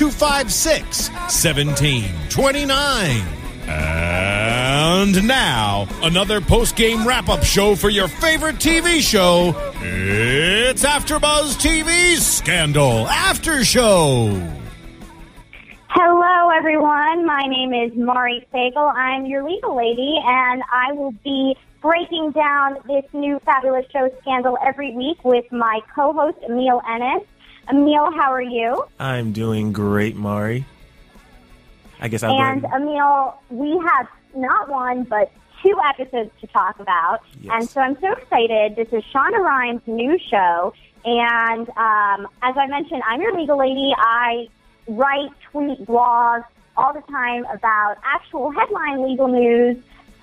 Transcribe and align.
256 0.00 1.10
1729. 1.10 3.20
And 3.68 5.28
now, 5.28 5.86
another 6.02 6.40
post 6.40 6.74
game 6.74 7.06
wrap 7.06 7.28
up 7.28 7.44
show 7.44 7.76
for 7.76 7.90
your 7.90 8.08
favorite 8.08 8.56
TV 8.56 9.02
show. 9.02 9.54
It's 9.82 10.86
AfterBuzz 10.86 11.60
TV's 11.60 12.26
Scandal 12.26 13.06
After 13.08 13.62
Show. 13.62 14.30
Hello, 15.90 16.48
everyone. 16.48 17.26
My 17.26 17.42
name 17.46 17.74
is 17.74 17.94
Mari 17.94 18.46
Fagel. 18.54 18.90
I'm 18.94 19.26
your 19.26 19.46
legal 19.46 19.76
lady, 19.76 20.18
and 20.24 20.62
I 20.72 20.94
will 20.94 21.12
be 21.22 21.58
breaking 21.82 22.30
down 22.30 22.78
this 22.86 23.04
new 23.12 23.38
fabulous 23.40 23.84
show, 23.92 24.10
Scandal, 24.22 24.56
every 24.66 24.96
week 24.96 25.22
with 25.26 25.44
my 25.52 25.80
co-host, 25.94 26.38
Emil 26.48 26.80
Ennis. 26.88 27.22
Emil, 27.68 28.10
how 28.12 28.32
are 28.32 28.42
you? 28.42 28.84
I'm 28.98 29.32
doing 29.32 29.72
great, 29.72 30.16
Mari. 30.16 30.64
I 32.00 32.08
guess 32.08 32.22
I'll 32.22 32.40
And 32.40 32.62
go. 32.62 32.68
Emil, 32.74 33.34
we 33.50 33.78
have 33.86 34.08
not 34.34 34.68
one, 34.68 35.04
but 35.04 35.30
two 35.62 35.78
episodes 35.88 36.30
to 36.40 36.46
talk 36.46 36.80
about. 36.80 37.20
Yes. 37.40 37.52
And 37.54 37.68
so 37.68 37.80
I'm 37.80 38.00
so 38.00 38.12
excited. 38.12 38.76
This 38.76 38.88
is 38.92 39.04
Shonda 39.12 39.38
Rhimes' 39.38 39.82
new 39.86 40.18
show. 40.18 40.72
And 41.04 41.68
um, 41.70 42.28
as 42.42 42.56
I 42.56 42.66
mentioned, 42.68 43.02
I'm 43.06 43.20
your 43.20 43.38
legal 43.38 43.58
lady. 43.58 43.92
I 43.96 44.48
write, 44.88 45.30
tweet, 45.50 45.84
blog 45.86 46.42
all 46.76 46.92
the 46.92 47.02
time 47.02 47.44
about 47.46 47.96
actual 48.04 48.50
headline 48.50 49.08
legal 49.08 49.28
news, 49.28 49.76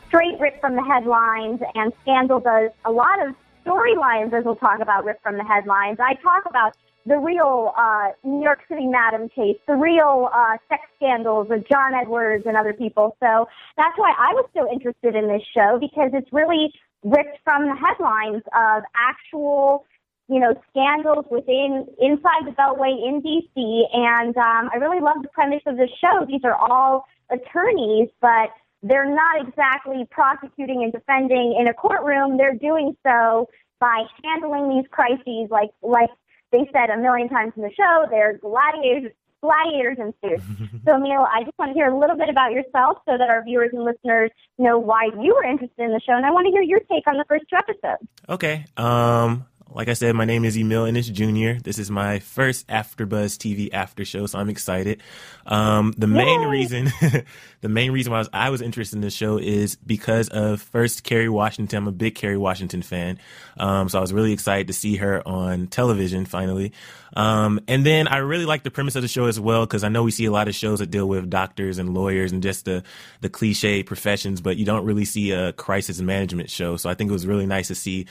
straight 0.08 0.40
ripped 0.40 0.62
from 0.62 0.76
the 0.76 0.84
headlines. 0.84 1.62
And 1.76 1.94
Scandal 2.02 2.40
does 2.40 2.72
a 2.86 2.92
lot 2.92 3.26
of 3.26 3.36
storylines, 3.66 4.34
as 4.34 4.46
we'll 4.46 4.56
talk 4.56 4.80
about, 4.80 5.06
ripped 5.06 5.22
from 5.22 5.38
the 5.38 5.44
headlines. 5.44 6.00
I 6.00 6.16
talk 6.16 6.46
about 6.48 6.76
the 7.08 7.18
real 7.18 7.74
uh, 7.78 8.10
New 8.24 8.44
York 8.44 8.60
City 8.68 8.86
Madam 8.86 9.30
case, 9.30 9.56
the 9.66 9.76
real 9.76 10.30
uh, 10.34 10.58
sex 10.68 10.84
scandals 10.98 11.48
of 11.50 11.68
John 11.68 11.94
Edwards 11.94 12.44
and 12.46 12.58
other 12.58 12.74
people. 12.74 13.16
So 13.22 13.48
that's 13.78 13.98
why 13.98 14.14
I 14.18 14.34
was 14.34 14.50
so 14.54 14.72
interested 14.72 15.16
in 15.16 15.28
this 15.28 15.42
show 15.56 15.78
because 15.80 16.12
it's 16.14 16.32
really 16.34 16.74
ripped 17.04 17.40
from 17.46 17.68
the 17.68 17.76
headlines 17.76 18.44
of 18.54 18.84
actual, 18.94 19.86
you 20.28 20.40
know, 20.40 20.54
scandals 20.70 21.26
within 21.32 21.88
inside 22.02 22.44
the 22.46 22.52
Beltway 22.52 22.92
in 23.08 23.22
D.C. 23.22 23.88
And 23.94 24.36
um, 24.36 24.70
I 24.74 24.76
really 24.76 25.00
love 25.00 25.18
the 25.22 25.30
premise 25.30 25.64
of 25.66 25.78
the 25.78 25.88
show. 26.02 26.26
These 26.28 26.42
are 26.44 26.56
all 26.56 27.06
attorneys, 27.30 28.10
but 28.20 28.50
they're 28.84 29.10
not 29.10 29.48
exactly 29.48 30.06
prosecuting 30.12 30.84
and 30.84 30.92
defending 30.92 31.56
in 31.58 31.68
a 31.68 31.74
courtroom. 31.74 32.38
They're 32.38 32.56
doing 32.56 32.98
so 33.02 33.48
by 33.80 34.04
handling 34.24 34.76
these 34.76 34.88
crises 34.92 35.48
like 35.50 35.70
like 35.82 36.10
they 36.52 36.70
said 36.74 36.90
a 36.90 36.98
million 36.98 37.30
times 37.30 37.54
in 37.56 37.64
the 37.64 37.72
show, 37.76 38.06
they're 38.10 38.38
gladiators, 38.38 39.12
gladiators 39.42 39.98
suits. 40.24 40.44
so, 40.86 40.96
Emil, 40.96 41.26
I 41.32 41.44
just 41.44 41.58
want 41.60 41.70
to 41.70 41.74
hear 41.74 41.88
a 41.88 41.98
little 41.98 42.18
bit 42.18 42.30
about 42.30 42.52
yourself 42.52 43.00
so 43.06 43.18
that 43.18 43.30
our 43.30 43.44
viewers 43.44 43.70
and 43.74 43.84
listeners 43.84 44.32
know 44.58 44.78
why 44.80 45.10
you 45.20 45.36
were 45.36 45.44
interested 45.44 45.84
in 45.84 45.92
the 45.92 46.02
show, 46.06 46.14
and 46.14 46.26
I 46.26 46.32
want 46.32 46.46
to 46.46 46.52
hear 46.52 46.62
your 46.62 46.80
take 46.92 47.08
on 47.08 47.18
the 47.18 47.26
first 47.28 47.46
two 47.50 47.58
episodes. 47.58 48.10
Okay. 48.30 48.66
Um, 48.78 49.46
like 49.72 49.90
I 49.90 49.94
said, 49.94 50.16
my 50.16 50.26
name 50.26 50.46
is 50.46 50.58
Emil 50.58 50.86
Ennis 50.86 51.08
Jr. 51.08 51.60
This 51.64 51.78
is 51.78 51.92
my 51.92 52.20
first 52.20 52.68
AfterBuzz 52.68 53.38
TV 53.38 53.70
after 53.74 54.06
show, 54.06 54.26
so 54.26 54.40
I'm 54.40 54.50
excited. 54.50 55.02
Um, 55.46 55.94
the 55.98 56.08
main 56.08 56.42
Yay! 56.42 56.48
reason, 56.48 56.92
the 57.62 57.70
main 57.70 57.92
reason 57.92 58.12
why 58.12 58.18
I 58.18 58.20
was, 58.20 58.30
I 58.34 58.50
was 58.50 58.62
interested 58.62 58.96
in 58.96 59.02
this 59.02 59.14
show 59.14 59.38
is 59.38 59.76
because 59.76 60.30
of 60.30 60.62
first 60.62 61.04
Kerry 61.04 61.30
Washington. 61.30 61.78
I'm 61.78 61.88
a 61.88 61.92
big 61.92 62.16
Kerry 62.16 62.38
Washington 62.38 62.82
fan, 62.82 63.20
um, 63.58 63.90
so 63.90 63.98
I 63.98 64.02
was 64.02 64.14
really 64.14 64.34
excited 64.34 64.68
to 64.68 64.74
see 64.74 64.98
her 64.98 65.26
on 65.28 65.68
television 65.68 66.26
finally. 66.26 66.72
Um, 67.16 67.60
and 67.68 67.86
then 67.86 68.08
I 68.08 68.18
really 68.18 68.46
like 68.46 68.64
the 68.64 68.72
premise 68.72 68.96
of 68.96 69.02
the 69.02 69.08
show 69.08 69.26
as 69.26 69.40
well 69.40 69.66
because 69.66 69.84
I 69.84 69.90
know 69.90 70.04
we 70.04 70.12
see 70.12 70.26
a 70.26 70.32
lot 70.32 70.48
of 70.48 70.56
shows 70.56 70.80
that 70.80 70.92
deal 70.92 71.08
with 71.08 71.30
doctors 71.30 71.80
and 71.80 71.94
lawyers 71.94 72.32
and 72.32 72.44
just 72.44 72.66
the 72.66 72.84
the 73.22 73.30
cliche 73.30 73.82
professions, 73.84 74.40
but 74.40 74.58
you 74.58 74.66
don't 74.66 74.86
really 74.86 75.06
see 75.06 75.32
a 75.32 75.54
crisis 75.54 76.00
management 76.00 76.50
show. 76.50 76.78
So 76.78 76.90
I 76.90 76.94
think 76.94 77.10
it 77.10 77.14
was 77.14 77.26
really 77.26 77.46
nice 77.46 77.70
to 77.70 77.76
see 77.76 78.06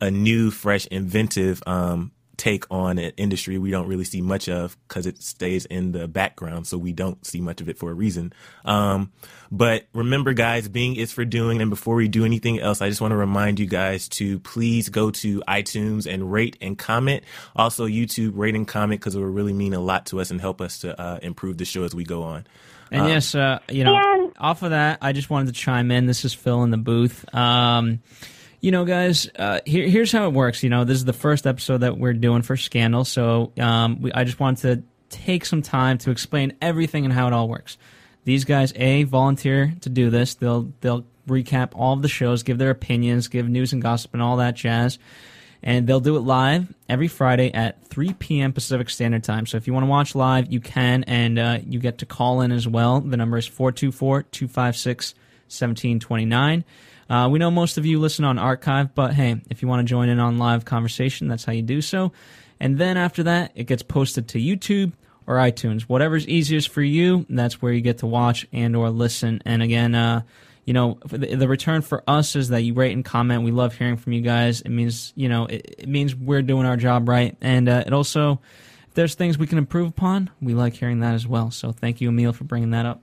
a 0.00 0.10
new, 0.10 0.50
fresh, 0.50 0.86
inventive 0.86 1.62
um, 1.66 2.12
take 2.36 2.64
on 2.70 2.98
an 2.98 3.12
industry 3.18 3.58
we 3.58 3.70
don't 3.70 3.86
really 3.86 4.04
see 4.04 4.22
much 4.22 4.48
of 4.48 4.74
because 4.88 5.04
it 5.04 5.22
stays 5.22 5.66
in 5.66 5.92
the 5.92 6.08
background, 6.08 6.66
so 6.66 6.78
we 6.78 6.90
don't 6.90 7.24
see 7.26 7.38
much 7.38 7.60
of 7.60 7.68
it 7.68 7.76
for 7.76 7.90
a 7.90 7.94
reason. 7.94 8.32
Um, 8.64 9.12
but 9.52 9.86
remember, 9.92 10.32
guys, 10.32 10.66
being 10.66 10.96
is 10.96 11.12
for 11.12 11.26
doing. 11.26 11.60
And 11.60 11.68
before 11.68 11.96
we 11.96 12.08
do 12.08 12.24
anything 12.24 12.58
else, 12.58 12.80
I 12.80 12.88
just 12.88 13.02
want 13.02 13.12
to 13.12 13.16
remind 13.16 13.60
you 13.60 13.66
guys 13.66 14.08
to 14.10 14.38
please 14.40 14.88
go 14.88 15.10
to 15.10 15.42
iTunes 15.46 16.10
and 16.10 16.32
rate 16.32 16.56
and 16.62 16.78
comment. 16.78 17.24
Also, 17.54 17.86
YouTube, 17.86 18.32
rate 18.36 18.54
and 18.54 18.66
comment 18.66 19.02
because 19.02 19.14
it 19.14 19.18
will 19.18 19.26
really 19.26 19.52
mean 19.52 19.74
a 19.74 19.80
lot 19.80 20.06
to 20.06 20.20
us 20.20 20.30
and 20.30 20.40
help 20.40 20.62
us 20.62 20.78
to 20.78 20.98
uh, 20.98 21.18
improve 21.22 21.58
the 21.58 21.66
show 21.66 21.84
as 21.84 21.94
we 21.94 22.04
go 22.04 22.22
on. 22.22 22.46
And 22.90 23.06
yes, 23.06 23.34
uh, 23.34 23.58
you 23.68 23.84
know, 23.84 23.94
And- 23.96 24.32
off 24.38 24.62
of 24.62 24.70
that, 24.70 24.98
I 25.02 25.12
just 25.12 25.28
wanted 25.28 25.48
to 25.48 25.60
chime 25.60 25.90
in. 25.90 26.06
This 26.06 26.24
is 26.24 26.32
Phil 26.32 26.62
in 26.62 26.70
the 26.70 26.78
booth. 26.78 27.22
Um, 27.34 28.00
you 28.60 28.70
know, 28.70 28.84
guys, 28.84 29.28
uh, 29.36 29.60
here, 29.64 29.88
here's 29.88 30.12
how 30.12 30.26
it 30.26 30.32
works. 30.32 30.62
You 30.62 30.70
know, 30.70 30.84
this 30.84 30.96
is 30.96 31.04
the 31.04 31.12
first 31.12 31.46
episode 31.46 31.78
that 31.78 31.98
we're 31.98 32.12
doing 32.12 32.42
for 32.42 32.56
Scandal, 32.56 33.04
so 33.04 33.52
um, 33.58 34.00
we, 34.02 34.12
I 34.12 34.24
just 34.24 34.40
wanted 34.40 34.60
to 35.10 35.16
take 35.16 35.44
some 35.44 35.62
time 35.62 35.98
to 35.98 36.10
explain 36.10 36.56
everything 36.60 37.04
and 37.04 37.12
how 37.12 37.26
it 37.26 37.32
all 37.32 37.48
works. 37.48 37.78
These 38.24 38.44
guys, 38.44 38.72
a 38.76 39.04
volunteer 39.04 39.74
to 39.80 39.88
do 39.88 40.10
this. 40.10 40.34
They'll 40.34 40.72
they'll 40.80 41.06
recap 41.26 41.70
all 41.74 41.94
of 41.94 42.02
the 42.02 42.08
shows, 42.08 42.42
give 42.42 42.58
their 42.58 42.70
opinions, 42.70 43.28
give 43.28 43.48
news 43.48 43.72
and 43.72 43.80
gossip, 43.80 44.12
and 44.12 44.22
all 44.22 44.36
that 44.36 44.56
jazz 44.56 44.98
and 45.62 45.86
they'll 45.86 46.00
do 46.00 46.16
it 46.16 46.20
live 46.20 46.72
every 46.88 47.08
Friday 47.08 47.52
at 47.52 47.84
3 47.86 48.14
p.m. 48.14 48.52
Pacific 48.52 48.88
Standard 48.88 49.24
Time. 49.24 49.46
So 49.46 49.56
if 49.56 49.66
you 49.66 49.72
want 49.72 49.84
to 49.84 49.90
watch 49.90 50.14
live, 50.14 50.50
you 50.50 50.60
can, 50.60 51.04
and 51.04 51.38
uh, 51.38 51.58
you 51.66 51.78
get 51.78 51.98
to 51.98 52.06
call 52.06 52.40
in 52.40 52.52
as 52.52 52.66
well. 52.66 53.00
The 53.00 53.16
number 53.16 53.36
is 53.36 53.46
424 53.46 54.22
256 54.24 55.14
1729. 55.50 56.64
Uh, 57.08 57.28
we 57.28 57.38
know 57.38 57.50
most 57.50 57.76
of 57.76 57.84
you 57.84 57.98
listen 57.98 58.24
on 58.24 58.38
archive, 58.38 58.94
but 58.94 59.12
hey, 59.12 59.40
if 59.50 59.62
you 59.62 59.68
want 59.68 59.80
to 59.80 59.90
join 59.90 60.08
in 60.08 60.20
on 60.20 60.38
live 60.38 60.64
conversation, 60.64 61.26
that's 61.26 61.44
how 61.44 61.52
you 61.52 61.62
do 61.62 61.82
so. 61.82 62.12
And 62.60 62.78
then 62.78 62.96
after 62.96 63.24
that, 63.24 63.52
it 63.54 63.64
gets 63.64 63.82
posted 63.82 64.28
to 64.28 64.38
YouTube 64.38 64.92
or 65.26 65.36
iTunes, 65.36 65.82
whatever's 65.82 66.26
easiest 66.28 66.68
for 66.68 66.82
you. 66.82 67.26
That's 67.28 67.60
where 67.60 67.72
you 67.72 67.80
get 67.80 67.98
to 67.98 68.06
watch 68.06 68.46
and 68.52 68.76
or 68.76 68.90
listen. 68.90 69.42
And 69.44 69.62
again, 69.62 69.94
uh, 69.94 70.22
you 70.64 70.74
know, 70.74 70.98
the, 71.04 71.48
return 71.48 71.82
for 71.82 72.04
us 72.06 72.36
is 72.36 72.50
that 72.50 72.62
you 72.62 72.74
rate 72.74 72.92
and 72.92 73.04
comment. 73.04 73.42
We 73.42 73.50
love 73.50 73.74
hearing 73.74 73.96
from 73.96 74.12
you 74.12 74.20
guys. 74.20 74.60
It 74.60 74.68
means, 74.68 75.12
you 75.16 75.28
know, 75.28 75.46
it, 75.46 75.74
it 75.78 75.88
means 75.88 76.14
we're 76.14 76.42
doing 76.42 76.66
our 76.66 76.76
job 76.76 77.08
right. 77.08 77.36
And 77.40 77.68
uh, 77.68 77.82
it 77.86 77.92
also, 77.92 78.40
if 78.86 78.94
there's 78.94 79.14
things 79.14 79.38
we 79.38 79.46
can 79.48 79.58
improve 79.58 79.88
upon, 79.88 80.30
we 80.40 80.54
like 80.54 80.74
hearing 80.74 81.00
that 81.00 81.14
as 81.14 81.26
well. 81.26 81.50
So 81.50 81.72
thank 81.72 82.00
you, 82.00 82.10
Emil, 82.10 82.32
for 82.32 82.44
bringing 82.44 82.70
that 82.70 82.86
up. 82.86 83.02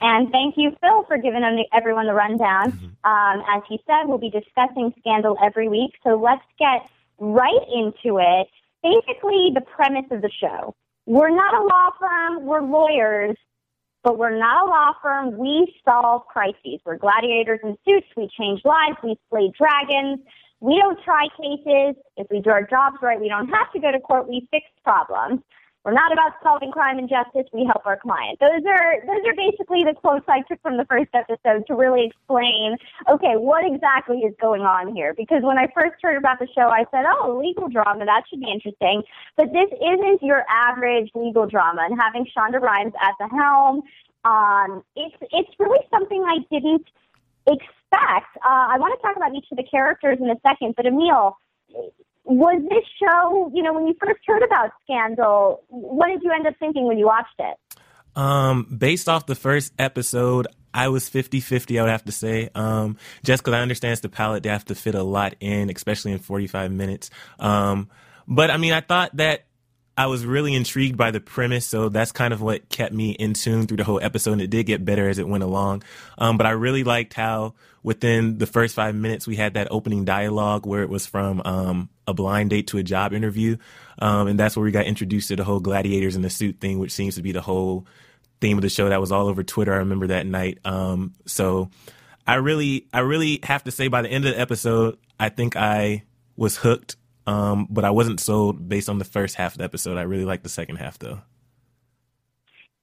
And 0.00 0.30
thank 0.30 0.54
you, 0.56 0.72
Phil, 0.80 1.04
for 1.04 1.16
giving 1.16 1.42
everyone 1.72 2.06
the 2.06 2.14
rundown. 2.14 2.72
Um, 3.04 3.42
as 3.48 3.62
he 3.68 3.80
said, 3.86 4.04
we'll 4.06 4.18
be 4.18 4.30
discussing 4.30 4.92
Scandal 5.00 5.36
every 5.42 5.68
week. 5.68 5.92
So 6.04 6.16
let's 6.16 6.44
get 6.58 6.88
right 7.18 7.66
into 7.72 8.18
it. 8.18 8.48
Basically, 8.82 9.50
the 9.54 9.62
premise 9.62 10.04
of 10.10 10.22
the 10.22 10.30
show. 10.40 10.74
We're 11.06 11.34
not 11.34 11.54
a 11.54 11.62
law 11.62 11.90
firm, 11.98 12.46
we're 12.46 12.62
lawyers, 12.62 13.36
but 14.02 14.18
we're 14.18 14.36
not 14.36 14.66
a 14.66 14.68
law 14.68 14.92
firm. 15.02 15.38
We 15.38 15.74
solve 15.84 16.26
crises. 16.26 16.80
We're 16.84 16.96
gladiators 16.98 17.60
in 17.62 17.76
suits. 17.84 18.06
We 18.16 18.28
change 18.38 18.60
lives. 18.64 18.96
We 19.02 19.16
slay 19.30 19.50
dragons. 19.58 20.20
We 20.60 20.78
don't 20.78 20.98
try 21.04 21.28
cases. 21.36 22.00
If 22.16 22.26
we 22.30 22.40
do 22.40 22.50
our 22.50 22.62
jobs 22.62 22.96
right, 23.02 23.20
we 23.20 23.28
don't 23.28 23.48
have 23.48 23.72
to 23.72 23.80
go 23.80 23.90
to 23.90 24.00
court. 24.00 24.28
We 24.28 24.46
fix 24.50 24.66
problems. 24.84 25.40
We're 25.86 25.94
not 25.94 26.10
about 26.12 26.32
solving 26.42 26.72
crime 26.72 26.98
and 26.98 27.08
justice. 27.08 27.46
We 27.52 27.62
help 27.64 27.86
our 27.86 27.96
client. 27.96 28.40
Those 28.40 28.66
are 28.66 29.06
those 29.06 29.22
are 29.22 29.36
basically 29.38 29.86
the 29.86 29.94
quotes 29.94 30.26
I 30.26 30.42
took 30.50 30.60
from 30.60 30.78
the 30.78 30.84
first 30.84 31.14
episode 31.14 31.62
to 31.68 31.76
really 31.76 32.10
explain, 32.10 32.74
okay, 33.08 33.38
what 33.38 33.62
exactly 33.64 34.26
is 34.26 34.34
going 34.40 34.62
on 34.62 34.96
here? 34.96 35.14
Because 35.14 35.46
when 35.46 35.58
I 35.58 35.70
first 35.72 36.02
heard 36.02 36.18
about 36.18 36.40
the 36.40 36.48
show, 36.58 36.66
I 36.74 36.86
said, 36.90 37.06
oh, 37.06 37.38
legal 37.38 37.68
drama, 37.68 38.04
that 38.04 38.24
should 38.28 38.40
be 38.40 38.50
interesting. 38.50 39.04
But 39.36 39.54
this 39.54 39.70
isn't 39.78 40.26
your 40.26 40.42
average 40.50 41.08
legal 41.14 41.46
drama. 41.46 41.86
And 41.88 41.94
having 41.94 42.26
Shonda 42.34 42.60
Rhimes 42.60 42.92
at 42.98 43.14
the 43.22 43.30
helm, 43.30 43.86
um, 44.26 44.82
it's 44.96 45.14
it's 45.30 45.54
really 45.60 45.86
something 45.88 46.18
I 46.26 46.42
didn't 46.50 46.90
expect. 47.46 48.34
Uh, 48.42 48.74
I 48.74 48.76
want 48.82 48.98
to 48.98 49.02
talk 49.06 49.14
about 49.14 49.38
each 49.38 49.46
of 49.52 49.56
the 49.56 49.62
characters 49.70 50.18
in 50.20 50.28
a 50.30 50.40
second, 50.42 50.74
but 50.74 50.84
Emil, 50.84 51.38
was 52.26 52.60
this 52.68 52.84
show, 53.00 53.50
you 53.54 53.62
know, 53.62 53.72
when 53.72 53.86
you 53.86 53.94
first 54.04 54.20
heard 54.26 54.42
about 54.42 54.70
Scandal, 54.82 55.62
what 55.68 56.08
did 56.08 56.22
you 56.22 56.32
end 56.32 56.46
up 56.46 56.54
thinking 56.58 56.86
when 56.86 56.98
you 56.98 57.06
watched 57.06 57.38
it? 57.38 57.56
Um, 58.16 58.64
based 58.76 59.08
off 59.08 59.26
the 59.26 59.34
first 59.34 59.72
episode, 59.78 60.48
I 60.74 60.88
was 60.88 61.08
50 61.08 61.40
50, 61.40 61.78
I 61.78 61.82
would 61.82 61.90
have 61.90 62.04
to 62.04 62.12
say. 62.12 62.50
Um, 62.54 62.96
just 63.22 63.42
because 63.42 63.54
I 63.54 63.60
understand 63.60 63.92
it's 63.92 64.00
the 64.00 64.08
palette, 64.08 64.42
they 64.42 64.48
have 64.48 64.64
to 64.66 64.74
fit 64.74 64.94
a 64.94 65.02
lot 65.02 65.36
in, 65.40 65.70
especially 65.70 66.12
in 66.12 66.18
45 66.18 66.72
minutes. 66.72 67.10
Um, 67.38 67.90
but 68.26 68.50
I 68.50 68.56
mean, 68.56 68.72
I 68.72 68.80
thought 68.80 69.16
that 69.16 69.46
I 69.98 70.06
was 70.06 70.26
really 70.26 70.54
intrigued 70.54 70.98
by 70.98 71.10
the 71.10 71.20
premise, 71.20 71.66
so 71.66 71.88
that's 71.88 72.12
kind 72.12 72.34
of 72.34 72.42
what 72.42 72.68
kept 72.68 72.92
me 72.92 73.12
in 73.12 73.32
tune 73.32 73.66
through 73.66 73.78
the 73.78 73.84
whole 73.84 74.00
episode. 74.02 74.32
And 74.32 74.42
it 74.42 74.50
did 74.50 74.66
get 74.66 74.84
better 74.84 75.08
as 75.08 75.18
it 75.18 75.26
went 75.26 75.42
along. 75.42 75.84
Um, 76.18 76.36
but 76.36 76.46
I 76.46 76.50
really 76.50 76.84
liked 76.84 77.14
how 77.14 77.54
within 77.82 78.36
the 78.36 78.46
first 78.46 78.74
five 78.74 78.94
minutes 78.94 79.26
we 79.26 79.36
had 79.36 79.54
that 79.54 79.68
opening 79.70 80.04
dialogue 80.04 80.66
where 80.66 80.82
it 80.82 80.90
was 80.90 81.06
from 81.06 81.40
um, 81.46 81.88
a 82.06 82.12
blind 82.12 82.50
date 82.50 82.66
to 82.68 82.78
a 82.78 82.82
job 82.82 83.14
interview, 83.14 83.56
um, 83.98 84.26
and 84.26 84.38
that's 84.38 84.54
where 84.54 84.64
we 84.64 84.70
got 84.70 84.84
introduced 84.84 85.28
to 85.28 85.36
the 85.36 85.44
whole 85.44 85.60
gladiators 85.60 86.14
in 86.14 86.22
the 86.22 86.30
suit 86.30 86.60
thing, 86.60 86.78
which 86.78 86.92
seems 86.92 87.14
to 87.14 87.22
be 87.22 87.32
the 87.32 87.40
whole 87.40 87.86
theme 88.40 88.58
of 88.58 88.62
the 88.62 88.68
show 88.68 88.90
that 88.90 89.00
was 89.00 89.12
all 89.12 89.28
over 89.28 89.42
Twitter. 89.42 89.72
I 89.72 89.78
remember 89.78 90.08
that 90.08 90.26
night. 90.26 90.58
Um, 90.66 91.14
so 91.24 91.70
I 92.26 92.34
really, 92.34 92.86
I 92.92 93.00
really 93.00 93.40
have 93.44 93.64
to 93.64 93.70
say 93.70 93.88
by 93.88 94.02
the 94.02 94.10
end 94.10 94.26
of 94.26 94.34
the 94.34 94.40
episode, 94.40 94.98
I 95.18 95.30
think 95.30 95.56
I 95.56 96.02
was 96.36 96.58
hooked 96.58 96.96
um, 97.26 97.66
but 97.70 97.84
I 97.84 97.90
wasn't 97.90 98.20
sold 98.20 98.68
based 98.68 98.88
on 98.88 98.98
the 98.98 99.04
first 99.04 99.34
half 99.36 99.52
of 99.52 99.58
the 99.58 99.64
episode. 99.64 99.98
I 99.98 100.02
really 100.02 100.24
liked 100.24 100.42
the 100.42 100.48
second 100.48 100.76
half 100.76 100.98
though. 100.98 101.22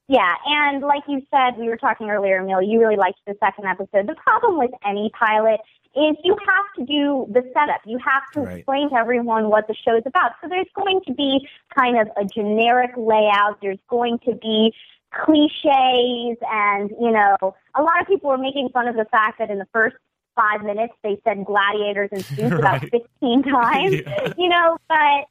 Yeah, 0.09 0.35
and 0.45 0.81
like 0.81 1.03
you 1.07 1.21
said, 1.31 1.57
we 1.57 1.69
were 1.69 1.77
talking 1.77 2.09
earlier, 2.09 2.39
Emil, 2.39 2.61
you 2.61 2.79
really 2.79 2.97
liked 2.97 3.19
the 3.25 3.35
second 3.39 3.65
episode. 3.65 4.07
The 4.07 4.15
problem 4.15 4.59
with 4.59 4.71
any 4.85 5.09
pilot 5.17 5.61
is 5.95 6.17
you 6.23 6.35
have 6.45 6.65
to 6.77 6.85
do 6.85 7.27
the 7.31 7.41
setup. 7.53 7.81
You 7.85 7.99
have 8.03 8.23
to 8.33 8.41
right. 8.41 8.57
explain 8.57 8.89
to 8.89 8.95
everyone 8.95 9.49
what 9.49 9.67
the 9.67 9.75
show 9.75 9.95
is 9.95 10.03
about. 10.05 10.31
So 10.41 10.49
there's 10.49 10.67
going 10.75 11.01
to 11.07 11.13
be 11.13 11.47
kind 11.73 11.99
of 11.99 12.07
a 12.17 12.25
generic 12.25 12.91
layout. 12.97 13.59
There's 13.61 13.79
going 13.89 14.19
to 14.25 14.35
be 14.35 14.73
cliches 15.13 16.37
and, 16.51 16.89
you 16.99 17.11
know, 17.11 17.37
a 17.75 17.81
lot 17.81 18.01
of 18.01 18.07
people 18.07 18.29
were 18.29 18.37
making 18.37 18.69
fun 18.69 18.87
of 18.87 18.95
the 18.95 19.05
fact 19.05 19.37
that 19.37 19.51
in 19.51 19.59
the 19.59 19.67
first 19.71 19.95
five 20.35 20.63
minutes 20.63 20.93
they 21.03 21.19
said 21.23 21.45
gladiators 21.45 22.09
and 22.11 22.25
suits 22.25 22.41
right. 22.41 22.59
about 22.59 22.81
15 22.89 23.43
times, 23.43 23.93
yeah. 23.93 24.33
you 24.37 24.49
know, 24.49 24.77
but 24.87 25.27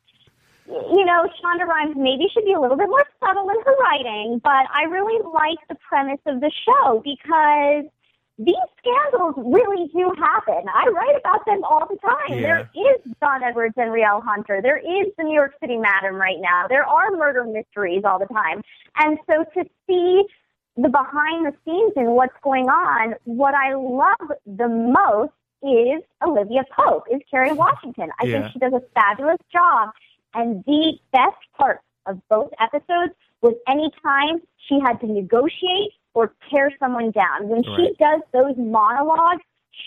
you 0.66 1.04
know, 1.04 1.28
Shonda 1.43 1.66
Rhimes 1.66 1.96
maybe 1.96 2.26
should 2.32 2.44
be 2.44 2.52
a 2.52 2.60
little 2.60 2.76
bit 2.76 2.88
more 2.88 3.04
subtle 3.20 3.49
in 3.50 3.56
her 3.64 3.76
writing, 3.82 4.40
but 4.43 4.66
I 4.72 4.84
really 4.84 5.20
like 5.34 5.58
the 5.69 5.75
premise 5.75 6.20
of 6.26 6.40
the 6.40 6.50
show 6.64 7.02
because 7.04 7.90
these 8.38 8.54
scandals 8.78 9.34
really 9.37 9.88
do 9.88 10.12
happen. 10.19 10.64
I 10.72 10.88
write 10.88 11.16
about 11.19 11.44
them 11.46 11.62
all 11.64 11.87
the 11.88 11.96
time. 11.99 12.38
Yeah. 12.38 12.40
There 12.40 12.70
is 12.75 13.12
John 13.20 13.43
Edwards 13.43 13.75
and 13.76 13.90
Rielle 13.90 14.22
Hunter. 14.22 14.60
There 14.62 14.78
is 14.78 15.12
the 15.19 15.25
New 15.25 15.34
York 15.34 15.54
City 15.60 15.76
Madam 15.76 16.16
right 16.16 16.40
now. 16.40 16.66
There 16.69 16.84
are 16.84 17.10
murder 17.10 17.44
mysteries 17.44 18.02
all 18.04 18.19
the 18.19 18.26
time. 18.26 18.62
And 18.96 19.19
so 19.26 19.44
to 19.54 19.69
see 19.87 20.25
the 20.77 20.89
behind 20.89 21.47
the 21.47 21.53
scenes 21.65 21.93
and 21.97 22.15
what's 22.15 22.35
going 22.43 22.69
on, 22.69 23.15
what 23.25 23.55
I 23.55 23.75
love 23.75 24.37
the 24.47 24.69
most 24.69 25.33
is 25.63 26.03
Olivia 26.27 26.65
Pope, 26.75 27.05
is 27.11 27.21
Kerry 27.31 27.53
Washington. 27.53 28.11
I 28.21 28.25
yeah. 28.25 28.41
think 28.41 28.53
she 28.53 28.59
does 28.59 28.73
a 28.73 28.83
fabulous 28.95 29.39
job. 29.53 29.91
And 30.35 30.65
the 30.65 30.95
best 31.13 31.37
part 31.57 31.81
of 32.07 32.21
both 32.29 32.51
episodes 32.59 33.13
was 33.43 33.55
any 33.69 33.91
time 34.03 34.41
she 34.69 34.81
had 34.81 34.99
to 35.01 35.07
negotiate 35.07 35.93
or 36.15 36.33
tear 36.51 36.71
someone 36.79 37.11
down. 37.11 37.49
When 37.49 37.63
right. 37.63 37.77
she 37.77 37.95
does 37.99 38.23
those 38.33 38.55
monologues, 38.57 39.43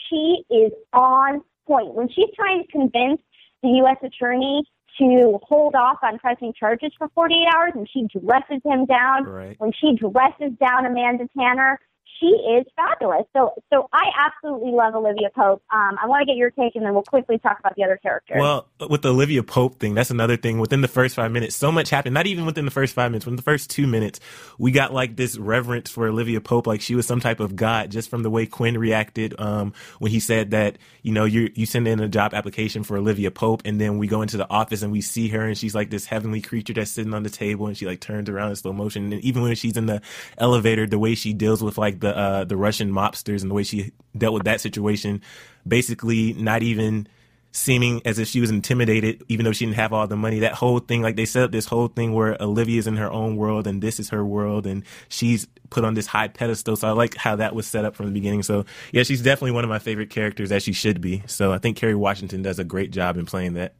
she 0.08 0.44
is 0.50 0.72
on 0.94 1.42
point. 1.68 1.94
When 1.94 2.10
she's 2.10 2.30
trying 2.36 2.64
to 2.64 2.72
convince 2.72 3.22
the 3.64 3.70
U.S. 3.70 3.98
attorney 4.04 4.64
to 4.97 5.39
hold 5.44 5.75
off 5.75 5.97
on 6.03 6.19
pressing 6.19 6.53
charges 6.57 6.92
for 6.97 7.09
48 7.15 7.38
hours 7.56 7.71
and 7.75 7.89
she 7.92 8.07
dresses 8.19 8.62
him 8.63 8.86
down. 8.86 9.24
Right. 9.24 9.56
When 9.59 9.71
she 9.71 9.95
dresses 9.95 10.57
down 10.59 10.86
Amanda 10.86 11.27
Tanner, 11.38 11.80
she 12.19 12.27
is 12.27 12.65
fabulous. 12.75 13.23
So, 13.35 13.53
so 13.71 13.89
I 13.94 14.06
absolutely 14.25 14.71
love 14.71 14.95
Olivia 14.95 15.29
Pope. 15.35 15.62
Um, 15.73 15.97
I 16.01 16.07
want 16.07 16.21
to 16.21 16.25
get 16.25 16.38
your 16.38 16.51
take, 16.51 16.75
and 16.75 16.85
then 16.85 16.94
we'll 16.94 17.03
quickly 17.03 17.38
talk 17.38 17.59
about 17.59 17.75
the 17.75 17.83
other 17.83 18.00
characters. 18.01 18.38
Well, 18.39 18.67
with 18.89 19.01
the 19.01 19.09
Olivia 19.09 19.44
Pope 19.44 19.79
thing, 19.79 19.94
that's 19.94 20.12
another 20.12 20.38
thing. 20.38 20.59
Within 20.59 20.81
the 20.81 20.88
first 20.88 21.15
five 21.15 21.31
minutes, 21.31 21.56
so 21.56 21.71
much 21.71 21.89
happened. 21.89 22.13
Not 22.13 22.27
even 22.27 22.45
within 22.45 22.65
the 22.65 22.71
first 22.71 22.94
five 22.94 23.12
minutes. 23.12 23.25
Within 23.25 23.35
the 23.35 23.41
first 23.41 23.69
two 23.69 23.88
minutes, 23.88 24.19
we 24.57 24.71
got 24.71 24.94
like 24.94 25.15
this 25.15 25.38
reverence 25.38 25.89
for 25.89 26.07
Olivia 26.07 26.41
Pope, 26.41 26.67
like 26.67 26.81
she 26.81 26.95
was 26.95 27.06
some 27.06 27.19
type 27.19 27.39
of 27.39 27.56
god, 27.56 27.91
just 27.91 28.09
from 28.09 28.23
the 28.23 28.29
way 28.29 28.45
Quinn 28.45 28.77
reacted 28.77 29.39
um, 29.39 29.73
when 30.00 30.12
he 30.12 30.19
said 30.19 30.51
that 30.51 30.77
you 31.01 31.12
know 31.12 31.25
you 31.25 31.51
you 31.56 31.65
send 31.65 31.88
in 31.88 32.00
a 32.00 32.07
job 32.07 32.33
application 32.33 32.83
for 32.83 32.97
Olivia 32.97 33.31
Pope, 33.31 33.62
and 33.65 33.79
then 33.79 33.97
we 33.97 34.07
go 34.07 34.21
into 34.21 34.38
the 34.38 34.50
office 34.50 34.81
and 34.81 34.91
we 34.91 35.01
see 35.01 35.27
her, 35.29 35.45
and 35.45 35.57
she's 35.57 35.75
like 35.75 35.89
this 35.89 36.06
heavenly 36.06 36.41
creature 36.41 36.73
that's 36.73 36.91
sitting 36.91 37.13
on 37.13 37.23
the 37.23 37.29
table, 37.29 37.67
and 37.67 37.77
she 37.77 37.85
like 37.85 38.00
turns 38.00 38.29
around 38.29 38.50
in 38.50 38.56
slow 38.56 38.73
motion, 38.73 39.12
and 39.12 39.21
even 39.23 39.41
when 39.41 39.56
she's 39.56 39.77
in 39.77 39.85
the 39.85 40.01
elevator, 40.38 40.88
the 40.88 41.00
way 41.00 41.15
she 41.15 41.33
deals 41.33 41.62
with 41.62 41.77
like 41.77 42.00
the 42.06 42.18
uh, 42.18 42.44
the 42.44 42.56
Russian 42.56 42.92
mobsters 42.92 43.42
and 43.42 43.50
the 43.50 43.56
way 43.56 43.63
she 43.63 43.92
dealt 44.18 44.34
with 44.34 44.44
that 44.44 44.62
situation, 44.62 45.22
basically 45.68 46.34
not 46.34 46.62
even 46.63 47.07
seeming 47.52 48.02
as 48.04 48.19
if 48.19 48.28
she 48.28 48.42
was 48.42 48.50
intimidated, 48.52 49.24
even 49.30 49.46
though 49.46 49.54
she 49.54 49.66
didn't 49.66 49.78
have 49.78 49.94
all 49.94 50.06
the 50.07 50.18
money. 50.18 50.40
That 50.40 50.54
whole 50.54 50.80
thing, 50.80 51.02
like 51.02 51.16
they 51.16 51.25
set 51.25 51.44
up 51.44 51.52
this 51.52 51.66
whole 51.66 51.88
thing 51.88 52.13
where 52.13 52.40
Olivia's 52.42 52.86
in 52.86 52.98
her 52.98 53.10
own 53.10 53.38
world 53.38 53.66
and 53.66 53.81
this 53.81 53.98
is 53.98 54.10
her 54.10 54.25
world 54.25 54.68
and 54.68 54.84
she's 55.07 55.48
put 55.69 55.86
on 55.86 55.94
this 55.94 56.06
high 56.06 56.28
pedestal. 56.28 56.75
So 56.75 56.88
I 56.90 56.92
like 56.92 57.16
how 57.16 57.38
that 57.38 57.56
was 57.56 57.66
set 57.66 57.86
up 57.86 57.96
from 57.96 58.08
the 58.08 58.12
beginning. 58.12 58.44
So 58.44 58.66
yeah, 58.92 59.04
she's 59.04 59.22
definitely 59.22 59.51
one 59.51 59.63
of 59.63 59.69
my 59.69 59.80
favorite 59.80 60.10
characters 60.10 60.51
as 60.51 60.63
she 60.63 60.74
should 60.74 61.00
be. 61.00 61.24
So 61.28 61.54
I 61.54 61.58
think 61.58 61.78
Kerry 61.78 61.96
Washington 61.96 62.42
does 62.42 62.60
a 62.60 62.66
great 62.66 62.92
job 62.92 63.18
in 63.18 63.25
playing 63.25 63.54
that. 63.54 63.74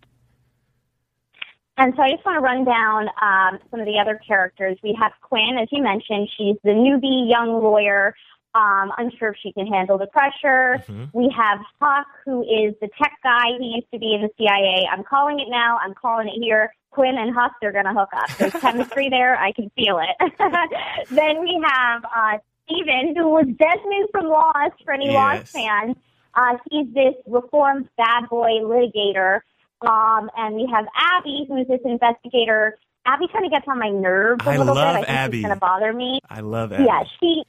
And 1.78 1.94
so 1.96 2.04
I 2.04 2.12
just 2.12 2.26
want 2.26 2.38
to 2.38 2.42
run 2.42 2.64
down 2.64 3.10
um, 3.22 3.60
some 3.70 3.82
of 3.82 3.86
the 3.86 4.00
other 4.00 4.20
characters. 4.26 4.78
We 4.82 4.98
have 5.00 5.12
Quinn, 5.22 5.58
as 5.62 5.68
you 5.72 5.84
mentioned. 5.84 6.30
She's 6.38 6.56
the 6.64 6.72
newbie 6.72 7.30
young 7.30 7.62
lawyer 7.62 8.16
um, 8.56 8.92
unsure 8.98 9.30
if 9.30 9.36
she 9.44 9.52
can 9.52 9.68
handle 9.68 9.98
the 9.98 10.08
pressure. 10.08 10.82
Mm-hmm. 10.88 11.06
We 11.14 11.34
have 11.36 11.60
Huck, 11.82 12.08
who 12.24 12.42
is 12.44 12.74
the 12.80 12.88
tech 12.98 13.12
guy. 13.22 13.48
He 13.60 13.76
used 13.76 13.92
to 13.94 14.00
be 14.00 14.14
in 14.14 14.22
the 14.22 14.30
CIA. 14.38 14.88
I'm 14.90 15.04
calling 15.04 15.40
it 15.40 15.50
now. 15.50 15.78
I'm 15.84 15.94
calling 15.94 16.30
it 16.30 16.42
here. 16.42 16.74
Quinn 16.92 17.18
and 17.18 17.36
Huck, 17.36 17.52
they're 17.60 17.74
going 17.74 17.86
to 17.86 17.94
hook 17.94 18.10
up. 18.16 18.30
There's 18.38 18.54
chemistry 18.54 19.10
there. 19.10 19.36
I 19.38 19.52
can 19.52 19.70
feel 19.76 20.00
it. 20.00 20.34
then 21.12 21.42
we 21.42 21.62
have 21.68 22.06
uh, 22.06 22.38
Steven, 22.66 23.14
who 23.18 23.30
was 23.30 23.46
Desmond 23.46 24.10
from 24.12 24.28
Lost, 24.28 24.82
for 24.86 24.94
any 24.94 25.08
yes. 25.08 25.14
Lost 25.14 25.48
fans. 25.52 25.98
Uh, 26.34 26.58
he's 26.72 26.94
this 26.94 27.16
reformed 27.28 27.90
bad 27.98 28.30
boy 28.30 28.62
litigator. 28.64 29.42
Um, 29.86 30.30
and 30.38 30.56
we 30.56 30.68
have 30.74 30.86
Abby, 30.96 31.46
who's 31.48 31.68
this 31.68 31.80
investigator. 31.86 32.78
Abby 33.06 33.28
kind 33.32 33.46
of 33.46 33.52
gets 33.52 33.66
on 33.68 33.78
my 33.80 33.90
nerves 33.90 34.46
a 34.46 34.50
I 34.50 34.58
little 34.58 34.74
love 34.76 34.96
bit. 34.96 35.04
I 35.04 35.06
think 35.06 35.10
Abby. 35.10 35.38
she's 35.38 35.46
going 35.46 35.54
to 35.56 35.60
bother 35.60 35.94
me. 35.94 36.20
I 36.30 36.40
love 36.42 36.72
Abby. 36.74 36.84
Yeah, 36.86 37.04
she 37.20 37.44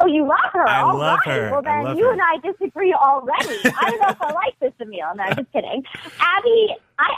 Oh, 0.00 0.06
you 0.06 0.22
love 0.26 0.50
her. 0.54 0.66
I 0.66 0.80
All 0.82 0.96
love 0.96 1.18
right. 1.26 1.36
her. 1.36 1.50
Well, 1.50 1.60
then 1.62 1.96
you 1.98 2.06
her. 2.06 2.12
and 2.12 2.20
I 2.22 2.38
disagree 2.38 2.94
already. 2.94 3.58
I 3.64 3.90
don't 3.90 4.00
know 4.00 4.08
if 4.08 4.22
I 4.22 4.32
like 4.32 4.58
this 4.58 4.72
Emil. 4.80 5.00
No, 5.16 5.22
I'm 5.22 5.36
just 5.36 5.52
kidding. 5.52 5.82
Abby, 6.18 6.68
I 6.98 7.14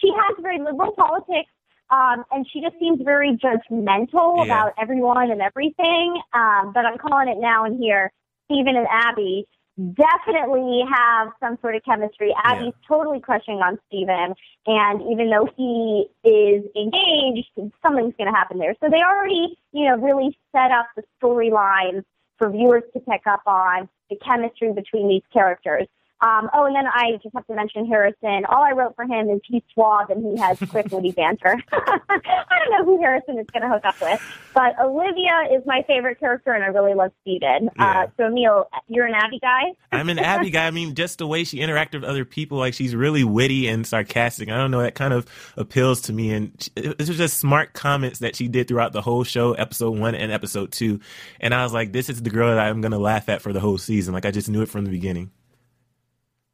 she 0.00 0.10
has 0.16 0.36
very 0.40 0.58
liberal 0.58 0.90
politics, 0.92 1.48
um, 1.90 2.24
and 2.32 2.44
she 2.52 2.60
just 2.60 2.74
seems 2.80 3.00
very 3.04 3.36
judgmental 3.38 4.38
Yeah. 4.38 4.42
about 4.44 4.72
everyone 4.80 5.30
and 5.30 5.40
everything. 5.40 6.20
Um, 6.32 6.72
but 6.74 6.84
I'm 6.86 6.98
calling 6.98 7.28
it 7.28 7.38
now 7.38 7.64
and 7.64 7.78
here. 7.78 8.10
Steven 8.46 8.74
and 8.76 8.88
Abby 8.90 9.46
definitely 9.78 10.82
have 10.92 11.28
some 11.40 11.58
sort 11.60 11.76
of 11.76 11.84
chemistry. 11.84 12.34
Abby's 12.44 12.74
totally 12.86 13.20
crushing 13.20 13.56
on 13.56 13.78
Steven, 13.86 14.34
and 14.66 15.02
even 15.02 15.30
though 15.30 15.48
he 15.56 16.06
is 16.24 16.64
engaged, 16.76 17.48
something's 17.82 18.14
going 18.18 18.30
to 18.30 18.36
happen 18.36 18.58
there. 18.58 18.74
So 18.82 18.88
they 18.90 19.02
already, 19.02 19.56
you 19.72 19.86
know, 19.86 19.96
really 19.96 20.36
set 20.52 20.70
up 20.70 20.86
the 20.96 21.02
storylines 21.22 22.04
for 22.38 22.50
viewers 22.50 22.84
to 22.92 23.00
pick 23.00 23.26
up 23.26 23.42
on 23.46 23.88
the 24.10 24.16
chemistry 24.16 24.72
between 24.72 25.08
these 25.08 25.22
characters. 25.32 25.86
Um, 26.20 26.50
oh, 26.52 26.66
and 26.66 26.74
then 26.74 26.86
I 26.86 27.12
just 27.22 27.34
have 27.34 27.46
to 27.46 27.54
mention 27.54 27.86
Harrison. 27.86 28.44
All 28.48 28.62
I 28.62 28.72
wrote 28.72 28.96
for 28.96 29.04
him 29.04 29.30
is 29.30 29.40
he's 29.44 29.62
suave 29.72 30.10
and 30.10 30.24
he 30.24 30.36
has 30.40 30.58
quick, 30.70 30.90
witty 30.90 31.12
banter. 31.12 31.56
I 31.72 32.18
don't 32.18 32.70
know 32.70 32.84
who 32.84 33.00
Harrison 33.00 33.38
is 33.38 33.46
going 33.52 33.62
to 33.62 33.68
hook 33.68 33.84
up 33.84 34.00
with, 34.00 34.20
but 34.54 34.78
Olivia 34.80 35.48
is 35.52 35.62
my 35.64 35.82
favorite 35.86 36.18
character, 36.18 36.52
and 36.52 36.64
I 36.64 36.68
really 36.68 36.94
love 36.94 37.12
Steven. 37.22 37.70
Yeah. 37.76 38.00
Uh, 38.00 38.06
so, 38.16 38.26
Emil, 38.26 38.68
you're 38.88 39.06
an 39.06 39.14
Abby 39.14 39.38
guy? 39.38 39.62
I'm 39.92 40.08
an 40.08 40.18
Abby 40.18 40.50
guy. 40.50 40.66
I 40.66 40.70
mean, 40.70 40.94
just 40.94 41.18
the 41.18 41.26
way 41.26 41.44
she 41.44 41.58
interacted 41.58 42.00
with 42.00 42.04
other 42.04 42.24
people, 42.24 42.58
like 42.58 42.74
she's 42.74 42.94
really 42.94 43.22
witty 43.22 43.68
and 43.68 43.86
sarcastic. 43.86 44.48
I 44.48 44.56
don't 44.56 44.70
know, 44.70 44.82
that 44.82 44.94
kind 44.94 45.14
of 45.14 45.26
appeals 45.56 46.02
to 46.02 46.12
me. 46.12 46.32
And 46.32 46.68
it 46.74 46.98
was 46.98 47.08
just 47.16 47.38
smart 47.38 47.74
comments 47.74 48.18
that 48.20 48.34
she 48.34 48.48
did 48.48 48.66
throughout 48.66 48.92
the 48.92 49.02
whole 49.02 49.24
show, 49.24 49.52
episode 49.52 49.96
one 49.96 50.14
and 50.14 50.32
episode 50.32 50.72
two. 50.72 51.00
And 51.40 51.54
I 51.54 51.62
was 51.62 51.72
like, 51.72 51.92
this 51.92 52.08
is 52.08 52.22
the 52.22 52.30
girl 52.30 52.48
that 52.48 52.58
I'm 52.58 52.80
going 52.80 52.92
to 52.92 52.98
laugh 52.98 53.28
at 53.28 53.40
for 53.40 53.52
the 53.52 53.60
whole 53.60 53.78
season. 53.78 54.14
Like, 54.14 54.26
I 54.26 54.30
just 54.30 54.48
knew 54.48 54.62
it 54.62 54.68
from 54.68 54.84
the 54.84 54.90
beginning. 54.90 55.30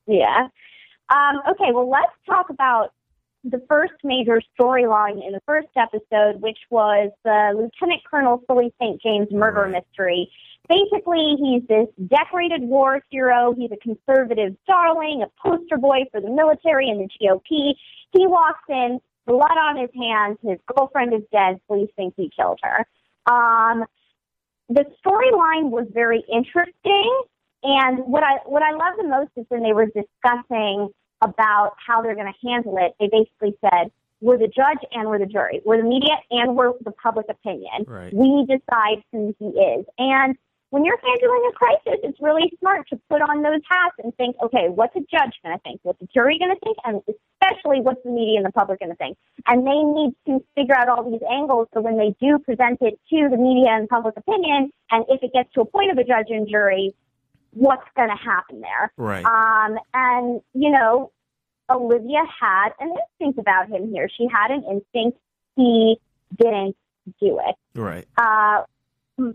Yeah. 0.06 0.48
Um, 1.10 1.40
okay, 1.50 1.72
well, 1.72 1.88
let's 1.88 2.12
talk 2.26 2.50
about 2.50 2.92
the 3.44 3.62
first 3.68 3.92
major 4.02 4.40
storyline 4.58 5.24
in 5.24 5.32
the 5.32 5.40
first 5.46 5.68
episode, 5.76 6.40
which 6.40 6.58
was 6.70 7.10
the 7.24 7.52
Lieutenant 7.54 8.02
Colonel 8.10 8.42
Sully 8.46 8.72
St. 8.80 9.00
James 9.02 9.28
murder 9.30 9.66
mystery. 9.66 10.30
Basically, 10.66 11.36
he's 11.38 11.62
this 11.68 11.88
decorated 12.08 12.62
war 12.62 13.02
hero. 13.10 13.54
He's 13.56 13.70
a 13.70 13.76
conservative 13.76 14.56
darling, 14.66 15.22
a 15.22 15.30
poster 15.46 15.76
boy 15.76 16.04
for 16.10 16.22
the 16.22 16.30
military 16.30 16.88
and 16.88 17.00
the 17.00 17.08
GOP. 17.20 17.74
He 18.12 18.26
walks 18.26 18.64
in, 18.70 18.98
blood 19.26 19.58
on 19.58 19.76
his 19.76 19.90
hands. 19.94 20.38
His 20.42 20.58
girlfriend 20.74 21.12
is 21.12 21.22
dead. 21.30 21.60
Police 21.66 21.90
think 21.96 22.14
he 22.16 22.30
killed 22.34 22.60
her. 22.62 22.86
Um, 23.30 23.84
the 24.70 24.84
storyline 25.04 25.70
was 25.70 25.86
very 25.92 26.24
interesting. 26.32 27.22
And 27.64 28.00
what 28.00 28.22
I 28.22 28.38
what 28.44 28.62
I 28.62 28.72
love 28.72 28.98
the 28.98 29.08
most 29.08 29.30
is 29.36 29.46
when 29.48 29.62
they 29.62 29.72
were 29.72 29.86
discussing 29.86 30.90
about 31.22 31.72
how 31.84 32.02
they're 32.02 32.14
going 32.14 32.32
to 32.32 32.46
handle 32.46 32.76
it. 32.78 32.92
They 33.00 33.08
basically 33.08 33.56
said, 33.62 33.90
"We're 34.20 34.36
the 34.36 34.48
judge 34.48 34.84
and 34.92 35.08
we're 35.08 35.18
the 35.18 35.26
jury. 35.26 35.62
We're 35.64 35.78
the 35.78 35.88
media 35.88 36.16
and 36.30 36.56
we're 36.56 36.74
the 36.84 36.92
public 36.92 37.26
opinion. 37.30 37.84
Right. 37.86 38.12
We 38.12 38.44
decide 38.44 39.02
who 39.12 39.34
he 39.38 39.46
is." 39.46 39.86
And 39.98 40.36
when 40.68 40.84
you're 40.84 40.98
handling 40.98 41.48
a 41.48 41.52
crisis, 41.52 42.00
it's 42.02 42.20
really 42.20 42.52
smart 42.58 42.86
to 42.88 43.00
put 43.08 43.22
on 43.22 43.42
those 43.42 43.62
hats 43.66 43.94
and 44.02 44.14
think, 44.16 44.36
"Okay, 44.42 44.68
what's 44.68 44.94
a 44.96 45.00
judge 45.00 45.32
going 45.42 45.56
to 45.56 45.62
think? 45.62 45.80
What's 45.84 46.00
the 46.00 46.08
jury 46.12 46.38
going 46.38 46.52
to 46.52 46.60
think? 46.60 46.76
And 46.84 47.00
especially, 47.08 47.80
what's 47.80 48.02
the 48.02 48.10
media 48.10 48.36
and 48.38 48.44
the 48.44 48.52
public 48.52 48.80
going 48.80 48.90
to 48.90 48.96
think?" 48.96 49.16
And 49.46 49.66
they 49.66 49.82
need 49.82 50.14
to 50.26 50.44
figure 50.54 50.76
out 50.76 50.90
all 50.90 51.08
these 51.08 51.22
angles 51.30 51.68
so 51.72 51.80
when 51.80 51.96
they 51.96 52.14
do 52.20 52.38
present 52.40 52.82
it 52.82 53.00
to 53.08 53.28
the 53.30 53.38
media 53.38 53.70
and 53.70 53.88
public 53.88 54.18
opinion, 54.18 54.70
and 54.90 55.06
if 55.08 55.22
it 55.22 55.32
gets 55.32 55.50
to 55.54 55.62
a 55.62 55.64
point 55.64 55.90
of 55.92 55.96
a 55.96 56.04
judge 56.04 56.28
and 56.28 56.46
jury, 56.46 56.94
what's 57.54 57.86
going 57.96 58.08
to 58.08 58.16
happen 58.16 58.60
there. 58.60 58.92
Right. 58.96 59.24
Um, 59.24 59.78
and, 59.92 60.40
you 60.52 60.70
know, 60.70 61.10
Olivia 61.70 62.22
had 62.40 62.70
an 62.80 62.92
instinct 63.20 63.38
about 63.38 63.68
him 63.68 63.90
here. 63.90 64.08
She 64.16 64.26
had 64.30 64.50
an 64.50 64.64
instinct. 64.64 65.18
He 65.56 65.96
didn't 66.36 66.76
do 67.20 67.40
it. 67.46 67.56
right. 67.74 68.06
Uh, 68.16 68.62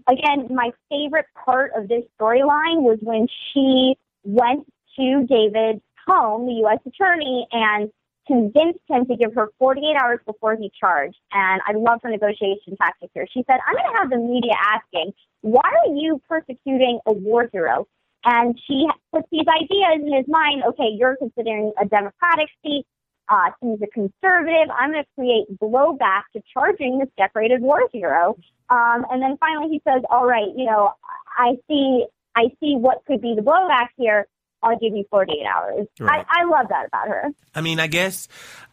again, 0.07 0.47
my 0.49 0.71
favorite 0.89 1.27
part 1.45 1.71
of 1.75 1.87
this 1.87 2.03
storyline 2.19 2.81
was 2.81 2.97
when 3.01 3.27
she 3.53 3.95
went 4.23 4.71
to 4.97 5.25
David's 5.27 5.81
home, 6.07 6.45
the 6.45 6.53
U.S. 6.65 6.79
attorney, 6.85 7.47
and 7.51 7.89
convinced 8.27 8.79
him 8.87 9.05
to 9.07 9.15
give 9.15 9.33
her 9.33 9.47
48 9.57 9.95
hours 10.01 10.19
before 10.25 10.55
he 10.55 10.71
charged. 10.79 11.17
And 11.31 11.61
I 11.65 11.73
love 11.73 11.99
her 12.03 12.09
negotiation 12.09 12.77
tactic 12.77 13.09
here. 13.13 13.27
She 13.33 13.43
said, 13.47 13.57
I'm 13.67 13.73
going 13.73 13.91
to 13.91 13.99
have 13.99 14.09
the 14.09 14.17
media 14.17 14.53
asking, 14.61 15.13
why 15.41 15.61
are 15.63 15.93
you 15.93 16.21
persecuting 16.27 16.99
a 17.07 17.13
war 17.13 17.49
hero? 17.51 17.87
And 18.25 18.59
she 18.67 18.87
puts 19.13 19.27
these 19.31 19.47
ideas 19.47 20.01
in 20.05 20.13
his 20.13 20.25
mind. 20.27 20.63
Okay, 20.69 20.89
you're 20.97 21.15
considering 21.17 21.71
a 21.81 21.85
Democratic 21.85 22.49
seat. 22.63 22.85
Uh, 23.29 23.51
he's 23.61 23.79
a 23.81 23.87
conservative. 23.87 24.69
I'm 24.75 24.91
going 24.91 25.03
to 25.03 25.09
create 25.15 25.45
blowback 25.59 26.23
to 26.35 26.41
charging 26.51 26.99
this 26.99 27.09
decorated 27.17 27.61
war 27.61 27.81
hero. 27.93 28.35
Um, 28.69 29.05
and 29.11 29.21
then 29.21 29.37
finally 29.39 29.69
he 29.69 29.81
says, 29.87 30.01
all 30.09 30.25
right, 30.25 30.47
you 30.55 30.65
know, 30.65 30.91
I 31.37 31.57
see, 31.67 32.05
I 32.35 32.47
see 32.59 32.75
what 32.75 33.05
could 33.05 33.21
be 33.21 33.35
the 33.35 33.41
blowback 33.41 33.89
here. 33.97 34.27
I'll 34.61 34.77
give 34.77 34.93
you 34.93 35.05
48 35.09 35.45
hours. 35.45 35.87
Right. 35.99 36.25
I, 36.29 36.41
I 36.41 36.43
love 36.45 36.67
that 36.69 36.87
about 36.87 37.07
her. 37.07 37.29
I 37.55 37.61
mean, 37.61 37.79
I 37.79 37.87
guess 37.87 38.27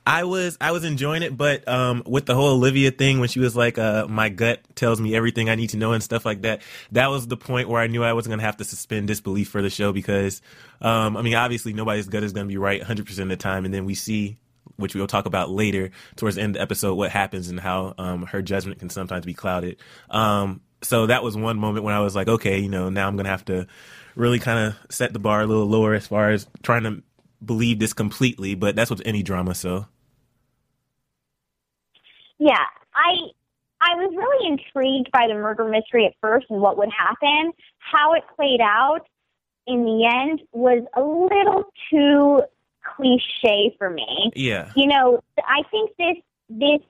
I 0.07 0.25
was 0.25 0.57
I 0.61 0.71
was 0.71 0.85
enjoying 0.85 1.23
it, 1.23 1.37
but 1.37 1.67
um, 1.69 2.03
with 2.07 2.27
the 2.27 2.35
whole 2.35 2.55
Olivia 2.55 2.93
thing, 2.93 3.19
when 3.19 3.29
she 3.29 3.41
was 3.41 3.57
like, 3.57 3.77
uh, 3.77 4.07
"My 4.09 4.29
gut 4.29 4.61
tells 4.77 5.01
me 5.01 5.17
everything 5.17 5.51
I 5.51 5.57
need 5.57 5.71
to 5.71 5.77
know" 5.77 5.93
and 5.93 6.03
stuff 6.03 6.25
like 6.25 6.43
that, 6.43 6.63
that 6.93 7.11
was 7.11 7.27
the 7.27 7.37
point 7.37 7.69
where 7.69 7.81
I 7.81 7.89
knew 7.89 8.05
I 8.05 8.13
wasn't 8.13 8.33
gonna 8.33 8.43
have 8.43 8.57
to 8.59 8.65
suspend 8.65 9.09
disbelief 9.09 9.49
for 9.49 9.63
the 9.63 9.71
show 9.71 9.93
because, 9.93 10.43
um, 10.81 11.17
I 11.17 11.23
mean, 11.23 11.35
obviously 11.35 11.73
nobody's 11.73 12.09
gut 12.09 12.23
is 12.23 12.33
gonna 12.33 12.47
be 12.47 12.57
right 12.57 12.81
100 12.81 13.07
percent 13.07 13.33
of 13.33 13.39
the 13.39 13.43
time, 13.43 13.65
and 13.65 13.75
then 13.75 13.85
we 13.85 13.95
see. 13.95 14.37
Which 14.79 14.95
we'll 14.95 15.07
talk 15.07 15.25
about 15.25 15.49
later 15.49 15.91
towards 16.17 16.37
the 16.37 16.43
end 16.43 16.51
of 16.51 16.55
the 16.59 16.61
episode, 16.61 16.97
what 16.97 17.11
happens 17.11 17.49
and 17.49 17.59
how 17.59 17.95
um, 17.97 18.27
her 18.27 18.43
judgment 18.43 18.79
can 18.79 18.91
sometimes 18.91 19.25
be 19.25 19.33
clouded. 19.33 19.79
Um, 20.11 20.61
so 20.83 21.07
that 21.07 21.23
was 21.23 21.35
one 21.35 21.59
moment 21.59 21.85
when 21.85 21.95
I 21.95 22.01
was 22.01 22.15
like, 22.15 22.29
okay, 22.29 22.59
you 22.59 22.69
know, 22.69 22.91
now 22.91 23.09
I'm 23.09 23.17
gonna 23.17 23.31
have 23.31 23.45
to 23.47 23.67
really 24.17 24.39
kind 24.41 24.67
of 24.67 24.93
set 24.93 25.13
the 25.13 25.19
bar 25.19 25.43
a 25.43 25.47
little 25.47 25.67
lower 25.67 25.95
as 25.95 26.07
far 26.09 26.31
as 26.31 26.49
trying 26.63 26.83
to 26.83 27.03
believe 27.45 27.79
this 27.79 27.93
completely, 27.93 28.55
but 28.55 28.75
that's 28.75 28.91
with 28.91 29.03
any 29.05 29.23
drama. 29.23 29.55
So 29.55 29.87
Yeah, 32.39 32.65
I 32.95 33.13
I 33.81 33.95
was 33.95 34.13
really 34.17 34.49
intrigued 34.49 35.11
by 35.13 35.27
the 35.29 35.35
murder 35.35 35.65
mystery 35.69 36.07
at 36.07 36.15
first 36.21 36.47
and 36.51 36.61
what 36.61 36.79
would 36.79 36.91
happen. 36.91 37.53
How 37.79 38.15
it 38.15 38.25
played 38.35 38.61
out 38.61 39.07
in 39.67 39.85
the 39.85 40.07
end 40.07 40.43
was 40.53 40.83
a 40.95 41.03
little 41.03 41.65
too 41.91 42.43
cliche 42.97 43.75
for 43.79 43.91
me. 43.91 44.33
yeah, 44.35 44.73
You 44.75 44.87
know, 44.87 45.23
I 45.45 45.63
think 45.71 45.91
this 45.99 46.17
this 46.49 46.81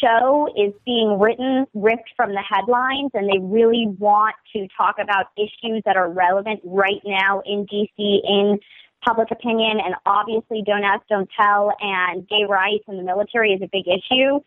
show 0.00 0.48
is 0.56 0.72
being 0.84 1.18
written 1.18 1.66
ripped 1.74 2.10
from 2.16 2.30
the 2.32 2.42
headlines 2.42 3.10
and 3.14 3.28
they 3.28 3.38
really 3.40 3.86
want 3.98 4.34
to 4.54 4.66
talk 4.76 4.96
about 5.00 5.26
issues 5.36 5.82
that 5.84 5.96
are 5.96 6.10
relevant 6.10 6.60
right 6.64 7.00
now 7.04 7.42
in 7.46 7.66
DC 7.66 7.88
in 7.98 8.58
public 9.04 9.30
opinion 9.30 9.78
and 9.84 9.94
obviously 10.06 10.62
don't 10.66 10.84
ask 10.84 11.02
don't 11.08 11.28
tell 11.38 11.72
and 11.80 12.26
gay 12.28 12.44
rights 12.48 12.84
in 12.88 12.96
the 12.96 13.02
military 13.02 13.52
is 13.52 13.60
a 13.62 13.68
big 13.70 13.84
issue. 13.86 14.40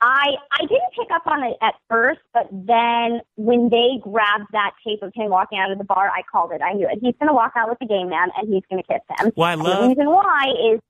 I 0.00 0.34
I 0.52 0.60
didn't 0.60 0.92
pick 0.98 1.08
up 1.14 1.26
on 1.26 1.42
it 1.42 1.56
at 1.62 1.74
first, 1.88 2.20
but 2.34 2.48
then 2.52 3.20
when 3.36 3.70
they 3.70 3.98
grabbed 4.02 4.52
that 4.52 4.72
tape 4.86 5.02
of 5.02 5.12
him 5.14 5.30
walking 5.30 5.58
out 5.58 5.70
of 5.72 5.78
the 5.78 5.84
bar, 5.84 6.10
I 6.10 6.20
called 6.30 6.52
it. 6.52 6.60
I 6.60 6.74
knew 6.74 6.86
it. 6.86 6.98
He's 7.00 7.14
going 7.18 7.28
to 7.28 7.32
walk 7.34 7.52
out 7.56 7.70
with 7.70 7.78
the 7.78 7.86
gay 7.86 8.04
man, 8.04 8.28
and 8.36 8.46
he's 8.52 8.62
going 8.70 8.82
to 8.82 8.86
kiss 8.86 9.00
him. 9.18 9.32
Well, 9.36 9.48
I 9.48 9.52
And 9.54 9.62
love- 9.62 9.82
the 9.84 9.88
reason 9.88 10.06
why 10.10 10.52
is. 10.74 10.80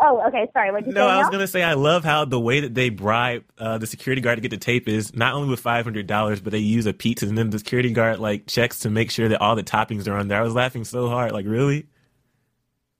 Oh, 0.00 0.22
okay. 0.28 0.48
Sorry. 0.52 0.72
What 0.72 0.84
did 0.84 0.88
you 0.88 0.94
No, 0.94 1.06
say? 1.06 1.12
I 1.14 1.18
was 1.18 1.30
gonna 1.30 1.46
say 1.46 1.62
I 1.62 1.74
love 1.74 2.04
how 2.04 2.24
the 2.24 2.40
way 2.40 2.60
that 2.60 2.74
they 2.74 2.88
bribe 2.88 3.44
uh, 3.58 3.78
the 3.78 3.86
security 3.86 4.20
guard 4.20 4.36
to 4.36 4.42
get 4.42 4.50
the 4.50 4.56
tape 4.56 4.88
is 4.88 5.14
not 5.14 5.34
only 5.34 5.48
with 5.48 5.60
five 5.60 5.84
hundred 5.84 6.06
dollars, 6.06 6.40
but 6.40 6.50
they 6.50 6.58
use 6.58 6.86
a 6.86 6.92
pizza 6.92 7.26
and 7.26 7.38
then 7.38 7.50
the 7.50 7.58
security 7.58 7.92
guard 7.92 8.18
like 8.18 8.46
checks 8.46 8.80
to 8.80 8.90
make 8.90 9.10
sure 9.10 9.28
that 9.28 9.40
all 9.40 9.54
the 9.56 9.62
toppings 9.62 10.08
are 10.08 10.14
on 10.16 10.28
there. 10.28 10.38
I 10.38 10.42
was 10.42 10.54
laughing 10.54 10.84
so 10.84 11.08
hard, 11.08 11.32
like 11.32 11.46
really? 11.46 11.86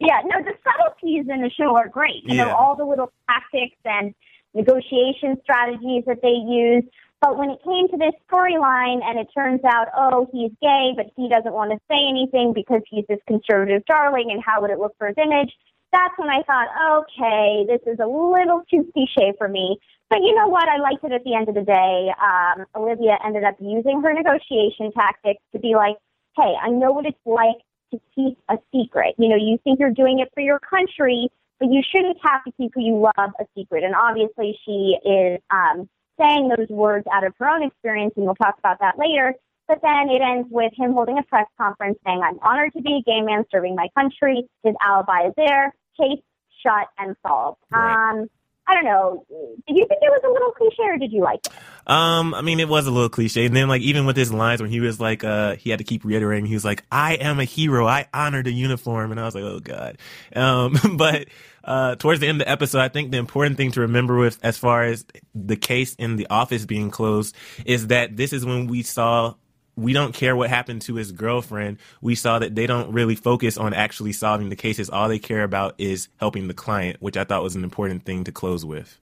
Yeah, 0.01 0.21
no, 0.25 0.43
the 0.43 0.53
subtleties 0.65 1.27
in 1.29 1.41
the 1.41 1.51
show 1.51 1.77
are 1.77 1.89
great. 1.89 2.23
You 2.25 2.35
Yeah. 2.37 2.45
know, 2.45 2.55
all 2.55 2.77
the 2.77 2.85
little 2.85 3.13
tactics 3.29 3.77
and 3.85 4.15
negotiation 4.55 5.37
strategies 5.43 6.05
that 6.07 6.21
they 6.23 6.29
use. 6.47 6.85
But 7.21 7.39
when 7.39 7.49
it 7.51 7.59
came 7.65 7.89
to 7.89 7.97
this 7.97 8.13
storyline 8.31 9.03
and 9.03 9.19
it 9.19 9.29
turns 9.35 9.61
out, 9.65 9.89
oh, 9.97 10.29
he's 10.31 10.51
gay, 10.61 10.93
but 10.95 11.07
he 11.17 11.29
doesn't 11.29 11.53
want 11.55 11.71
to 11.71 11.79
say 11.89 11.97
anything 12.09 12.53
because 12.53 12.83
he's 12.89 13.05
this 13.09 13.21
conservative 13.27 13.83
darling 13.87 14.31
and 14.31 14.43
how 14.45 14.61
would 14.61 14.71
it 14.71 14.79
look 14.79 14.95
for 14.99 15.07
his 15.09 15.17
image? 15.17 15.51
That's 15.95 16.15
when 16.19 16.29
I 16.29 16.43
thought, 16.43 17.07
okay, 17.07 17.65
this 17.69 17.81
is 17.87 18.01
a 18.01 18.07
little 18.07 18.63
too 18.69 18.91
cliche 18.93 19.33
for 19.39 19.47
me. 19.47 19.79
But 20.11 20.23
you 20.23 20.35
know 20.35 20.49
what? 20.49 20.69
I 20.69 20.79
liked 20.79 21.05
it 21.05 21.13
at 21.13 21.23
the 21.23 21.35
end 21.37 21.49
of 21.49 21.55
the 21.55 21.63
day. 21.63 22.11
Um, 22.21 22.67
Olivia 22.75 23.17
ended 23.25 23.45
up 23.45 23.55
using 23.61 24.03
her 24.03 24.13
negotiation 24.13 24.91
tactics 24.91 25.41
to 25.53 25.61
be 25.61 25.77
like, 25.77 25.97
hey, 26.37 26.55
I 26.61 26.71
know 26.71 26.91
what 26.91 27.07
it's 27.07 27.17
like 27.25 27.63
to 27.93 28.01
keep 28.13 28.37
a 28.49 28.59
secret. 28.75 29.15
You 29.19 29.29
know, 29.29 29.37
you 29.37 29.57
think 29.63 29.79
you're 29.79 29.95
doing 29.95 30.19
it 30.19 30.31
for 30.35 30.41
your 30.41 30.59
country, 30.59 31.29
but 31.61 31.71
you 31.71 31.81
shouldn't 31.89 32.19
have 32.25 32.43
to 32.43 32.51
keep 32.59 32.73
who 32.75 32.83
you 32.83 32.99
love 32.99 33.31
a 33.39 33.45
secret. 33.57 33.85
And 33.85 33.95
obviously, 33.95 34.59
she 34.67 34.99
is 35.09 35.41
um, 35.51 35.89
saying 36.21 36.49
those 36.49 36.69
words 36.71 37.07
out 37.13 37.25
of 37.25 37.35
her 37.39 37.49
own 37.49 37.63
experience, 37.63 38.15
and 38.17 38.27
we'll 38.27 38.35
talk 38.35 38.59
about 38.59 38.81
that 38.81 38.99
later. 38.99 39.35
But 39.69 39.79
then 39.81 40.11
it 40.11 40.21
ends 40.21 40.49
with 40.51 40.73
him 40.77 40.93
holding 40.93 41.19
a 41.19 41.23
press 41.23 41.47
conference 41.57 41.99
saying, 42.05 42.21
I'm 42.23 42.39
honored 42.43 42.73
to 42.75 42.83
be 42.83 42.97
a 43.01 43.03
gay 43.09 43.23
man 43.23 43.45
serving 43.51 43.77
my 43.77 43.89
country. 43.97 44.43
His 44.65 44.75
alibi 44.85 45.29
is 45.29 45.35
there. 45.37 45.73
Case 45.99 46.23
shut 46.63 46.89
and 46.99 47.17
solved. 47.23 47.59
Right. 47.71 48.21
Um, 48.21 48.29
I 48.67 48.75
don't 48.75 48.85
know. 48.85 49.27
Did 49.29 49.77
you 49.77 49.87
think 49.87 50.01
it 50.03 50.11
was 50.11 50.23
a 50.25 50.31
little 50.31 50.51
cliche 50.53 50.85
or 50.85 50.97
did 50.97 51.13
you 51.13 51.23
like 51.23 51.47
it? 51.47 51.53
Um, 51.87 52.33
I 52.33 52.41
mean, 52.41 52.61
it 52.61 52.69
was 52.69 52.87
a 52.87 52.91
little 52.91 53.11
cliche. 53.11 53.45
And 53.45 53.55
then, 53.55 53.69
like, 53.69 53.83
even 53.83 54.07
with 54.07 54.17
his 54.17 54.33
lines 54.33 54.63
when 54.63 54.71
he 54.71 54.81
was 54.81 54.99
like, 54.99 55.23
uh, 55.23 55.57
he 55.57 55.69
had 55.69 55.81
to 55.81 55.85
keep 55.85 56.03
reiterating, 56.03 56.47
he 56.47 56.55
was 56.55 56.65
like, 56.65 56.83
I 56.91 57.15
am 57.15 57.41
a 57.41 57.45
hero. 57.45 57.87
I 57.87 58.07
honor 58.15 58.43
the 58.43 58.53
uniform. 58.53 59.11
And 59.11 59.21
I 59.21 59.25
was 59.25 59.35
like, 59.35 59.45
oh, 59.45 59.61
God. 59.61 59.99
Um, 60.35 60.79
but, 60.97 61.29
uh, 61.63 61.97
towards 61.97 62.21
the 62.21 62.27
end 62.27 62.41
of 62.41 62.47
the 62.47 62.51
episode, 62.51 62.81
I 62.81 62.89
think 62.89 63.11
the 63.11 63.19
important 63.19 63.59
thing 63.59 63.71
to 63.73 63.83
remember 63.83 64.17
with, 64.17 64.39
as 64.43 64.57
far 64.57 64.83
as 64.83 65.05
the 65.35 65.57
case 65.57 65.95
in 65.97 66.17
the 66.17 66.27
office 66.29 66.65
being 66.65 66.91
closed, 66.91 67.37
is 67.67 67.89
that 67.89 68.17
this 68.17 68.33
is 68.33 68.47
when 68.47 68.67
we 68.67 68.83
saw 68.83 69.35
we 69.77 69.93
don't 69.93 70.15
care 70.15 70.37
what 70.37 70.51
happened 70.51 70.83
to 70.83 70.95
his 70.95 71.13
girlfriend. 71.13 71.79
We 72.01 72.15
saw 72.15 72.39
that 72.39 72.55
they 72.55 72.67
don't 72.67 72.93
really 72.93 73.17
focus 73.17 73.59
on 73.59 73.75
actually 73.75 74.13
solving 74.13 74.49
the 74.49 74.57
cases. 74.57 74.89
All 74.89 75.09
they 75.09 75.19
care 75.19 75.43
about 75.43 75.75
is 75.79 76.09
helping 76.19 76.49
the 76.49 76.55
client, 76.55 76.99
which 77.01 77.17
I 77.17 77.25
thought 77.25 77.43
was 77.43 77.57
an 77.57 77.65
important 77.65 78.05
thing 78.05 78.25
to 78.25 78.33
close 78.33 78.65
with. 78.65 78.99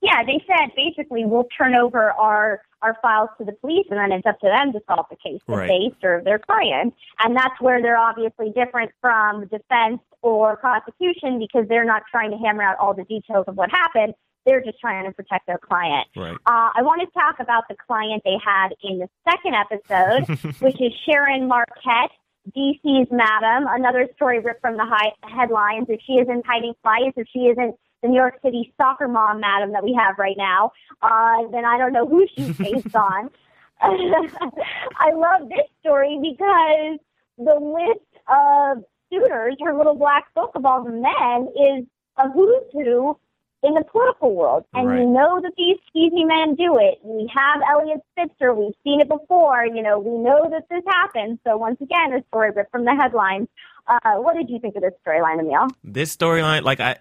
Yeah, 0.00 0.22
they 0.24 0.42
said 0.46 0.70
basically 0.76 1.24
we'll 1.24 1.48
turn 1.56 1.74
over 1.74 2.12
our 2.12 2.62
our 2.82 2.98
files 3.00 3.30
to 3.38 3.44
the 3.46 3.52
police, 3.52 3.86
and 3.88 3.98
then 3.98 4.12
it's 4.12 4.26
up 4.26 4.38
to 4.40 4.46
them 4.46 4.70
to 4.74 4.80
solve 4.86 5.06
the 5.08 5.16
case 5.16 5.40
that 5.48 5.54
Right. 5.56 5.68
they 5.68 5.96
serve 6.02 6.24
their 6.24 6.38
client. 6.38 6.94
And 7.20 7.34
that's 7.34 7.58
where 7.58 7.80
they're 7.80 7.96
obviously 7.96 8.50
different 8.50 8.90
from 9.00 9.46
defense 9.46 10.00
or 10.20 10.56
prosecution 10.58 11.38
because 11.38 11.66
they're 11.66 11.86
not 11.86 12.02
trying 12.10 12.30
to 12.32 12.36
hammer 12.36 12.62
out 12.62 12.76
all 12.78 12.92
the 12.92 13.04
details 13.04 13.46
of 13.48 13.56
what 13.56 13.70
happened. 13.70 14.14
They're 14.46 14.62
just 14.62 14.78
trying 14.80 15.06
to 15.06 15.12
protect 15.12 15.46
their 15.46 15.58
client. 15.58 16.06
Right. 16.16 16.34
Uh, 16.46 16.70
I 16.74 16.82
want 16.82 17.00
to 17.00 17.18
talk 17.18 17.36
about 17.40 17.64
the 17.68 17.76
client 17.86 18.22
they 18.24 18.38
had 18.44 18.74
in 18.82 18.98
the 18.98 19.08
second 19.28 19.54
episode, 19.54 20.54
which 20.60 20.80
is 20.80 20.92
Sharon 21.06 21.48
Marquette, 21.48 22.10
DC's 22.54 23.08
madam. 23.10 23.66
Another 23.68 24.08
story 24.16 24.40
ripped 24.40 24.60
from 24.60 24.76
the 24.76 24.84
high 24.84 25.12
headlines. 25.22 25.86
If 25.88 26.00
she 26.06 26.14
isn't 26.14 26.46
Heidi 26.46 26.72
Fleiss, 26.84 27.12
if 27.16 27.26
she 27.32 27.40
isn't 27.40 27.74
the 28.02 28.08
New 28.08 28.16
York 28.16 28.38
City 28.44 28.72
soccer 28.76 29.08
mom 29.08 29.40
madam 29.40 29.72
that 29.72 29.82
we 29.82 29.94
have 29.98 30.18
right 30.18 30.36
now, 30.36 30.72
uh, 31.00 31.48
then 31.50 31.64
I 31.64 31.78
don't 31.78 31.92
know 31.92 32.06
who 32.06 32.26
she's 32.34 32.56
based 32.58 32.94
on. 32.94 33.30
I 33.80 35.12
love 35.12 35.48
this 35.48 35.66
story 35.80 36.18
because 36.22 36.98
the 37.38 37.58
list 37.60 38.24
of 38.28 38.84
suitors, 39.10 39.56
her 39.62 39.76
little 39.76 39.94
black 39.94 40.32
book 40.34 40.52
of 40.54 40.64
all 40.64 40.84
the 40.84 40.90
men, 40.90 41.48
is 41.56 41.86
a 42.16 42.30
who's 42.30 42.62
who 42.72 43.18
in 43.64 43.74
the 43.74 43.82
political 43.90 44.34
world. 44.34 44.64
And 44.74 44.86
Right. 44.88 45.00
you 45.00 45.06
know 45.06 45.40
that 45.40 45.52
these 45.56 45.78
skeezy 45.88 46.26
men 46.26 46.54
do 46.54 46.76
it. 46.78 46.98
We 47.02 47.30
have 47.34 47.62
Eliot 47.72 48.00
Spitzer. 48.12 48.54
We've 48.54 48.74
seen 48.84 49.00
it 49.00 49.08
before. 49.08 49.64
You 49.66 49.82
know, 49.82 49.98
we 49.98 50.18
know 50.18 50.48
that 50.50 50.68
this 50.70 50.82
happens. 50.86 51.38
So 51.46 51.56
once 51.56 51.80
again, 51.80 52.12
a 52.12 52.22
story 52.28 52.50
ripped 52.54 52.70
from 52.70 52.84
the 52.84 52.94
headlines. 52.94 53.48
Uh, 53.86 54.14
what 54.16 54.34
did 54.36 54.48
you 54.50 54.58
think 54.60 54.76
of 54.76 54.82
this 54.82 54.92
storyline, 55.06 55.40
Emil? 55.40 55.66
this 55.82 56.14
storyline, 56.16 56.62
like 56.62 56.80
I, 56.80 56.96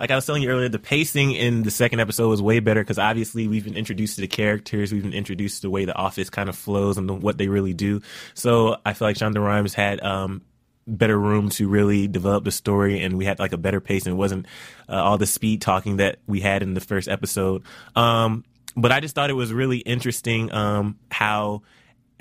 like 0.00 0.10
I 0.10 0.14
was 0.14 0.24
telling 0.26 0.42
you 0.42 0.48
earlier, 0.50 0.68
the 0.68 0.78
pacing 0.78 1.32
in 1.32 1.62
the 1.62 1.70
second 1.70 2.00
episode 2.00 2.28
was 2.28 2.40
way 2.42 2.58
better 2.60 2.80
because 2.82 2.98
obviously 2.98 3.46
we've 3.46 3.64
been 3.64 3.76
introduced 3.76 4.16
to 4.16 4.20
the 4.22 4.26
characters, 4.28 4.92
we've 4.92 5.02
been 5.02 5.12
introduced 5.12 5.56
to 5.56 5.62
the 5.68 5.70
way 5.70 5.84
the 5.84 5.94
office 5.94 6.28
kind 6.30 6.48
of 6.48 6.56
flows 6.56 6.96
and 6.98 7.08
the, 7.08 7.14
what 7.14 7.38
they 7.38 7.48
really 7.48 7.74
do. 7.74 8.00
So 8.34 8.76
I 8.84 8.94
feel 8.94 9.08
like 9.08 9.16
Shonda 9.16 9.44
Rhimes 9.44 9.74
had 9.74 10.02
um, 10.02 10.42
better 10.86 11.18
room 11.18 11.48
to 11.50 11.68
really 11.68 12.08
develop 12.08 12.44
the 12.44 12.50
story, 12.50 13.00
and 13.00 13.16
we 13.16 13.24
had 13.24 13.38
like 13.38 13.52
a 13.52 13.58
better 13.58 13.80
pace, 13.80 14.04
and 14.06 14.12
it 14.12 14.16
wasn't 14.16 14.46
uh, 14.88 14.94
all 15.02 15.18
the 15.18 15.26
speed 15.26 15.60
talking 15.60 15.96
that 15.98 16.18
we 16.26 16.40
had 16.40 16.62
in 16.62 16.74
the 16.74 16.80
first 16.80 17.08
episode. 17.08 17.62
Um, 17.94 18.44
but 18.76 18.92
I 18.92 19.00
just 19.00 19.14
thought 19.14 19.30
it 19.30 19.34
was 19.34 19.52
really 19.52 19.78
interesting 19.78 20.52
um, 20.52 20.98
how 21.10 21.62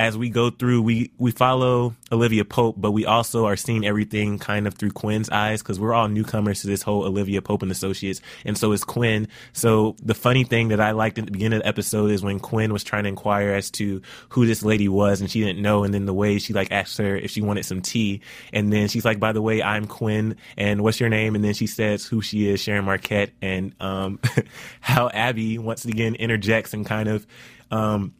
as 0.01 0.17
we 0.17 0.31
go 0.31 0.50
through, 0.50 0.81
we 0.81 1.12
we 1.20 1.29
follow 1.29 1.93
Olivia 2.12 2.43
Pope, 2.43 2.75
but 2.75 2.89
we 2.89 3.05
also 3.05 3.46
are 3.46 3.55
seeing 3.55 3.86
everything 3.86 4.39
kind 4.39 4.65
of 4.65 4.74
through 4.74 4.89
Quinn's 4.89 5.29
eyes 5.29 5.62
because 5.62 5.79
we're 5.79 5.93
all 5.93 6.08
newcomers 6.08 6.62
to 6.62 6.67
this 6.67 6.81
whole 6.81 7.03
Olivia 7.03 7.39
Pope 7.39 7.62
and 7.62 7.72
Associates, 7.72 8.20
and 8.43 8.58
so 8.58 8.72
is 8.72 8.84
Quinn. 8.84 9.27
So 9.53 9.96
the 10.01 10.15
funny 10.15 10.43
thing 10.43 10.70
that 10.70 10.79
I 10.79 10.89
liked 10.89 11.20
at 11.20 11.25
the 11.25 11.31
beginning 11.31 11.58
of 11.58 11.63
the 11.63 11.67
episode 11.67 12.10
is 12.10 12.24
when 12.24 12.39
Quinn 12.39 12.74
was 12.74 12.84
trying 12.84 13.03
to 13.03 13.10
inquire 13.10 13.51
as 13.51 13.70
to 13.72 14.01
who 14.29 14.48
this 14.48 14.63
lady 14.63 14.89
was, 14.89 15.22
and 15.22 15.29
she 15.29 15.39
didn't 15.39 15.62
know, 15.62 15.84
and 15.84 15.93
then 15.93 16.08
the 16.08 16.15
way 16.15 16.39
she 16.39 16.51
like 16.51 16.72
asked 16.72 16.98
her 16.98 17.15
if 17.15 17.29
she 17.29 17.43
wanted 17.43 17.65
some 17.65 17.84
tea, 17.84 18.22
and 18.51 18.74
then 18.74 18.88
she's 18.88 19.05
like, 19.05 19.20
"By 19.20 19.34
the 19.34 19.41
way, 19.41 19.62
I'm 19.62 19.86
Quinn, 19.86 20.36
and 20.58 20.81
what's 20.81 21.00
your 21.00 21.10
name?" 21.10 21.36
And 21.36 21.43
then 21.43 21.53
she 21.53 21.67
says 21.67 22.08
who 22.08 22.24
she 22.24 22.50
is, 22.50 22.60
Sharon 22.60 22.86
Marquette, 22.86 23.34
and 23.39 23.75
um, 23.79 24.20
how 24.81 25.10
Abby 25.10 25.60
once 25.60 25.86
again 25.86 26.15
interjects 26.15 26.74
and 26.74 26.88
kind 26.88 27.08
of 27.08 27.27
um, 27.70 28.15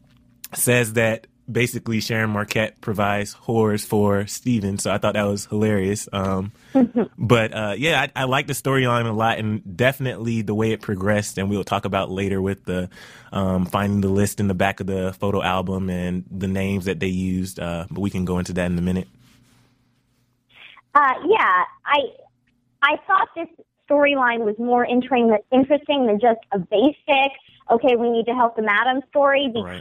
says 0.54 0.94
that 0.94 1.26
basically 1.52 2.00
Sharon 2.00 2.30
Marquette 2.30 2.80
provides 2.82 3.36
whores 3.36 3.86
for 3.86 4.28
Steven. 4.28 4.78
So 4.78 4.92
I 4.92 4.98
thought 4.98 5.14
that 5.14 5.24
was 5.24 5.46
hilarious. 5.46 6.08
Um, 6.12 6.52
but 7.18 7.54
uh, 7.54 7.76
yeah, 7.78 8.08
I, 8.16 8.22
I 8.22 8.24
like 8.26 8.48
the 8.48 8.54
storyline 8.54 9.08
a 9.08 9.12
lot 9.12 9.40
and 9.40 9.78
definitely 9.78 10.42
the 10.42 10.56
way 10.56 10.72
it 10.72 10.82
progressed. 10.82 11.38
And 11.38 11.50
we'll 11.50 11.64
talk 11.64 11.86
about 11.86 12.10
later 12.10 12.42
with 12.42 12.66
the 12.66 12.90
um, 13.32 13.66
finding 13.66 14.02
the 14.02 14.10
list 14.10 14.40
in 14.40 14.48
the 14.48 14.54
back 14.54 14.80
of 14.80 14.88
the 14.88 15.14
photo 15.20 15.42
album 15.42 15.90
and 15.90 16.24
the 16.32 16.48
names 16.48 16.86
that 16.86 17.00
they 17.00 17.08
used. 17.08 17.60
Uh, 17.60 17.86
but 17.90 18.02
we 18.02 18.10
can 18.10 18.26
go 18.26 18.40
into 18.40 18.54
that 18.54 18.72
in 18.72 18.78
a 18.78 18.82
minute. 18.82 19.08
Uh, 20.94 21.14
yeah, 21.26 21.64
I 21.86 22.00
I 22.82 22.98
thought 23.08 23.30
this 23.36 23.48
storyline 23.90 24.40
was 24.40 24.56
more 24.60 24.86
interesting 24.86 25.38
interesting 25.52 26.06
than 26.08 26.20
just 26.20 26.40
a 26.52 26.60
basic. 26.60 27.32
Okay, 27.70 27.96
we 27.96 28.10
need 28.10 28.26
to 28.26 28.34
help 28.34 28.56
the 28.56 28.62
madam 28.62 29.02
story 29.10 29.50
Right. 29.64 29.80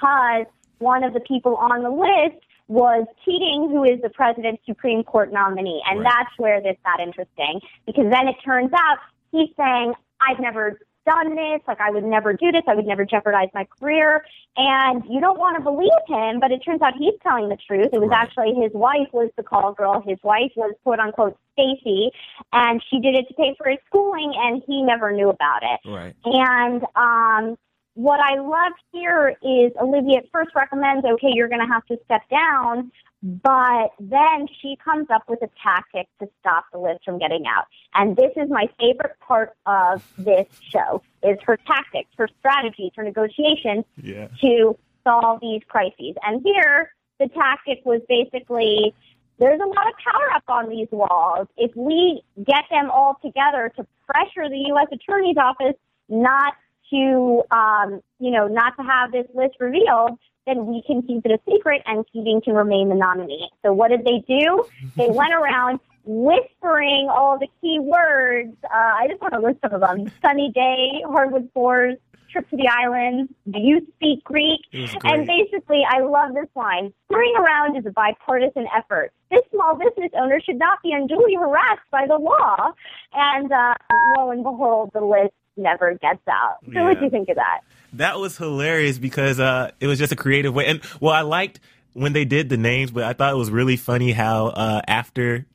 One 0.80 1.04
of 1.04 1.14
the 1.14 1.20
people 1.20 1.56
on 1.56 1.82
the 1.82 1.90
list 1.90 2.44
was 2.68 3.06
Keating, 3.24 3.68
who 3.70 3.84
is 3.84 4.00
the 4.02 4.10
president's 4.10 4.62
Supreme 4.66 5.02
Court 5.04 5.32
nominee, 5.32 5.82
and 5.88 6.00
Right. 6.00 6.08
that's 6.08 6.38
where 6.38 6.60
this 6.60 6.76
got 6.84 7.00
interesting 7.00 7.60
because 7.86 8.10
then 8.10 8.28
it 8.28 8.36
turns 8.44 8.72
out 8.72 8.98
he's 9.32 9.50
saying, 9.56 9.94
"I've 10.20 10.40
never." 10.40 10.78
Done 11.06 11.34
this, 11.34 11.62
like 11.66 11.80
I 11.80 11.90
would 11.90 12.04
never 12.04 12.34
do 12.34 12.52
this, 12.52 12.62
I 12.68 12.74
would 12.74 12.86
never 12.86 13.06
jeopardize 13.06 13.48
my 13.54 13.64
career. 13.64 14.22
And 14.58 15.02
you 15.06 15.18
don't 15.18 15.38
want 15.38 15.56
to 15.56 15.62
believe 15.64 15.90
him, 16.06 16.38
but 16.40 16.52
it 16.52 16.58
turns 16.58 16.82
out 16.82 16.92
he's 16.94 17.14
telling 17.22 17.48
the 17.48 17.56
truth. 17.56 17.88
It 17.94 17.98
was 18.00 18.10
Right. 18.10 18.20
actually 18.20 18.54
his 18.54 18.70
wife 18.74 19.08
was 19.10 19.30
the 19.36 19.42
call 19.42 19.72
girl. 19.72 20.00
His 20.02 20.22
wife 20.22 20.52
was 20.56 20.74
quote 20.84 21.00
unquote 21.00 21.38
Stacy, 21.54 22.12
and 22.52 22.82
she 22.90 23.00
did 23.00 23.14
it 23.16 23.26
to 23.28 23.34
pay 23.34 23.54
for 23.54 23.70
his 23.70 23.78
schooling, 23.86 24.34
and 24.36 24.62
he 24.66 24.82
never 24.82 25.10
knew 25.10 25.30
about 25.30 25.62
it. 25.62 25.80
Right. 25.88 26.14
And 26.26 26.84
um, 26.94 27.56
what 27.94 28.20
I 28.20 28.36
love 28.40 28.72
here 28.92 29.36
is 29.42 29.72
Olivia 29.80 30.18
at 30.18 30.30
first 30.32 30.50
recommends, 30.54 31.04
okay, 31.04 31.28
you're 31.32 31.48
going 31.48 31.60
to 31.60 31.72
have 31.72 31.84
to 31.86 31.98
step 32.04 32.22
down, 32.30 32.90
but 33.22 33.90
then 33.98 34.46
she 34.60 34.76
comes 34.82 35.08
up 35.12 35.24
with 35.28 35.42
a 35.42 35.48
tactic 35.62 36.06
to 36.20 36.28
stop 36.40 36.64
the 36.72 36.78
list 36.78 37.04
from 37.04 37.18
getting 37.18 37.44
out. 37.46 37.64
And 37.94 38.16
this 38.16 38.32
is 38.36 38.48
my 38.48 38.68
favorite 38.78 39.18
part 39.20 39.54
of 39.66 40.02
this 40.18 40.46
show 40.60 41.02
is 41.22 41.38
her 41.44 41.56
tactics, 41.66 42.10
her 42.16 42.28
strategies, 42.38 42.92
her 42.96 43.02
negotiations 43.02 43.84
Yeah. 44.02 44.28
to 44.40 44.78
solve 45.04 45.40
these 45.40 45.62
crises. 45.68 46.14
And 46.26 46.42
here, 46.44 46.92
the 47.18 47.28
tactic 47.28 47.80
was 47.84 48.00
basically 48.08 48.94
there's 49.38 49.60
a 49.60 49.66
lot 49.66 49.86
of 49.86 49.94
power 50.04 50.30
up 50.34 50.44
on 50.48 50.68
these 50.68 50.88
walls. 50.90 51.48
If 51.56 51.74
we 51.74 52.22
get 52.44 52.64
them 52.70 52.90
all 52.90 53.16
together 53.24 53.72
to 53.76 53.86
pressure 54.06 54.48
the 54.50 54.64
U.S. 54.68 54.88
Attorney's 54.92 55.36
Office 55.38 55.76
not 56.10 56.54
to, 56.90 57.42
um, 57.50 58.00
you 58.18 58.30
know, 58.30 58.48
not 58.48 58.76
to 58.76 58.82
have 58.82 59.12
this 59.12 59.26
list 59.34 59.56
revealed, 59.60 60.18
then 60.46 60.66
we 60.66 60.82
can 60.86 61.02
keep 61.02 61.24
it 61.24 61.32
a 61.32 61.38
secret 61.50 61.82
and 61.86 62.04
Keating 62.12 62.40
can 62.42 62.54
remain 62.54 62.88
the 62.88 62.94
nominee. 62.94 63.48
So 63.64 63.72
what 63.72 63.88
did 63.88 64.04
they 64.04 64.24
do? 64.26 64.64
They 64.96 65.08
went 65.10 65.32
around 65.32 65.80
whispering 66.04 67.08
all 67.10 67.38
the 67.38 67.46
key 67.60 67.78
words. 67.78 68.56
Uh, 68.64 68.68
I 68.74 69.06
just 69.08 69.20
want 69.20 69.34
to 69.34 69.40
list 69.40 69.58
some 69.62 69.74
of 69.74 69.80
them. 69.80 70.12
Sunny 70.22 70.50
day, 70.54 71.02
hardwood 71.06 71.50
floors, 71.52 71.96
trip 72.30 72.48
to 72.50 72.56
the 72.56 72.68
islands, 72.68 73.32
do 73.50 73.58
you 73.58 73.86
speak 73.96 74.24
Greek? 74.24 74.60
And 75.04 75.26
basically, 75.26 75.82
I 75.88 76.00
love 76.00 76.34
this 76.34 76.48
line. 76.54 76.92
Scurrying 77.10 77.34
around 77.36 77.76
is 77.76 77.86
a 77.86 77.90
bipartisan 77.90 78.66
effort. 78.76 79.12
This 79.30 79.42
small 79.52 79.76
business 79.76 80.10
owner 80.14 80.40
should 80.40 80.58
not 80.58 80.82
be 80.82 80.92
unduly 80.92 81.34
harassed 81.34 81.88
by 81.90 82.06
the 82.06 82.16
law. 82.16 82.72
And 83.12 83.50
uh, 83.52 83.74
lo 84.16 84.30
and 84.30 84.42
behold, 84.42 84.90
the 84.92 85.00
list 85.00 85.34
never 85.56 85.94
gets 85.94 86.22
out. 86.28 86.56
So 86.72 86.84
what 86.84 86.98
do 86.98 87.04
you 87.04 87.10
think 87.10 87.28
of 87.28 87.36
that? 87.36 87.60
That 87.94 88.18
was 88.18 88.36
hilarious 88.36 88.98
because 88.98 89.40
uh, 89.40 89.72
it 89.80 89.86
was 89.86 89.98
just 89.98 90.12
a 90.12 90.16
creative 90.16 90.54
way. 90.54 90.66
And 90.66 90.80
well, 91.00 91.12
I 91.12 91.22
liked 91.22 91.60
when 91.92 92.12
they 92.12 92.24
did 92.24 92.48
the 92.48 92.56
names, 92.56 92.90
but 92.90 93.04
I 93.04 93.12
thought 93.12 93.32
it 93.32 93.36
was 93.36 93.50
really 93.50 93.76
funny 93.76 94.12
how 94.12 94.46
uh, 94.46 94.80
after 94.86 95.46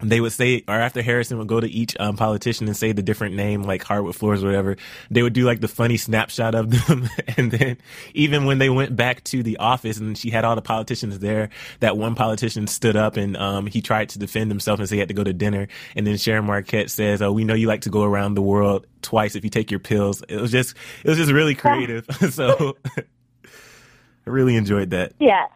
they 0.00 0.20
would 0.20 0.32
say, 0.32 0.64
or 0.66 0.74
after 0.74 1.02
Harrison 1.02 1.38
would 1.38 1.46
go 1.46 1.60
to 1.60 1.70
each 1.70 1.96
um, 2.00 2.16
politician 2.16 2.66
and 2.66 2.76
say 2.76 2.92
the 2.92 3.02
different 3.02 3.36
name, 3.36 3.62
like 3.62 3.82
hardwood 3.82 4.16
floors 4.16 4.42
or 4.42 4.46
whatever, 4.46 4.76
they 5.10 5.22
would 5.22 5.32
do 5.32 5.44
like 5.44 5.60
the 5.60 5.68
funny 5.68 5.96
snapshot 5.96 6.54
of 6.54 6.70
them. 6.86 7.08
and 7.36 7.52
then 7.52 7.78
even 8.12 8.44
when 8.44 8.58
they 8.58 8.68
went 8.68 8.96
back 8.96 9.22
to 9.24 9.42
the 9.42 9.58
office 9.58 9.98
and 9.98 10.18
she 10.18 10.30
had 10.30 10.44
all 10.44 10.56
the 10.56 10.62
politicians 10.62 11.20
there, 11.20 11.50
that 11.80 11.96
one 11.96 12.14
politician 12.14 12.66
stood 12.66 12.96
up 12.96 13.16
and 13.16 13.36
um, 13.36 13.66
he 13.66 13.80
tried 13.80 14.08
to 14.10 14.18
defend 14.18 14.50
himself 14.50 14.80
and 14.80 14.88
say 14.88 14.96
he 14.96 15.00
had 15.00 15.08
to 15.08 15.14
go 15.14 15.24
to 15.24 15.32
dinner. 15.32 15.68
And 15.94 16.06
then 16.06 16.16
Sharon 16.16 16.46
Marquette 16.46 16.90
says, 16.90 17.22
"Oh, 17.22 17.32
we 17.32 17.44
know 17.44 17.54
you 17.54 17.68
like 17.68 17.82
to 17.82 17.90
go 17.90 18.02
around 18.02 18.34
the 18.34 18.42
world 18.42 18.86
twice 19.02 19.36
if 19.36 19.44
you 19.44 19.50
take 19.50 19.70
your 19.70 19.80
pills." 19.80 20.22
It 20.28 20.40
was 20.40 20.50
just, 20.50 20.74
it 21.04 21.08
was 21.08 21.18
just 21.18 21.30
really 21.32 21.54
creative. 21.54 22.06
so 22.30 22.76
I 22.96 24.30
really 24.30 24.56
enjoyed 24.56 24.90
that. 24.90 25.12
Yeah. 25.20 25.46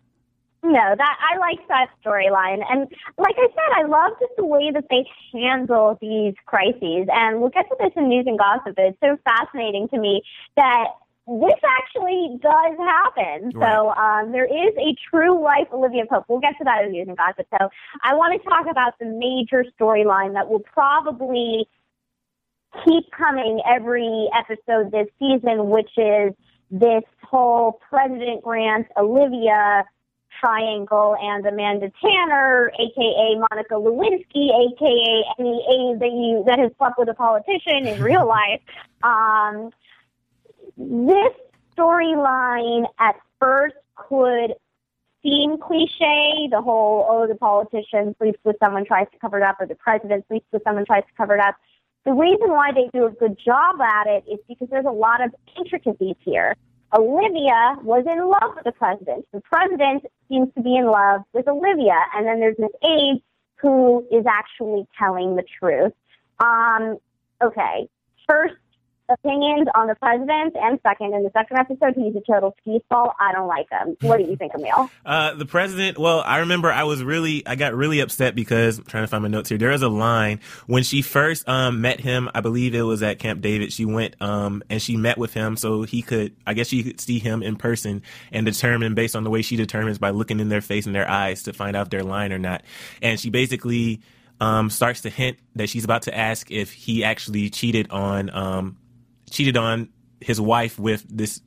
No, 0.63 0.95
that 0.97 1.17
I 1.21 1.39
like 1.39 1.67
that 1.69 1.89
storyline, 2.05 2.65
and 2.69 2.89
like 3.17 3.37
I 3.39 3.47
said, 3.47 3.85
I 3.85 3.87
love 3.87 4.13
just 4.19 4.33
the 4.37 4.45
way 4.45 4.73
that 4.73 4.87
they 4.91 5.07
handle 5.33 5.97
these 6.01 6.35
crises. 6.47 7.07
And 7.13 7.41
we'll 7.41 7.51
get 7.51 7.69
to 7.69 7.77
this 7.79 7.93
in 7.97 8.09
news 8.09 8.27
and 8.27 8.37
gossip. 8.37 8.75
It's 8.77 8.99
so 9.01 9.17
fascinating 9.25 9.89
to 9.91 9.99
me 9.99 10.23
that 10.57 10.87
this 11.29 11.61
actually 11.63 12.39
does 12.41 12.77
happen. 12.79 13.53
So 13.53 13.91
um, 13.91 14.33
there 14.33 14.47
is 14.47 14.75
a 14.79 14.97
true 15.11 15.43
life 15.43 15.69
Olivia 15.73 16.05
Pope. 16.11 16.25
We'll 16.29 16.41
get 16.41 16.57
to 16.59 16.65
that 16.65 16.85
in 16.85 16.93
news 16.93 17.07
and 17.07 17.17
gossip. 17.17 17.47
So 17.61 17.69
I 18.03 18.15
want 18.15 18.41
to 18.41 18.49
talk 18.49 18.67
about 18.69 18.99
the 18.99 19.07
major 19.07 19.65
storyline 19.79 20.33
that 20.33 20.49
will 20.49 20.61
probably 20.61 21.69
keep 22.85 23.11
coming 23.11 23.61
every 23.69 24.29
episode 24.35 24.91
this 24.91 25.09
season, 25.19 25.69
which 25.69 25.91
is 25.99 26.33
this 26.71 27.05
whole 27.23 27.79
President 27.89 28.43
Grant 28.43 28.87
Olivia 28.97 29.85
triangle 30.41 31.17
and 31.21 31.45
Amanda 31.47 31.91
Tanner, 32.01 32.71
aka 32.79 33.35
Monica 33.51 33.75
Lewinsky, 33.75 34.51
aka 34.51 35.25
any 35.39 35.65
aide 35.71 36.01
that 36.01 36.13
you 36.13 36.45
that 36.47 36.59
has 36.59 36.71
slept 36.79 36.99
with 36.99 37.09
a 37.09 37.15
politician 37.15 37.87
in 37.87 38.03
real 38.03 38.27
life. 38.39 38.61
Um, 39.03 39.71
this 40.77 41.33
storyline 41.77 42.87
at 42.99 43.17
first 43.41 43.77
could 43.97 44.55
seem 45.23 45.59
cliche. 45.59 46.49
The 46.51 46.63
whole 46.63 47.07
oh, 47.09 47.27
the 47.27 47.35
politician 47.35 48.15
sleeps 48.19 48.39
with 48.45 48.57
someone 48.61 48.85
tries 48.85 49.07
to 49.13 49.19
cover 49.19 49.39
it 49.39 49.43
up, 49.43 49.57
or 49.61 49.67
the 49.67 49.75
president 49.75 50.27
sleeps 50.29 50.47
with 50.53 50.63
someone 50.65 50.87
tries 50.87 51.05
to 51.05 51.13
cover 51.17 51.35
it 51.35 51.41
up. 51.41 51.57
The 52.05 52.13
reason 52.13 52.51
why 52.51 52.73
they 52.73 52.89
do 52.93 53.07
a 53.07 53.11
good 53.11 53.39
job 53.45 53.81
at 53.81 54.07
it 54.07 54.25
is 54.31 54.39
because 54.49 54.69
there's 54.71 54.87
a 54.87 54.91
lot 54.91 55.23
of 55.23 55.35
intricacies 55.59 56.17
here. 56.25 56.57
Olivia 56.95 57.77
was 57.83 58.05
in 58.07 58.29
love 58.29 58.55
with 58.55 58.65
the 58.65 58.73
president. 58.73 59.27
The 59.33 59.41
president 59.41 60.05
seems 60.29 60.53
to 60.55 60.63
be 60.63 60.77
in 60.77 60.87
love 60.87 61.23
with 61.33 61.47
Olivia. 61.49 62.01
And 62.15 62.27
then 62.27 62.41
there's 62.41 62.57
this 62.57 62.71
aide 62.83 63.23
who 63.57 64.07
is 64.11 64.25
actually 64.27 64.87
telling 64.99 65.37
the 65.37 65.45
truth. 65.59 65.93
Um, 66.41 66.99
okay. 67.43 67.89
First, 68.29 68.55
opinions 69.09 69.69
on 69.75 69.87
the 69.87 69.95
president, 69.95 70.55
and 70.57 70.79
second, 70.83 71.15
in 71.15 71.23
the 71.23 71.31
second 71.33 71.59
episode, 71.59 71.95
he's 71.95 72.15
a 72.15 72.21
total 72.31 72.55
skis 72.61 72.83
ball. 72.91 73.15
I 73.21 73.33
don't 73.33 73.49
like 73.49 73.67
him. 73.71 73.97
What 74.03 74.19
do 74.19 74.25
you 74.25 74.37
think, 74.37 74.53
Emil? 74.55 74.91
Uh, 75.09 75.33
the 75.35 75.47
president, 75.47 75.97
well, 75.97 76.21
I 76.21 76.39
remember 76.39 76.71
I 76.71 76.85
was 76.85 77.03
really, 77.03 77.47
I 77.47 77.57
got 77.57 77.75
really 77.75 78.01
upset 78.01 78.35
because 78.35 78.79
I'm 78.79 78.85
trying 78.85 79.05
to 79.05 79.09
find 79.09 79.23
my 79.23 79.29
notes 79.29 79.49
here. 79.49 79.57
there 79.57 79.71
is 79.71 79.81
a 79.81 79.89
line 79.89 80.41
when 80.67 80.83
she 80.83 81.01
first 81.01 81.49
um, 81.49 81.81
met 81.81 81.99
him. 81.99 82.29
I 82.35 82.41
believe 82.41 82.75
it 82.75 82.83
was 82.83 83.03
at 83.03 83.19
Camp 83.19 83.41
David. 83.41 83.73
She 83.73 83.87
went 83.87 84.21
um, 84.21 84.63
and 84.69 84.83
she 84.83 84.97
met 84.97 85.17
with 85.17 85.33
him 85.33 85.57
so 85.57 85.83
he 85.83 86.03
could, 86.03 86.37
I 86.47 86.53
guess 86.53 86.69
she 86.69 86.83
could 86.83 87.01
see 87.01 87.19
him 87.19 87.43
in 87.43 87.57
person 87.57 88.03
and 88.33 88.45
determine 88.45 88.95
based 88.95 89.17
on 89.17 89.25
the 89.25 89.31
way 89.31 89.41
she 89.41 89.57
determines 89.57 89.99
by 89.99 90.11
looking 90.11 90.41
in 90.41 90.51
their 90.51 90.61
face 90.61 90.85
and 90.85 90.95
their 90.95 91.09
eyes 91.09 91.45
to 91.45 91.55
find 91.55 91.75
out 91.75 91.87
if 91.87 91.91
they're 91.91 92.03
lying 92.03 92.33
or 92.33 92.39
not. 92.39 92.63
And 93.01 93.19
she 93.19 93.31
basically 93.31 94.03
um, 94.41 94.71
starts 94.71 95.03
to 95.03 95.11
hint 95.11 95.39
that 95.57 95.69
she's 95.69 95.85
about 95.85 96.03
to 96.03 96.17
ask 96.17 96.51
if 96.51 96.73
he 96.73 97.05
actually 97.05 97.51
cheated 97.51 97.91
on 97.91 98.31
um, 98.31 98.77
cheated 99.29 99.57
on 99.57 99.89
his 100.21 100.41
wife 100.41 100.79
with 100.79 101.05
this 101.09 101.41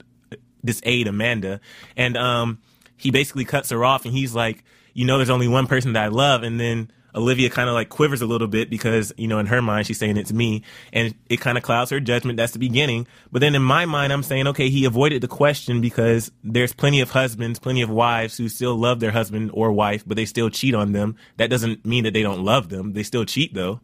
this 0.64 0.82
aide 0.84 1.08
Amanda, 1.08 1.60
and 1.98 2.16
um, 2.18 2.60
he 2.98 3.12
basically 3.12 3.46
cuts 3.46 3.70
her 3.72 3.84
off, 3.84 4.06
and 4.06 4.14
he's 4.14 4.36
like, 4.36 4.64
you 4.94 5.06
know, 5.06 5.18
there's 5.18 5.30
only 5.30 5.48
one 5.48 5.68
person 5.68 5.94
that 5.94 6.04
I 6.04 6.08
love, 6.08 6.44
and 6.44 6.60
then 6.60 6.92
Olivia 7.14 7.50
kind 7.50 7.68
of 7.68 7.76
like 7.76 7.90
quivers 7.90 8.22
a 8.22 8.26
little 8.26 8.48
bit 8.48 8.70
because 8.70 9.12
you 9.18 9.28
know 9.28 9.40
in 9.40 9.48
her 9.48 9.62
mind 9.62 9.88
she's 9.88 10.00
saying 10.00 10.18
it's 10.18 10.32
me, 10.32 10.64
and 10.94 11.16
it 11.30 11.38
kind 11.42 11.58
of 11.58 11.64
clouds 11.64 11.92
her 11.92 12.00
judgment. 12.00 12.38
That's 12.38 12.54
the 12.54 12.60
beginning, 12.60 13.08
but 13.32 13.40
then 13.40 13.56
in 13.56 13.62
my 13.62 13.86
mind 13.86 14.14
I'm 14.14 14.24
saying, 14.24 14.48
okay, 14.48 14.70
he 14.70 14.86
avoided 14.86 15.22
the 15.22 15.28
question 15.28 15.82
because 15.82 16.32
there's 16.44 16.74
plenty 16.74 17.02
of 17.02 17.12
husbands, 17.12 17.60
plenty 17.60 17.82
of 17.82 17.90
wives 17.90 18.38
who 18.38 18.48
still 18.50 18.76
love 18.76 19.00
their 19.00 19.12
husband 19.12 19.52
or 19.54 19.72
wife, 19.72 20.04
but 20.06 20.16
they 20.16 20.26
still 20.26 20.50
cheat 20.50 20.76
on 20.76 20.92
them. 20.94 21.16
That 21.38 21.50
doesn't 21.50 21.86
mean 21.86 22.04
that 22.06 22.14
they 22.14 22.24
don't 22.24 22.44
love 22.44 22.70
them. 22.70 22.94
They 22.94 23.04
still 23.04 23.26
cheat 23.26 23.54
though. 23.54 23.82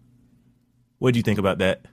What 1.00 1.14
do 1.14 1.20
you 1.20 1.24
think 1.24 1.40
about 1.40 1.60
that? 1.60 1.86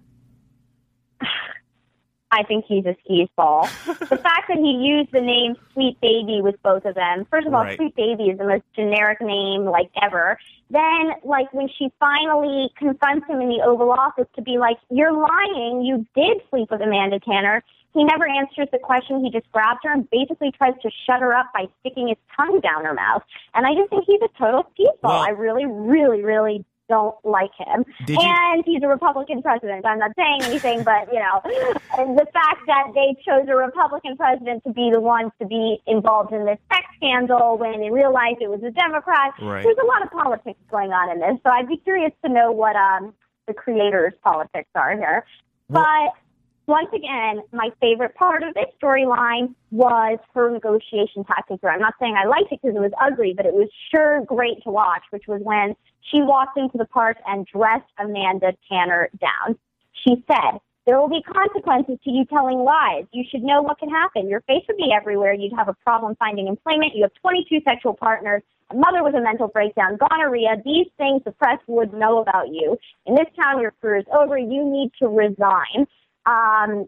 I 2.35 2.43
think 2.43 2.65
he's 2.67 2.85
a 2.85 2.97
skis 3.05 3.29
ball. 3.37 3.69
the 3.87 4.19
fact 4.19 4.49
that 4.49 4.59
he 4.59 4.73
used 4.73 5.13
the 5.13 5.21
name 5.21 5.57
Sweet 5.73 6.01
Baby 6.01 6.41
with 6.43 6.61
both 6.63 6.85
of 6.85 6.95
them. 6.95 7.27
First 7.31 7.47
of 7.47 7.55
all, 7.55 7.63
Right. 7.65 7.77
Sweet 7.77 7.95
Baby 7.95 8.25
is 8.25 8.39
the 8.39 8.45
most 8.45 8.65
generic 8.75 9.21
name 9.21 9.65
like 9.65 9.91
ever. 10.03 10.39
Then, 10.71 11.13
like 11.23 11.53
when 11.53 11.69
she 11.79 11.93
finally 12.01 12.71
confronts 12.77 13.27
him 13.29 13.41
in 13.41 13.49
the 13.49 13.63
Oval 13.65 13.91
Office 13.93 14.27
to 14.37 14.43
be 14.43 14.59
like, 14.59 14.77
"You're 14.91 15.13
lying. 15.13 15.83
You 15.83 16.05
did 16.17 16.43
sleep 16.51 16.71
with 16.71 16.81
Amanda 16.81 17.21
Tanner." 17.21 17.63
He 17.93 18.03
never 18.03 18.27
answers 18.27 18.67
the 18.73 18.79
question. 18.79 19.25
He 19.25 19.31
just 19.31 19.51
grabs 19.53 19.79
her 19.85 19.93
and 19.93 20.11
basically 20.11 20.51
tries 20.51 20.75
to 20.83 20.91
shut 21.07 21.21
her 21.21 21.33
up 21.33 21.47
by 21.55 21.67
sticking 21.81 22.09
his 22.09 22.17
tongue 22.37 22.59
down 22.59 22.85
her 22.85 22.93
mouth. 22.95 23.23
And 23.55 23.65
I 23.65 23.75
just 23.77 23.89
think 23.89 24.05
he's 24.05 24.21
a 24.21 24.29
total 24.37 24.67
skis 24.73 24.89
ball. 25.01 25.13
Well- 25.13 25.23
I 25.23 25.29
really, 25.31 25.65
really, 25.65 26.23
really 26.25 26.65
don't 26.89 27.15
like 27.25 27.51
him. 27.59 27.85
You- 28.07 28.19
and 28.21 28.63
he's 28.67 28.83
a 28.83 28.89
Republican 28.89 29.43
president. 29.43 29.85
I'm 29.87 29.99
not 29.99 30.13
saying 30.17 30.43
anything, 30.45 30.83
but 30.85 31.13
you 31.13 31.19
know, 31.19 31.41
the 31.45 32.27
fact 32.33 32.61
that 32.67 32.93
they 32.95 33.17
chose 33.27 33.49
a 33.49 33.57
Republican 33.57 34.17
president 34.17 34.65
to 34.65 34.73
be 34.73 34.91
the 34.93 35.01
ones 35.01 35.33
to 35.41 35.47
be 35.47 35.81
involved 35.87 36.33
in 36.33 36.45
this 36.45 36.59
sex 36.73 36.85
scandal 36.97 37.57
when 37.59 37.83
in 37.83 37.93
real 37.93 38.13
life 38.13 38.37
it 38.41 38.51
was 38.51 38.63
a 38.63 38.71
Democrat. 38.71 39.33
Right. 39.41 39.63
There's 39.63 39.79
a 39.83 39.87
lot 39.87 40.03
of 40.03 40.11
politics 40.11 40.59
going 40.71 40.93
on 40.93 41.11
in 41.11 41.21
this, 41.21 41.41
so 41.45 41.51
I'd 41.51 41.69
be 41.69 41.77
curious 41.79 42.13
to 42.25 42.31
know 42.31 42.53
what 42.53 42.77
um 42.77 43.15
the 43.47 43.55
creators' 43.55 44.15
politics 44.23 44.69
are 44.75 44.97
here. 44.97 45.25
Well- 45.69 45.85
but 45.85 46.15
once 46.67 46.89
again, 46.95 47.43
my 47.53 47.71
favorite 47.81 48.15
part 48.15 48.43
of 48.43 48.55
this 48.55 48.67
storyline 48.83 49.55
was 49.71 50.19
her 50.35 50.51
negotiation 50.51 51.25
tactics. 51.25 51.63
I'm 51.63 51.81
not 51.81 51.95
saying 52.01 52.17
I 52.17 52.27
liked 52.27 52.53
it 52.53 52.61
because 52.63 52.77
it 52.77 52.81
was 52.81 52.93
ugly, 53.01 53.35
but 53.37 53.45
it 53.47 53.53
was 53.53 53.69
sure 53.91 54.25
great 54.25 54.63
to 54.65 54.71
watch, 54.71 55.03
which 55.11 55.25
was 55.29 55.41
when 55.43 55.75
she 56.01 56.23
walked 56.23 56.57
into 56.57 56.79
the 56.79 56.87
park 56.87 57.19
and 57.27 57.47
dressed 57.47 57.91
Amanda 57.99 58.53
Tanner 58.71 59.11
down. 59.21 59.59
She 59.93 60.25
said, 60.27 60.61
there 60.87 61.01
will 61.01 61.09
be 61.09 61.23
consequences 61.23 61.99
to 62.05 62.11
you 62.11 62.25
telling 62.27 62.59
lies. 62.59 63.05
You 63.13 63.25
should 63.31 63.43
know 63.43 63.63
what 63.63 63.79
can 63.79 63.89
happen. 63.89 64.29
Your 64.29 64.43
face 64.43 64.65
would 64.69 64.77
be 64.77 64.93
everywhere. 64.95 65.33
You'd 65.33 65.55
have 65.57 65.69
a 65.69 65.75
problem 65.83 66.15
finding 66.19 66.47
employment. 66.47 66.93
You 66.95 67.03
have 67.03 67.13
22 67.23 67.61
sexual 67.65 67.95
partners, 67.95 68.43
a 68.71 68.75
mother 68.75 69.03
with 69.03 69.15
a 69.15 69.21
mental 69.21 69.49
breakdown, 69.49 69.97
gonorrhea. 69.97 70.57
These 70.63 70.89
things 70.99 71.23
the 71.25 71.33
press 71.33 71.59
would 71.67 71.95
know 71.95 72.21
about 72.21 72.49
you. 72.49 72.77
In 73.07 73.15
this 73.15 73.27
town, 73.41 73.63
your 73.63 73.73
career 73.81 73.97
is 73.97 74.05
over. 74.13 74.37
You 74.37 74.65
need 74.65 74.91
to 75.01 75.09
resign. 75.09 75.87
Um, 76.27 76.87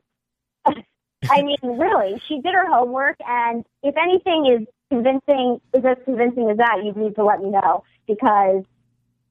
I 1.31 1.43
mean, 1.43 1.57
really, 1.63 2.21
she 2.29 2.41
did 2.41 2.55
her 2.55 2.69
homework, 2.69 3.17
and 3.27 3.65
if 3.83 3.95
anything 3.97 4.47
is 4.47 4.67
convincing, 4.91 5.61
is 5.75 5.85
as 5.85 5.97
convincing 6.05 6.51
as 6.51 6.59
that, 6.59 6.85
you 6.85 6.93
need 6.93 7.15
to 7.17 7.25
let 7.25 7.41
me 7.41 7.51
know 7.51 7.83
because 8.07 8.65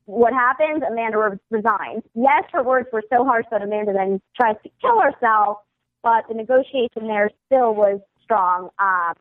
what 0.06 0.34
happens? 0.34 0.84
Amanda 0.88 1.18
re- 1.18 1.38
resigns. 1.50 2.04
Yes, 2.14 2.44
her 2.54 2.64
words 2.64 2.88
were 2.92 3.04
so 3.12 3.24
harsh 3.24 3.46
that 3.52 3.62
Amanda 3.62 3.94
then 3.94 4.22
tries 4.36 4.56
to 4.64 4.70
kill 4.82 5.00
herself, 5.00 5.60
but 6.04 6.28
the 6.28 6.36
negotiation 6.36 7.08
there 7.08 7.30
still 7.48 7.74
was 7.74 8.00
strong. 8.24 8.70
Um, 8.80 9.14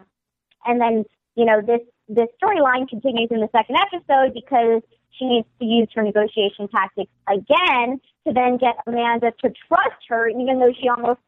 and 0.67 0.81
then, 0.81 1.05
you 1.37 1.45
know, 1.45 1.61
this 1.61 1.81
this 2.09 2.29
storyline 2.43 2.87
continues 2.89 3.29
in 3.31 3.41
the 3.41 3.49
second 3.53 3.77
episode 3.77 4.35
because 4.35 4.83
she 5.19 5.27
needs 5.27 5.49
to 5.61 5.65
use 5.65 5.89
her 5.95 6.03
negotiation 6.03 6.69
tactics 6.69 7.11
again 7.29 8.01
to 8.27 8.33
then 8.33 8.57
get 8.57 8.77
Amanda 8.87 9.33
to 9.43 9.53
trust 9.69 10.03
her, 10.09 10.29
even 10.29 10.59
though 10.59 10.73
she 10.81 10.89
almost 10.89 11.21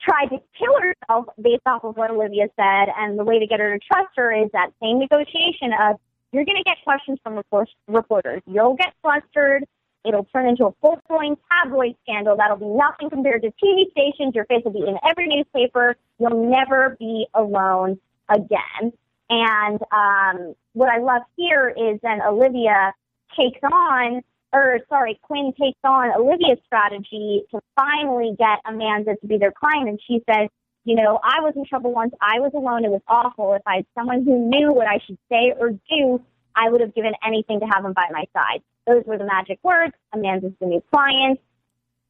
tried 0.00 0.26
to 0.26 0.38
kill 0.58 0.74
herself 0.80 1.26
based 1.40 1.62
off 1.66 1.84
of 1.84 1.96
what 1.96 2.10
Olivia 2.10 2.48
said. 2.56 2.88
And 2.96 3.18
the 3.18 3.24
way 3.24 3.38
to 3.38 3.46
get 3.46 3.60
her 3.60 3.78
to 3.78 3.84
trust 3.84 4.10
her 4.16 4.32
is 4.32 4.50
that 4.52 4.70
same 4.82 4.98
negotiation 4.98 5.72
of 5.80 5.96
you're 6.32 6.44
going 6.44 6.56
to 6.56 6.64
get 6.64 6.78
questions 6.84 7.18
from 7.22 7.36
report- 7.36 7.68
reporters. 7.86 8.42
You'll 8.46 8.74
get 8.74 8.92
flustered. 9.02 9.64
It'll 10.04 10.24
turn 10.24 10.46
into 10.46 10.66
a 10.66 10.72
full-blown 10.82 11.36
tabloid 11.50 11.94
scandal. 12.02 12.36
That'll 12.36 12.58
be 12.58 12.66
nothing 12.66 13.08
compared 13.08 13.42
to 13.42 13.52
TV 13.62 13.90
stations. 13.92 14.34
Your 14.34 14.44
face 14.44 14.62
will 14.64 14.72
be 14.72 14.80
in 14.80 14.98
every 15.08 15.28
newspaper. 15.28 15.96
You'll 16.18 16.50
never 16.50 16.96
be 16.98 17.26
alone 17.34 17.98
again. 18.28 18.92
And 19.30 19.80
um, 19.92 20.54
what 20.74 20.90
I 20.90 20.98
love 20.98 21.22
here 21.36 21.70
is 21.70 21.98
then 22.02 22.20
Olivia 22.20 22.92
takes 23.36 23.60
on, 23.62 24.22
or 24.52 24.78
sorry, 24.88 25.18
Quinn 25.22 25.52
takes 25.60 25.78
on 25.84 26.10
Olivia's 26.16 26.58
strategy 26.66 27.42
to 27.50 27.60
finally 27.76 28.34
get 28.38 28.60
Amanda 28.64 29.16
to 29.20 29.26
be 29.26 29.38
their 29.38 29.52
client. 29.52 29.88
And 29.88 30.00
she 30.06 30.22
says, 30.30 30.48
you 30.84 30.94
know, 30.94 31.18
I 31.22 31.40
was 31.40 31.54
in 31.56 31.64
trouble 31.64 31.92
once. 31.92 32.12
I 32.20 32.40
was 32.40 32.52
alone. 32.54 32.84
It 32.84 32.90
was 32.90 33.00
awful. 33.08 33.54
If 33.54 33.62
I 33.66 33.76
had 33.76 33.86
someone 33.94 34.24
who 34.24 34.48
knew 34.48 34.72
what 34.72 34.86
I 34.86 34.98
should 35.06 35.18
say 35.30 35.54
or 35.58 35.70
do, 35.70 36.22
I 36.54 36.70
would 36.70 36.80
have 36.80 36.94
given 36.94 37.12
anything 37.26 37.60
to 37.60 37.66
have 37.66 37.84
him 37.84 37.94
by 37.94 38.06
my 38.12 38.24
side. 38.32 38.62
Those 38.86 39.02
were 39.06 39.18
the 39.18 39.24
magic 39.24 39.58
words. 39.62 39.94
Amanda's 40.12 40.52
the 40.60 40.66
new 40.66 40.82
client. 40.92 41.40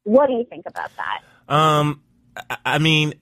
What 0.03 0.27
do 0.27 0.33
you 0.33 0.45
think 0.45 0.65
about 0.67 0.91
that? 0.97 1.53
Um, 1.53 2.01
I 2.65 2.79
mean, 2.79 3.13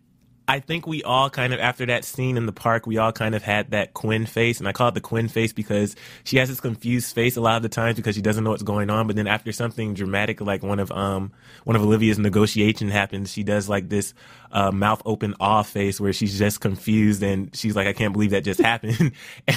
I 0.48 0.60
think 0.60 0.86
we 0.86 1.04
all 1.04 1.30
kind 1.30 1.54
of 1.54 1.60
after 1.60 1.86
that 1.86 2.04
scene 2.04 2.36
in 2.36 2.46
the 2.46 2.52
park, 2.52 2.86
we 2.86 2.98
all 2.98 3.12
kind 3.12 3.34
of 3.34 3.44
had 3.44 3.72
that 3.72 3.94
Quinn 3.94 4.26
face, 4.26 4.60
and 4.60 4.68
I 4.68 4.74
call 4.74 4.90
it 4.90 4.94
the 4.94 5.02
Quinn 5.02 5.30
face 5.30 5.54
because 5.54 5.96
she 6.26 6.38
has 6.38 6.50
this 6.50 6.60
confused 6.60 7.16
face 7.16 7.38
a 7.38 7.42
lot 7.42 7.56
of 7.56 7.64
the 7.64 7.70
times 7.70 7.96
because 7.96 8.16
she 8.16 8.22
doesn't 8.22 8.44
know 8.44 8.50
what's 8.50 8.64
going 8.64 8.90
on. 8.90 9.08
But 9.08 9.16
then 9.16 9.28
after 9.28 9.52
something 9.52 9.94
dramatic 9.94 10.42
like 10.42 10.62
one 10.62 10.80
of 10.80 10.92
um 10.92 11.32
one 11.64 11.76
of 11.76 11.82
Olivia's 11.82 12.20
negotiation 12.20 12.90
happens, 12.90 13.32
she 13.32 13.44
does 13.44 13.70
like 13.70 13.88
this 13.88 14.14
uh, 14.52 14.72
mouth 14.72 15.02
open 15.06 15.34
awe 15.40 15.64
face 15.64 16.00
where 16.00 16.14
she's 16.14 16.38
just 16.38 16.60
confused 16.60 17.24
and 17.24 17.56
she's 17.56 17.76
like, 17.76 17.88
I 17.88 17.94
can't 17.94 18.14
believe 18.14 18.32
that 18.32 18.44
just 18.44 18.60
happened. 18.62 19.14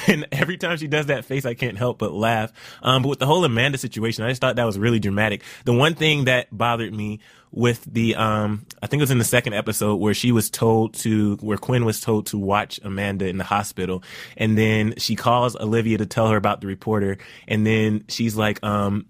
and 0.06 0.26
every 0.32 0.56
time 0.56 0.76
she 0.78 0.86
does 0.88 1.06
that 1.06 1.24
face, 1.24 1.44
I 1.44 1.54
can't 1.54 1.76
help 1.76 1.98
but 1.98 2.12
laugh. 2.12 2.52
Um, 2.82 3.02
but 3.02 3.08
with 3.08 3.18
the 3.18 3.26
whole 3.26 3.44
Amanda 3.44 3.78
situation, 3.78 4.24
I 4.24 4.28
just 4.28 4.40
thought 4.40 4.56
that 4.56 4.64
was 4.64 4.78
really 4.78 5.00
dramatic. 5.00 5.42
The 5.64 5.72
one 5.72 5.94
thing 5.94 6.24
that 6.24 6.48
bothered 6.56 6.94
me 6.94 7.20
with 7.52 7.84
the 7.84 8.14
um 8.16 8.66
I 8.82 8.86
think 8.86 9.00
it 9.00 9.04
was 9.04 9.10
in 9.10 9.18
the 9.18 9.24
second 9.24 9.54
episode 9.54 9.96
where 9.96 10.14
she 10.14 10.32
was 10.32 10.50
told 10.50 10.94
to 10.94 11.36
where 11.36 11.58
Quinn 11.58 11.84
was 11.84 12.00
told 12.00 12.26
to 12.26 12.38
watch 12.38 12.80
Amanda 12.82 13.26
in 13.26 13.38
the 13.38 13.44
hospital 13.44 14.02
and 14.36 14.58
then 14.58 14.94
she 14.98 15.16
calls 15.16 15.56
Olivia 15.56 15.98
to 15.98 16.06
tell 16.06 16.28
her 16.28 16.36
about 16.36 16.60
the 16.60 16.66
reporter 16.66 17.18
and 17.48 17.66
then 17.66 18.04
she's 18.08 18.36
like 18.36 18.62
um 18.62 19.06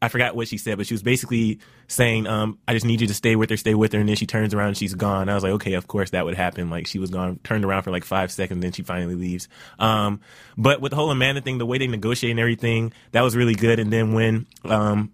I 0.00 0.08
forgot 0.08 0.36
what 0.36 0.48
she 0.48 0.58
said, 0.58 0.78
but 0.78 0.86
she 0.86 0.94
was 0.94 1.02
basically 1.02 1.58
saying, 1.88 2.26
um, 2.26 2.58
I 2.68 2.74
just 2.74 2.86
need 2.86 3.00
you 3.00 3.08
to 3.08 3.14
stay 3.14 3.34
with 3.34 3.50
her, 3.50 3.56
stay 3.56 3.74
with 3.74 3.92
her. 3.92 3.98
And 3.98 4.08
then 4.08 4.16
she 4.16 4.26
turns 4.26 4.54
around 4.54 4.68
and 4.68 4.76
she's 4.76 4.94
gone. 4.94 5.28
I 5.28 5.34
was 5.34 5.42
like, 5.42 5.54
okay, 5.54 5.72
of 5.72 5.88
course 5.88 6.10
that 6.10 6.24
would 6.24 6.36
happen. 6.36 6.70
Like 6.70 6.86
she 6.86 6.98
was 6.98 7.10
gone, 7.10 7.40
turned 7.42 7.64
around 7.64 7.82
for 7.82 7.90
like 7.90 8.04
five 8.04 8.30
seconds, 8.30 8.62
then 8.62 8.72
she 8.72 8.82
finally 8.82 9.16
leaves. 9.16 9.48
Um, 9.78 10.20
but 10.56 10.80
with 10.80 10.90
the 10.90 10.96
whole 10.96 11.10
Amanda 11.10 11.40
thing, 11.40 11.58
the 11.58 11.66
way 11.66 11.78
they 11.78 11.86
negotiate 11.88 12.30
and 12.30 12.40
everything, 12.40 12.92
that 13.12 13.22
was 13.22 13.34
really 13.34 13.54
good. 13.54 13.80
And 13.80 13.92
then 13.92 14.12
when, 14.12 14.46
um, 14.64 15.10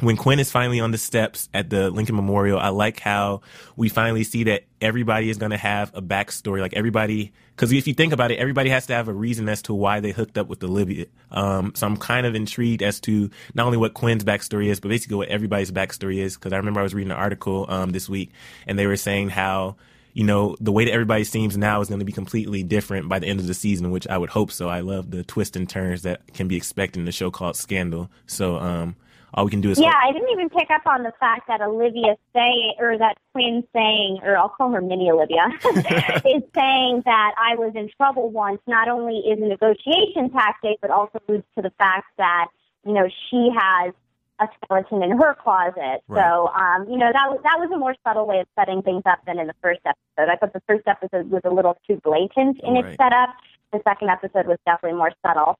when 0.00 0.16
Quinn 0.16 0.38
is 0.38 0.50
finally 0.50 0.80
on 0.80 0.90
the 0.90 0.98
steps 0.98 1.48
at 1.52 1.70
the 1.70 1.90
Lincoln 1.90 2.16
Memorial, 2.16 2.58
I 2.58 2.68
like 2.68 3.00
how 3.00 3.42
we 3.76 3.88
finally 3.88 4.24
see 4.24 4.44
that 4.44 4.64
everybody 4.80 5.30
is 5.30 5.36
going 5.36 5.50
to 5.50 5.56
have 5.56 5.90
a 5.94 6.02
backstory. 6.02 6.60
Like 6.60 6.74
everybody, 6.74 7.32
because 7.54 7.72
if 7.72 7.86
you 7.86 7.94
think 7.94 8.12
about 8.12 8.30
it, 8.30 8.38
everybody 8.38 8.70
has 8.70 8.86
to 8.86 8.94
have 8.94 9.08
a 9.08 9.12
reason 9.12 9.48
as 9.48 9.62
to 9.62 9.74
why 9.74 10.00
they 10.00 10.12
hooked 10.12 10.38
up 10.38 10.48
with 10.48 10.62
Olivia. 10.64 11.06
Um, 11.30 11.72
so 11.74 11.86
I'm 11.86 11.96
kind 11.96 12.26
of 12.26 12.34
intrigued 12.34 12.82
as 12.82 13.00
to 13.00 13.30
not 13.54 13.66
only 13.66 13.78
what 13.78 13.94
Quinn's 13.94 14.24
backstory 14.24 14.66
is, 14.66 14.80
but 14.80 14.88
basically 14.88 15.16
what 15.16 15.28
everybody's 15.28 15.70
backstory 15.70 16.18
is. 16.18 16.36
Because 16.36 16.52
I 16.52 16.56
remember 16.56 16.80
I 16.80 16.84
was 16.84 16.94
reading 16.94 17.12
an 17.12 17.18
article 17.18 17.66
um, 17.68 17.90
this 17.90 18.08
week, 18.08 18.30
and 18.66 18.78
they 18.78 18.86
were 18.86 18.96
saying 18.96 19.30
how 19.30 19.76
you 20.12 20.24
know, 20.24 20.56
the 20.60 20.72
way 20.72 20.84
that 20.84 20.92
everybody 20.92 21.22
seems 21.22 21.56
now 21.56 21.80
is 21.80 21.88
going 21.88 22.00
to 22.00 22.04
be 22.04 22.12
completely 22.12 22.64
different 22.64 23.08
by 23.08 23.20
the 23.20 23.28
end 23.28 23.38
of 23.38 23.46
the 23.46 23.54
season, 23.54 23.92
which 23.92 24.08
I 24.08 24.18
would 24.18 24.30
hope 24.30 24.50
so. 24.50 24.68
I 24.68 24.80
love 24.80 25.12
the 25.12 25.22
twists 25.22 25.56
and 25.56 25.68
turns 25.70 26.02
that 26.02 26.34
can 26.34 26.48
be 26.48 26.56
expected 26.56 26.98
in 26.98 27.04
the 27.04 27.12
show 27.12 27.30
called 27.30 27.54
Scandal. 27.54 28.10
So, 28.26 28.56
um, 28.56 28.96
all 29.34 29.44
we 29.44 29.50
can 29.50 29.60
do 29.60 29.70
is 29.70 29.78
yeah. 29.78 29.92
hope. 29.92 30.08
I 30.08 30.12
didn't 30.12 30.30
even 30.30 30.48
pick 30.50 30.70
up 30.70 30.86
on 30.86 31.02
the 31.02 31.12
fact 31.20 31.46
that 31.48 31.60
Olivia 31.60 32.16
say 32.34 32.74
or 32.78 32.98
that 32.98 33.16
Quinn 33.32 33.64
saying, 33.72 34.20
or 34.22 34.36
I'll 34.36 34.48
call 34.48 34.72
her 34.72 34.80
Mini 34.80 35.10
Olivia, 35.10 35.46
is 35.64 36.42
saying 36.54 37.02
that 37.04 37.34
I 37.38 37.54
was 37.56 37.72
in 37.74 37.90
trouble 37.96 38.30
once. 38.30 38.60
Not 38.66 38.88
only 38.88 39.18
is 39.18 39.38
a 39.40 39.46
negotiation 39.46 40.30
tactic, 40.30 40.78
but 40.80 40.90
also 40.90 41.20
alludes 41.28 41.44
to 41.56 41.62
the 41.62 41.72
fact 41.78 42.06
that 42.18 42.48
you 42.84 42.92
know 42.92 43.08
she 43.30 43.50
has 43.56 43.94
a 44.40 44.48
skeleton 44.64 45.02
in 45.02 45.12
her 45.12 45.34
closet. 45.34 46.02
Right. 46.08 46.24
So 46.24 46.48
um, 46.48 46.88
you 46.88 46.96
know 46.96 47.10
that 47.12 47.30
was 47.30 47.40
that 47.44 47.58
was 47.58 47.70
a 47.72 47.78
more 47.78 47.94
subtle 48.06 48.26
way 48.26 48.40
of 48.40 48.46
setting 48.58 48.82
things 48.82 49.02
up 49.06 49.20
than 49.26 49.38
in 49.38 49.46
the 49.46 49.54
first 49.62 49.80
episode. 49.84 50.30
I 50.32 50.36
thought 50.36 50.52
the 50.52 50.62
first 50.66 50.88
episode 50.88 51.30
was 51.30 51.42
a 51.44 51.50
little 51.50 51.76
too 51.86 52.00
blatant 52.02 52.58
in 52.64 52.74
Right. 52.74 52.86
its 52.86 52.96
setup. 52.96 53.30
The 53.72 53.80
second 53.86 54.08
episode 54.08 54.46
was 54.46 54.58
definitely 54.66 54.98
more 54.98 55.12
subtle. 55.24 55.58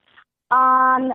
Um, 0.49 1.13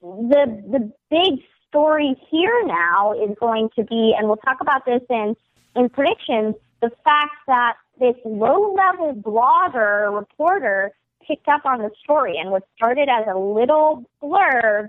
the 0.00 0.62
the 0.68 0.92
big 1.10 1.44
story 1.68 2.16
here 2.30 2.62
now 2.66 3.12
is 3.12 3.36
going 3.38 3.70
to 3.76 3.84
be, 3.84 4.14
and 4.16 4.26
we'll 4.26 4.36
talk 4.36 4.58
about 4.60 4.84
this 4.84 5.02
in 5.10 5.36
in 5.74 5.88
predictions, 5.90 6.54
the 6.80 6.90
fact 7.04 7.34
that 7.46 7.74
this 7.98 8.14
low 8.24 8.74
level 8.74 9.14
blogger 9.14 10.14
reporter 10.14 10.92
picked 11.26 11.48
up 11.48 11.66
on 11.66 11.78
the 11.80 11.90
story 12.02 12.38
and 12.38 12.50
what 12.50 12.62
started 12.76 13.08
as 13.08 13.26
a 13.28 13.38
little 13.38 14.04
blurb 14.22 14.88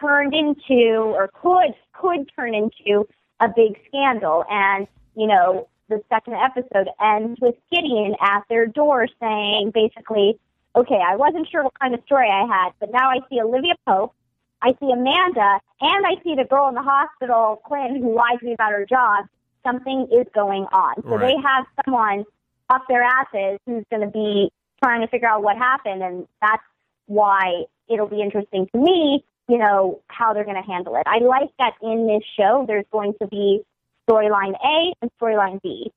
turned 0.00 0.34
into 0.34 1.12
or 1.14 1.28
could 1.34 1.74
could 1.92 2.30
turn 2.34 2.54
into 2.54 3.06
a 3.40 3.48
big 3.54 3.78
scandal. 3.88 4.44
And 4.50 4.86
you 5.16 5.26
know 5.26 5.68
the 5.88 6.02
second 6.08 6.34
episode 6.34 6.88
ends 7.00 7.38
with 7.40 7.54
Gideon 7.70 8.14
at 8.20 8.42
their 8.48 8.66
door 8.66 9.06
saying 9.20 9.72
basically 9.74 10.38
okay 10.76 11.00
I 11.06 11.16
wasn't 11.16 11.48
sure 11.50 11.62
what 11.62 11.78
kind 11.78 11.94
of 11.94 12.00
story 12.06 12.28
I 12.28 12.46
had 12.46 12.72
but 12.80 12.90
now 12.92 13.10
I 13.10 13.18
see 13.28 13.40
Olivia 13.40 13.74
Pope 13.86 14.14
I 14.62 14.72
see 14.80 14.90
Amanda 14.92 15.60
and 15.80 16.06
I 16.06 16.22
see 16.22 16.34
the 16.34 16.44
girl 16.48 16.68
in 16.68 16.74
the 16.74 16.82
hospital 16.82 17.60
Quinn 17.64 18.02
who 18.02 18.14
lied 18.14 18.38
to 18.40 18.46
me 18.46 18.52
about 18.54 18.72
her 18.72 18.86
job 18.86 19.26
something 19.66 20.08
is 20.12 20.26
going 20.34 20.64
on 20.72 20.94
so 21.02 21.16
Right. 21.16 21.34
they 21.34 21.42
have 21.42 21.66
someone 21.84 22.24
up 22.70 22.82
their 22.88 23.02
asses 23.02 23.58
who's 23.66 23.84
going 23.90 24.02
to 24.02 24.10
be 24.10 24.50
trying 24.82 25.00
to 25.00 25.08
figure 25.08 25.28
out 25.28 25.42
what 25.42 25.56
happened 25.56 26.02
and 26.02 26.26
that's 26.40 26.62
why 27.06 27.64
it'll 27.88 28.08
be 28.08 28.22
interesting 28.22 28.66
to 28.72 28.78
me, 28.78 29.24
you 29.48 29.58
know, 29.58 30.00
how 30.08 30.32
they're 30.32 30.44
going 30.44 30.60
to 30.62 30.66
handle 30.70 30.96
it. 30.96 31.02
I 31.06 31.18
like 31.18 31.50
that 31.58 31.74
in 31.82 32.06
this 32.06 32.22
show, 32.36 32.64
there's 32.66 32.86
going 32.90 33.14
to 33.20 33.26
be 33.26 33.62
storyline 34.08 34.54
A 34.64 34.92
and 35.02 35.10
storyline 35.20 35.60
B. 35.62 35.92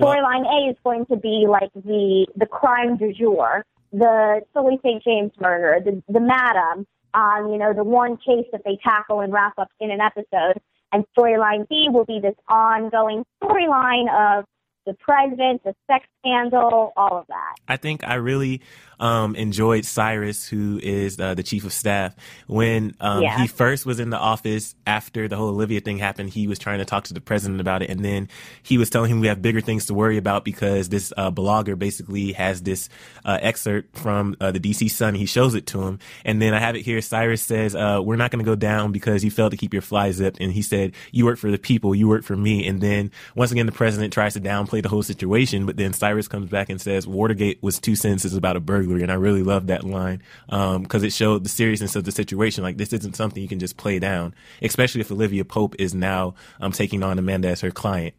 Storyline 0.00 0.46
A 0.46 0.70
is 0.70 0.76
going 0.82 1.06
to 1.06 1.16
be 1.16 1.46
like 1.48 1.70
the 1.74 2.26
the 2.36 2.46
crime 2.46 2.96
du 2.96 3.12
jour, 3.12 3.64
the 3.92 4.40
Sully 4.54 4.78
St. 4.82 5.02
James 5.04 5.32
murder, 5.40 5.78
the 5.84 6.02
the 6.12 6.20
madam, 6.20 6.86
um, 7.14 7.50
you 7.50 7.58
know, 7.58 7.72
the 7.72 7.84
one 7.84 8.16
case 8.16 8.46
that 8.52 8.62
they 8.64 8.78
tackle 8.82 9.20
and 9.20 9.32
wrap 9.32 9.54
up 9.58 9.68
in 9.80 9.90
an 9.90 10.00
episode. 10.00 10.60
And 10.92 11.04
storyline 11.16 11.66
B 11.68 11.88
will 11.90 12.04
be 12.04 12.20
this 12.20 12.34
ongoing 12.48 13.24
storyline 13.42 14.08
of 14.12 14.44
the 14.86 14.94
president, 14.94 15.62
the 15.64 15.74
sex 15.86 16.06
scandal, 16.20 16.92
all 16.96 17.18
of 17.18 17.26
that. 17.28 17.54
I 17.68 17.76
think 17.76 18.06
I 18.06 18.14
really 18.14 18.60
um, 18.98 19.34
enjoyed 19.34 19.84
Cyrus, 19.84 20.46
who 20.48 20.78
is 20.82 21.18
uh, 21.18 21.34
the 21.34 21.42
chief 21.42 21.64
of 21.64 21.72
staff. 21.72 22.14
When 22.46 22.94
um, 23.00 23.22
Yeah. 23.22 23.40
he 23.40 23.48
first 23.48 23.84
was 23.84 23.98
in 23.98 24.10
the 24.10 24.18
office 24.18 24.76
after 24.86 25.26
the 25.26 25.36
whole 25.36 25.48
Olivia 25.48 25.80
thing 25.80 25.98
happened, 25.98 26.30
he 26.30 26.46
was 26.46 26.58
trying 26.58 26.78
to 26.78 26.84
talk 26.84 27.04
to 27.04 27.14
the 27.14 27.20
president 27.20 27.60
about 27.60 27.82
it, 27.82 27.90
and 27.90 28.04
then 28.04 28.28
he 28.62 28.78
was 28.78 28.90
telling 28.90 29.10
him 29.10 29.20
we 29.20 29.26
have 29.26 29.42
bigger 29.42 29.60
things 29.60 29.86
to 29.86 29.94
worry 29.94 30.16
about 30.16 30.44
because 30.44 30.88
this 30.88 31.12
uh, 31.16 31.32
blogger 31.32 31.76
basically 31.76 32.32
has 32.32 32.62
this 32.62 32.88
uh, 33.24 33.38
excerpt 33.42 33.98
from 33.98 34.36
uh, 34.40 34.52
the 34.52 34.60
DC 34.60 34.88
Sun. 34.90 35.16
He 35.16 35.26
shows 35.26 35.54
it 35.56 35.66
to 35.68 35.82
him, 35.82 35.98
and 36.24 36.40
then 36.40 36.54
I 36.54 36.60
have 36.60 36.76
it 36.76 36.82
here. 36.82 37.00
Cyrus 37.00 37.42
says, 37.42 37.74
uh, 37.74 38.00
"We're 38.02 38.16
not 38.16 38.30
going 38.30 38.44
to 38.44 38.48
go 38.48 38.54
down 38.56 38.92
because 38.92 39.24
you 39.24 39.32
failed 39.32 39.50
to 39.50 39.56
keep 39.56 39.72
your 39.72 39.82
fly 39.82 40.12
zipped," 40.12 40.38
and 40.40 40.52
he 40.52 40.62
said, 40.62 40.92
"You 41.10 41.24
work 41.24 41.38
for 41.38 41.50
the 41.50 41.58
people, 41.58 41.92
you 41.94 42.06
work 42.08 42.22
for 42.22 42.36
me." 42.36 42.66
And 42.68 42.80
then 42.80 43.10
once 43.34 43.50
again, 43.50 43.66
the 43.66 43.72
president 43.72 44.12
tries 44.12 44.34
to 44.34 44.40
downplay 44.40 44.71
the 44.80 44.88
whole 44.88 45.02
situation, 45.02 45.66
but 45.66 45.76
then 45.76 45.92
Cyrus 45.92 46.28
comes 46.28 46.50
back 46.50 46.70
and 46.70 46.80
says, 46.80 47.06
"Watergate 47.06 47.62
was 47.62 47.78
two 47.78 47.94
sentences 47.94 48.34
about 48.34 48.56
a 48.56 48.60
burglary," 48.60 49.02
and 49.02 49.12
I 49.12 49.16
really 49.16 49.42
love 49.42 49.66
that 49.66 49.84
line 49.84 50.22
because 50.48 51.02
it 51.02 51.12
showed 51.12 51.44
the 51.44 51.48
seriousness 51.48 51.96
of 51.96 52.04
the 52.04 52.12
situation. 52.12 52.62
Like 52.64 52.78
this 52.78 52.92
isn't 52.92 53.16
something 53.16 53.42
you 53.42 53.48
can 53.48 53.58
just 53.58 53.76
play 53.76 53.98
down, 53.98 54.34
especially 54.62 55.00
if 55.00 55.10
Olivia 55.10 55.44
Pope 55.44 55.74
is 55.78 55.94
now 55.94 56.34
um, 56.60 56.72
taking 56.72 57.02
on 57.02 57.18
Amanda 57.18 57.48
as 57.48 57.60
her 57.60 57.70
client. 57.70 58.14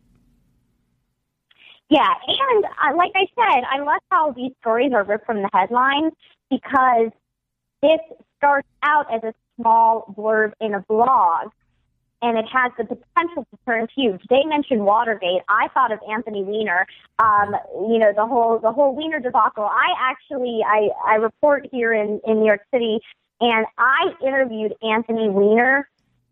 Yeah, 1.90 2.14
and 2.28 2.66
uh, 2.66 2.96
like 2.98 3.12
I 3.16 3.28
said, 3.36 3.64
I 3.72 3.80
love 3.80 4.02
how 4.10 4.32
these 4.32 4.52
stories 4.62 4.94
are 4.94 5.04
ripped 5.04 5.26
from 5.26 5.42
the 5.42 5.50
headlines 5.54 6.14
because 6.50 7.12
this 7.82 8.00
starts 8.38 8.68
out 8.82 9.14
as 9.14 9.24
a 9.24 9.34
small 9.60 10.14
blurb 10.18 10.54
in 10.60 10.74
a 10.74 10.80
blog, 10.80 11.52
and 12.24 12.38
it 12.38 12.46
has 12.52 12.72
the 12.78 12.86
potential 12.86 13.46
to 13.52 13.58
turn 13.66 13.88
huge. 13.96 14.22
They 14.30 14.44
mentioned 14.46 14.86
Watergate. 14.86 15.42
I 15.50 15.68
thought 15.74 15.92
of 15.92 16.00
Anthony 16.10 16.44
Weiner. 16.44 16.88
Um, 17.20 17.56
you 17.92 18.00
know, 18.00 18.14
the 18.16 18.26
whole 18.26 18.60
the 18.60 18.72
whole 18.72 18.96
Weiner 18.96 19.20
debacle. 19.20 19.66
I 19.66 19.94
actually 20.00 20.62
I 20.66 20.90
I 21.06 21.16
report 21.16 21.68
here 21.72 21.94
in 21.94 22.22
in 22.26 22.40
New 22.40 22.46
York 22.46 22.62
City, 22.74 23.00
and 23.42 23.66
I 23.78 24.14
interviewed 24.26 24.74
Anthony 24.82 25.30
Weiner 25.30 25.90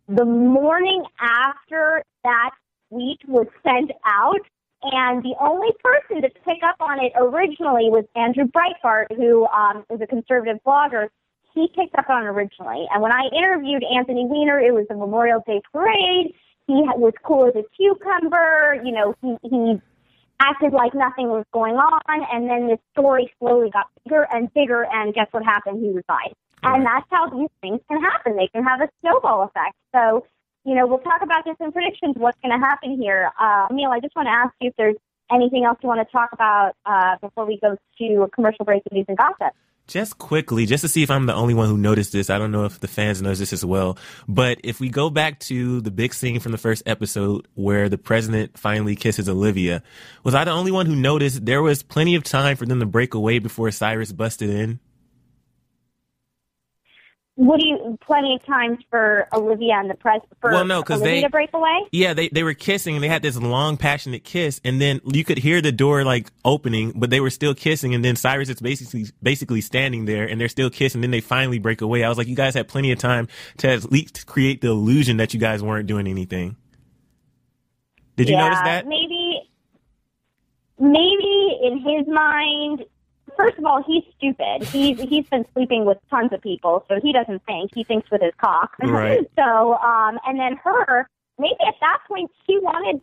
the 0.08 0.26
morning 0.26 1.04
after 1.20 2.04
that 2.24 2.52
tweet 2.90 3.20
was 3.28 3.48
sent 3.64 3.92
out. 4.06 4.40
And 4.84 5.22
the 5.22 5.36
only 5.40 5.70
person 5.84 6.24
to 6.24 6.30
pick 6.44 6.64
up 6.64 6.76
on 6.80 7.00
it 7.04 7.12
originally 7.16 7.92
was 7.92 8.04
Andrew 8.16 8.46
Breitbart, 8.46 9.16
who 9.16 9.46
um, 9.48 9.86
is 9.92 10.02
a 10.02 10.08
conservative 10.08 10.58
blogger. 10.66 11.10
He 11.54 11.68
picked 11.76 11.96
up 11.96 12.10
on 12.10 12.24
originally. 12.24 12.88
And 12.92 13.02
when 13.02 13.12
I 13.12 13.28
interviewed 13.36 13.84
Anthony 13.84 14.26
Weiner, 14.26 14.60
it 14.60 14.74
was 14.74 14.86
the 14.90 14.96
Memorial 14.96 15.44
Day 15.46 15.62
parade. 15.72 16.34
He 16.68 16.74
was 16.74 17.14
cool 17.24 17.48
as 17.48 17.56
a 17.56 17.64
cucumber. 17.76 18.82
You 18.84 18.92
know, 18.92 19.16
he, 19.22 19.38
he 19.50 19.82
acted 20.40 20.74
like 20.74 20.94
nothing 20.94 21.28
was 21.28 21.46
going 21.52 21.76
on. 21.76 22.02
And 22.32 22.50
then 22.50 22.68
this 22.68 22.80
story 22.94 23.32
slowly 23.40 23.70
got 23.70 23.88
bigger 24.04 24.28
and 24.32 24.54
bigger. 24.54 24.86
And 24.92 25.14
guess 25.14 25.28
what 25.32 25.44
happened? 25.44 25.84
He 25.84 25.88
resigned. 25.88 26.36
And 26.64 26.86
that's 26.86 27.08
how 27.10 27.28
these 27.30 27.50
things 27.62 27.80
can 27.90 28.02
happen. 28.02 28.38
They 28.38 28.48
can 28.48 28.64
have 28.64 28.82
a 28.82 28.90
snowball 29.02 29.44
effect. 29.44 29.76
So, 29.94 30.26
you 30.64 30.76
know, 30.76 30.86
we'll 30.86 31.00
talk 31.00 31.22
about 31.24 31.44
this 31.44 31.56
in 31.60 31.72
predictions, 31.72 32.16
what's 32.18 32.38
going 32.44 32.58
to 32.58 32.64
happen 32.64 33.02
here. 33.02 33.32
Uh, 33.40 33.68
Emil, 33.72 33.92
I 33.92 34.00
just 34.00 34.16
want 34.16 34.28
to 34.28 34.32
ask 34.32 34.54
you 34.62 34.70
if 34.70 34.76
there's 34.78 34.96
anything 35.32 35.66
else 35.66 35.80
you 35.82 35.90
want 35.90 36.06
to 36.08 36.12
talk 36.12 36.30
about 36.34 36.74
uh, 36.86 37.16
before 37.20 37.46
we 37.46 37.60
go 37.60 37.78
to 37.98 38.22
a 38.22 38.30
commercial 38.30 38.64
break 38.64 38.84
and 38.92 38.98
news 38.98 39.06
and 39.08 39.18
gossip. 39.18 39.56
Just 39.92 40.18
quickly, 40.18 40.66
just 40.66 40.84
to 40.84 40.88
see 40.88 41.04
if 41.04 41.12
I'm 41.12 41.26
the 41.26 41.34
only 41.34 41.54
one 41.54 41.68
who 41.68 41.78
noticed 41.78 42.14
this. 42.14 42.30
I 42.30 42.38
don't 42.38 42.54
know 42.54 42.64
if 42.64 42.80
the 42.80 42.88
fans 42.88 43.22
knows 43.22 43.40
this 43.40 43.52
as 43.52 43.66
well. 43.66 43.98
But 44.26 44.62
if 44.64 44.80
we 44.80 44.88
go 44.88 45.10
back 45.10 45.38
to 45.42 45.82
the 45.82 45.92
big 45.92 46.14
scene 46.14 46.40
from 46.40 46.54
the 46.54 46.58
first 46.58 46.84
episode 46.86 47.46
where 47.56 47.90
the 47.90 47.98
president 47.98 48.58
finally 48.58 48.96
kisses 48.96 49.28
Olivia, 49.28 49.84
was 50.24 50.34
I 50.34 50.46
the 50.46 50.52
only 50.52 50.72
one 50.72 50.86
who 50.86 50.96
noticed 50.96 51.46
there 51.46 51.62
was 51.62 51.84
plenty 51.84 52.16
of 52.16 52.24
time 52.24 52.56
for 52.56 52.66
them 52.66 52.80
to 52.80 52.86
break 52.86 53.16
away 53.16 53.40
before 53.40 53.70
Cyrus 53.70 54.14
busted 54.14 54.50
in? 54.50 54.80
What 57.42 57.60
do 57.60 57.66
you, 57.68 57.98
plenty 58.06 58.36
of 58.36 58.46
times 58.46 58.78
for 58.92 59.28
Olivia 59.34 59.74
and 59.74 59.90
the 59.90 59.96
press, 59.96 60.22
for 60.40 60.52
Well, 60.52 60.64
no, 60.64 60.84
Olivia 60.88 61.00
they- 61.00 61.22
to 61.22 61.30
break 61.30 61.50
away? 61.56 61.88
Yeah, 61.92 62.14
they, 62.14 62.30
they 62.30 62.44
were 62.44 62.54
kissing 62.54 62.94
and 62.94 63.04
they 63.04 63.08
had 63.08 63.24
this 63.24 63.36
long, 63.36 63.78
passionate 63.78 64.24
kiss, 64.24 64.62
and 64.64 64.80
then 64.80 65.02
you 65.12 65.24
could 65.24 65.40
hear 65.40 65.60
the 65.60 65.72
door 65.72 66.04
like 66.04 66.30
opening, 66.46 66.92
but 66.96 67.10
they 67.10 67.20
were 67.20 67.32
still 67.32 67.56
kissing, 67.56 67.96
and 67.96 68.06
then 68.06 68.16
Cyrus 68.16 68.48
is 68.50 68.62
basically 68.62 69.08
basically 69.24 69.60
standing 69.62 70.06
there 70.06 70.28
and 70.28 70.40
they're 70.40 70.50
still 70.50 70.70
kissing, 70.70 71.00
and 71.00 71.06
then 71.06 71.10
they 71.10 71.20
finally 71.20 71.58
break 71.58 71.82
away. 71.82 72.04
I 72.04 72.10
was 72.10 72.18
like, 72.20 72.28
you 72.28 72.36
guys 72.36 72.54
had 72.54 72.68
plenty 72.68 72.92
of 72.92 73.00
time 73.00 73.28
to 73.58 73.70
at 73.70 73.92
least 73.92 74.28
create 74.28 74.62
the 74.62 74.68
illusion 74.68 75.18
that 75.18 75.34
you 75.34 75.40
guys 75.40 75.64
weren't 75.64 75.88
doing 75.88 76.06
anything. 76.06 76.58
Did 78.18 78.30
you 78.30 78.36
yeah, 78.36 78.44
notice 78.44 78.60
that? 78.66 78.86
Maybe, 78.86 79.42
maybe 80.78 81.58
in 81.64 81.80
his 81.80 82.08
mind, 82.08 82.84
first 83.38 83.58
of 83.58 83.66
all, 83.66 83.84
he's 83.86 84.04
stupid. 84.18 84.64
He's 84.68 85.00
he's 85.02 85.26
been 85.28 85.46
sleeping 85.54 85.86
with 85.86 85.98
tons 86.10 86.32
of 86.34 86.42
people, 86.42 86.86
so 86.88 87.00
he 87.02 87.14
doesn't 87.14 87.44
think. 87.46 87.72
He 87.74 87.84
thinks 87.84 88.10
with 88.12 88.22
his 88.22 88.34
cock. 88.40 88.76
Right. 88.82 89.30
so, 89.36 89.76
um, 89.76 90.20
and 90.26 90.40
then 90.40 90.58
her, 90.64 91.08
maybe 91.38 91.56
at 91.68 91.76
that 91.82 92.00
point 92.08 92.32
she 92.46 92.58
wanted 92.60 93.02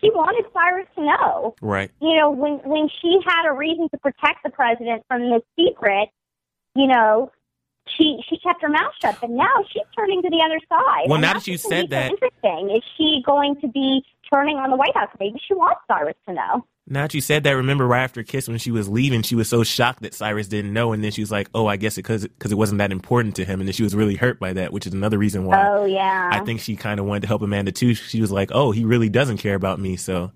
she 0.00 0.10
wanted 0.10 0.44
Cyrus 0.52 0.86
to 0.96 1.02
know. 1.02 1.54
Right. 1.60 1.90
You 2.00 2.16
know, 2.16 2.30
when 2.30 2.58
when 2.64 2.88
she 3.00 3.18
had 3.24 3.48
a 3.48 3.52
reason 3.52 3.88
to 3.90 3.98
protect 3.98 4.42
the 4.44 4.50
president 4.50 5.04
from 5.08 5.30
this 5.30 5.42
secret, 5.58 6.08
you 6.74 6.86
know, 6.86 7.32
she 7.96 8.18
she 8.28 8.38
kept 8.38 8.62
her 8.62 8.68
mouth 8.68 8.92
shut. 9.00 9.16
But 9.20 9.30
now 9.30 9.64
she's 9.70 9.82
turning 9.96 10.22
to 10.22 10.30
the 10.30 10.42
other 10.44 10.60
side. 10.68 11.08
Well, 11.08 11.20
now 11.20 11.34
that 11.34 11.46
you 11.46 11.56
said 11.56 11.70
gonna 11.70 11.82
be 11.82 11.86
so 11.86 11.90
that- 11.90 12.10
interesting. 12.10 12.76
Is 12.76 12.82
she 12.96 13.22
going 13.24 13.60
to 13.60 13.68
be 13.68 14.04
turning 14.32 14.56
on 14.56 14.70
the 14.70 14.76
White 14.76 14.96
House? 14.96 15.10
Maybe 15.18 15.40
she 15.46 15.54
wants 15.54 15.80
Cyrus 15.88 16.14
to 16.28 16.34
know. 16.34 16.66
Now 16.88 17.02
that 17.02 17.14
you 17.14 17.20
said 17.20 17.42
that, 17.44 17.50
remember 17.50 17.84
right 17.84 18.04
after 18.04 18.22
Kiss 18.22 18.46
when 18.46 18.58
she 18.58 18.70
was 18.70 18.88
leaving, 18.88 19.22
she 19.22 19.34
was 19.34 19.48
so 19.48 19.64
shocked 19.64 20.02
that 20.02 20.14
Cyrus 20.14 20.46
didn't 20.46 20.72
know, 20.72 20.92
and 20.92 21.02
then 21.02 21.10
she 21.10 21.20
was 21.20 21.32
like, 21.32 21.50
"Oh, 21.52 21.66
I 21.66 21.76
guess 21.76 21.98
it 21.98 22.02
because 22.02 22.22
because 22.22 22.52
it 22.52 22.58
wasn't 22.58 22.78
that 22.78 22.92
important 22.92 23.34
to 23.36 23.44
him," 23.44 23.60
and 23.60 23.68
then 23.68 23.72
she 23.72 23.82
was 23.82 23.92
really 23.92 24.14
hurt 24.14 24.38
by 24.38 24.52
that, 24.52 24.72
which 24.72 24.86
is 24.86 24.94
another 24.94 25.18
reason 25.18 25.46
why 25.46 25.66
Oh 25.66 25.84
yeah. 25.84 26.30
I 26.32 26.44
think 26.44 26.60
she 26.60 26.76
kind 26.76 27.00
of 27.00 27.06
wanted 27.06 27.22
to 27.22 27.26
help 27.26 27.42
Amanda 27.42 27.72
too. 27.72 27.94
She 27.94 28.20
was 28.20 28.30
like, 28.30 28.50
"Oh, 28.52 28.70
he 28.70 28.84
really 28.84 29.08
doesn't 29.08 29.38
care 29.38 29.56
about 29.56 29.80
me," 29.80 29.96
so 29.96 30.30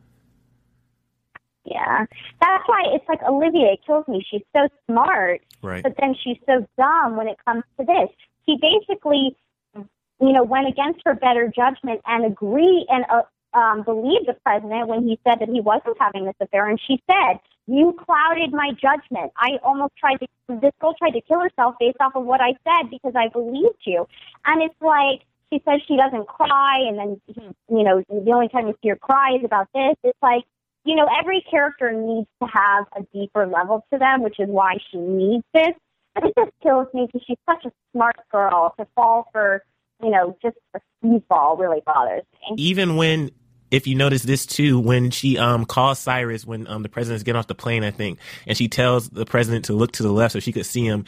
Yeah, 1.64 2.04
that's 2.40 2.64
why 2.66 2.82
it's 2.94 3.08
like 3.08 3.22
Olivia. 3.22 3.74
It 3.74 3.80
kills 3.86 4.08
me. 4.08 4.24
She's 4.28 4.42
so 4.52 4.66
smart, 4.88 5.42
right, 5.62 5.84
but 5.84 5.94
then 6.00 6.16
she's 6.24 6.38
so 6.46 6.66
dumb 6.76 7.16
when 7.16 7.28
it 7.28 7.36
comes 7.44 7.62
to 7.78 7.86
this. 7.86 8.08
She 8.46 8.56
basically, 8.60 9.36
you 9.76 10.32
know, 10.32 10.42
went 10.42 10.66
against 10.66 11.02
her 11.04 11.14
better 11.14 11.46
judgment 11.54 12.00
and 12.06 12.24
agree 12.24 12.86
and 12.88 13.04
uh, 13.08 13.22
um, 13.54 13.82
believed 13.82 14.26
the 14.26 14.36
president 14.44 14.88
when 14.88 15.06
he 15.06 15.18
said 15.26 15.40
that 15.40 15.48
he 15.48 15.60
wasn't 15.60 15.96
having 16.00 16.24
this 16.24 16.34
affair. 16.40 16.68
And 16.68 16.80
she 16.80 17.02
said, 17.10 17.40
"You 17.66 17.96
clouded 18.04 18.52
my 18.52 18.70
judgment. 18.72 19.32
I 19.36 19.58
almost 19.62 19.94
tried 19.96 20.16
to. 20.16 20.26
This 20.48 20.72
girl 20.80 20.94
tried 20.98 21.12
to 21.12 21.20
kill 21.20 21.40
herself 21.40 21.76
based 21.78 21.98
off 22.00 22.12
of 22.14 22.24
what 22.24 22.40
I 22.40 22.54
said 22.64 22.90
because 22.90 23.14
I 23.16 23.28
believed 23.28 23.82
you." 23.84 24.06
And 24.46 24.62
it's 24.62 24.80
like 24.80 25.22
she 25.52 25.62
says 25.64 25.80
she 25.86 25.96
doesn't 25.96 26.28
cry, 26.28 26.78
and 26.86 26.98
then 26.98 27.20
you 27.68 27.82
know, 27.82 28.02
the 28.08 28.32
only 28.32 28.48
time 28.48 28.68
you 28.68 28.74
see 28.82 28.90
her 28.90 28.96
cry 28.96 29.36
is 29.38 29.44
about 29.44 29.68
this. 29.74 29.96
It's 30.04 30.18
like 30.22 30.44
you 30.84 30.96
know, 30.96 31.06
every 31.18 31.44
character 31.50 31.92
needs 31.92 32.28
to 32.42 32.48
have 32.48 32.86
a 32.96 33.02
deeper 33.12 33.46
level 33.46 33.84
to 33.92 33.98
them, 33.98 34.22
which 34.22 34.40
is 34.40 34.48
why 34.48 34.76
she 34.90 34.98
needs 34.98 35.44
this. 35.52 35.74
And 36.16 36.26
it 36.26 36.34
just 36.36 36.50
kills 36.62 36.88
me 36.94 37.06
because 37.06 37.22
she's 37.26 37.36
such 37.48 37.64
a 37.64 37.72
smart 37.92 38.16
girl. 38.32 38.74
To 38.78 38.86
fall 38.94 39.28
for, 39.32 39.62
you 40.02 40.10
know, 40.10 40.36
just 40.42 40.56
a 40.74 40.80
speedball 41.04 41.58
really 41.58 41.82
bothers 41.84 42.24
me. 42.32 42.56
even 42.56 42.96
when 42.96 43.30
if 43.70 43.86
you 43.86 43.94
notice 43.94 44.22
this 44.22 44.46
too, 44.46 44.78
when 44.80 45.10
she 45.10 45.38
um 45.38 45.64
calls 45.64 45.98
Cyrus 45.98 46.44
when 46.44 46.66
um 46.66 46.82
the 46.82 46.88
president's 46.88 47.22
getting 47.24 47.38
off 47.38 47.46
the 47.46 47.54
plane, 47.54 47.84
I 47.84 47.90
think, 47.90 48.18
and 48.46 48.56
she 48.56 48.68
tells 48.68 49.08
the 49.08 49.24
president 49.24 49.66
to 49.66 49.72
look 49.72 49.92
to 49.92 50.02
the 50.02 50.12
left 50.12 50.32
so 50.32 50.40
she 50.40 50.52
could 50.52 50.66
see 50.66 50.84
him. 50.84 51.04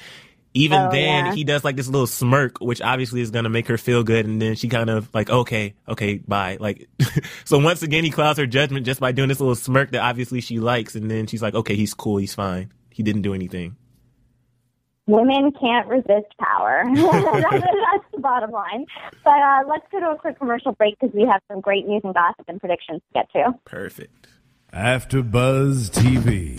Even 0.55 0.79
Oh, 0.79 0.91
then, 0.91 1.25
yeah. 1.27 1.35
he 1.35 1.45
does 1.45 1.65
like 1.65 1.77
this 1.77 1.89
little 1.89 2.07
smirk, 2.07 2.59
which 2.61 2.83
obviously 2.83 3.23
is 3.23 3.31
going 3.31 3.45
to 3.45 3.49
make 3.49 3.69
her 3.69 3.79
feel 3.79 4.03
good. 4.05 4.27
And 4.27 4.41
then 4.43 4.55
she 4.55 4.69
kind 4.69 4.91
of 4.91 5.09
like, 5.15 5.31
okay, 5.31 5.73
okay, 5.89 6.19
bye. 6.19 6.59
Like, 6.61 6.91
so 7.47 7.59
once 7.59 7.83
again, 7.83 8.05
he 8.05 8.11
clouds 8.11 8.39
her 8.39 8.45
judgment 8.47 8.85
just 8.85 9.01
by 9.01 9.13
doing 9.13 9.31
this 9.31 9.41
little 9.41 9.55
smirk 9.55 9.93
that 9.93 10.03
obviously 10.03 10.43
she 10.43 10.61
likes. 10.61 10.95
And 10.95 11.11
then 11.11 11.27
she's 11.27 11.41
like, 11.41 11.55
okay, 11.55 11.75
he's 11.75 11.95
cool, 11.95 12.19
he's 12.19 12.35
fine. 12.35 12.71
He 12.91 13.03
didn't 13.03 13.23
do 13.23 13.33
anything. 13.33 13.77
Women 15.07 15.53
can't 15.59 15.89
resist 15.89 16.29
power. 16.39 16.85
that's, 16.85 17.67
bottom 18.23 18.51
line. 18.51 18.87
But 19.25 19.35
uh, 19.35 19.63
let's 19.69 19.87
go 19.91 20.01
to 20.01 20.11
a 20.11 20.17
quick 20.17 20.39
commercial 20.39 20.73
break 20.73 20.99
because 20.99 21.15
we 21.15 21.23
have 21.23 21.41
some 21.49 21.61
great 21.61 21.87
news 21.87 22.03
and 22.05 22.15
gossip 22.15 22.47
and 22.49 22.61
predictions 22.61 23.01
to 23.09 23.21
get 23.21 23.31
to. 23.33 23.53
Perfect. 23.65 24.29
After 24.73 25.23
Buzz 25.23 25.91
TV. 25.91 26.59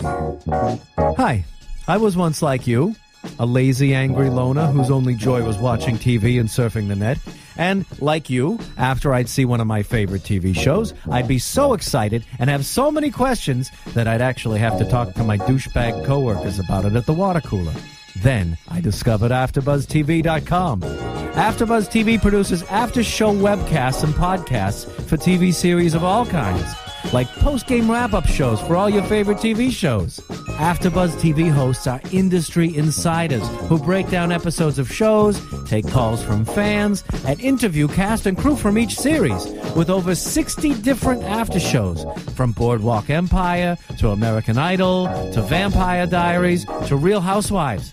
Hi, 1.16 1.44
I 1.88 1.96
was 1.96 2.16
once 2.16 2.42
like 2.42 2.66
you, 2.66 2.94
a 3.38 3.46
lazy, 3.46 3.94
angry 3.94 4.30
loner 4.30 4.66
whose 4.66 4.90
only 4.90 5.14
joy 5.14 5.42
was 5.42 5.58
watching 5.58 5.96
TV 5.96 6.38
and 6.38 6.48
surfing 6.48 6.88
the 6.88 6.96
net. 6.96 7.18
And 7.56 7.84
like 8.00 8.30
you, 8.30 8.58
after 8.76 9.12
I'd 9.14 9.28
see 9.28 9.44
one 9.44 9.60
of 9.60 9.66
my 9.66 9.82
favorite 9.82 10.22
TV 10.22 10.54
shows, 10.54 10.94
I'd 11.10 11.28
be 11.28 11.38
so 11.38 11.72
excited 11.72 12.24
and 12.38 12.50
have 12.50 12.64
so 12.64 12.90
many 12.90 13.10
questions 13.10 13.70
that 13.94 14.08
I'd 14.08 14.22
actually 14.22 14.58
have 14.60 14.78
to 14.78 14.84
talk 14.84 15.14
to 15.14 15.24
my 15.24 15.38
douchebag 15.38 16.04
coworkers 16.04 16.58
about 16.58 16.84
it 16.84 16.94
at 16.94 17.06
the 17.06 17.12
water 17.12 17.40
cooler. 17.40 17.74
Then 18.22 18.56
I 18.68 18.80
discovered 18.80 19.32
AfterBuzzTV.com. 19.32 20.80
AfterBuzz 21.34 21.90
TV 21.90 22.20
produces 22.20 22.62
after-show 22.64 23.34
webcasts 23.34 24.04
and 24.04 24.14
podcasts 24.14 24.88
for 25.02 25.16
TV 25.16 25.52
series 25.52 25.94
of 25.94 26.04
all 26.04 26.24
kinds, 26.24 26.64
like 27.12 27.26
post-game 27.26 27.90
wrap-up 27.90 28.24
shows 28.24 28.60
for 28.60 28.76
all 28.76 28.88
your 28.88 29.02
favorite 29.02 29.38
TV 29.38 29.68
shows. 29.72 30.20
AfterBuzz 30.58 31.10
TV 31.16 31.50
hosts 31.50 31.88
are 31.88 32.00
industry 32.12 32.76
insiders 32.76 33.42
who 33.68 33.78
break 33.80 34.08
down 34.10 34.30
episodes 34.30 34.78
of 34.78 34.88
shows, 34.88 35.42
take 35.66 35.88
calls 35.88 36.22
from 36.22 36.44
fans, 36.44 37.02
and 37.26 37.40
interview 37.40 37.88
cast 37.88 38.26
and 38.26 38.38
crew 38.38 38.54
from 38.54 38.78
each 38.78 38.94
series, 38.94 39.44
with 39.74 39.90
over 39.90 40.14
60 40.14 40.74
different 40.82 41.24
after 41.24 41.58
shows, 41.58 42.06
from 42.36 42.52
Boardwalk 42.52 43.10
Empire 43.10 43.76
to 43.98 44.10
American 44.10 44.56
Idol 44.56 45.06
to 45.32 45.42
Vampire 45.42 46.06
Diaries 46.06 46.64
to 46.86 46.94
Real 46.94 47.20
Housewives 47.20 47.92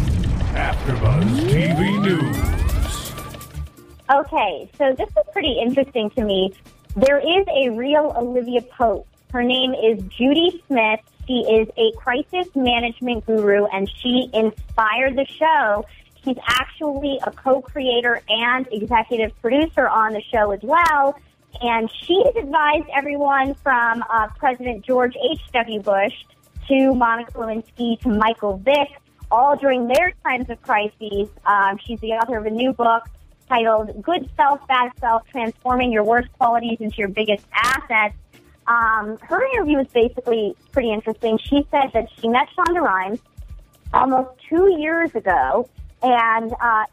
After 0.55 0.93
Buzz 0.97 1.23
TV 1.45 2.01
News. 2.01 2.51
Okay, 4.09 4.69
so 4.77 4.93
this 4.93 5.07
is 5.07 5.23
pretty 5.31 5.57
interesting 5.61 6.09
to 6.11 6.25
me. 6.25 6.53
There 6.97 7.19
is 7.19 7.45
a 7.47 7.69
real 7.69 8.13
Olivia 8.17 8.61
Pope. 8.61 9.07
Her 9.31 9.43
name 9.43 9.73
is 9.73 10.03
Judy 10.09 10.61
Smith. 10.67 10.99
She 11.25 11.39
is 11.39 11.69
a 11.77 11.93
crisis 11.97 12.53
management 12.53 13.25
guru 13.25 13.65
and 13.67 13.89
she 13.89 14.29
inspired 14.33 15.15
the 15.15 15.25
show. 15.25 15.85
She's 16.25 16.37
actually 16.45 17.17
a 17.23 17.31
co-creator 17.31 18.21
and 18.27 18.67
executive 18.73 19.31
producer 19.41 19.87
on 19.87 20.11
the 20.11 20.21
show 20.21 20.51
as 20.51 20.59
well. 20.63 21.17
And 21.61 21.89
she's 22.03 22.35
advised 22.35 22.87
everyone 22.93 23.53
from 23.55 24.03
uh, 24.09 24.27
President 24.37 24.85
George 24.85 25.15
H.W. 25.15 25.81
Bush 25.81 26.13
to 26.67 26.93
Monica 26.93 27.31
Lewinsky 27.33 27.99
to 28.01 28.09
Michael 28.09 28.57
Vick, 28.57 28.89
all 29.31 29.55
during 29.55 29.87
their 29.87 30.13
times 30.23 30.49
of 30.49 30.61
crises. 30.61 31.29
Um, 31.45 31.79
she's 31.83 31.99
the 32.01 32.11
author 32.11 32.37
of 32.37 32.45
a 32.45 32.49
new 32.49 32.73
book 32.73 33.03
titled 33.47 34.01
Good 34.01 34.29
Self, 34.35 34.65
Bad 34.67 34.91
Self, 34.99 35.27
Transforming 35.29 35.91
Your 35.91 36.03
Worst 36.03 36.29
Qualities 36.37 36.77
into 36.79 36.97
Your 36.97 37.07
Biggest 37.07 37.45
Assets. 37.53 38.15
Um, 38.67 39.17
her 39.23 39.43
interview 39.53 39.77
was 39.77 39.87
basically 39.87 40.55
pretty 40.71 40.91
interesting. 40.91 41.37
She 41.37 41.65
said 41.71 41.91
that 41.93 42.09
she 42.19 42.27
met 42.27 42.47
Shonda 42.55 42.81
Rhimes 42.81 43.19
almost 43.93 44.29
two 44.47 44.77
years 44.79 45.13
ago, 45.15 45.67
and 46.01 46.53
uh, 46.61 46.85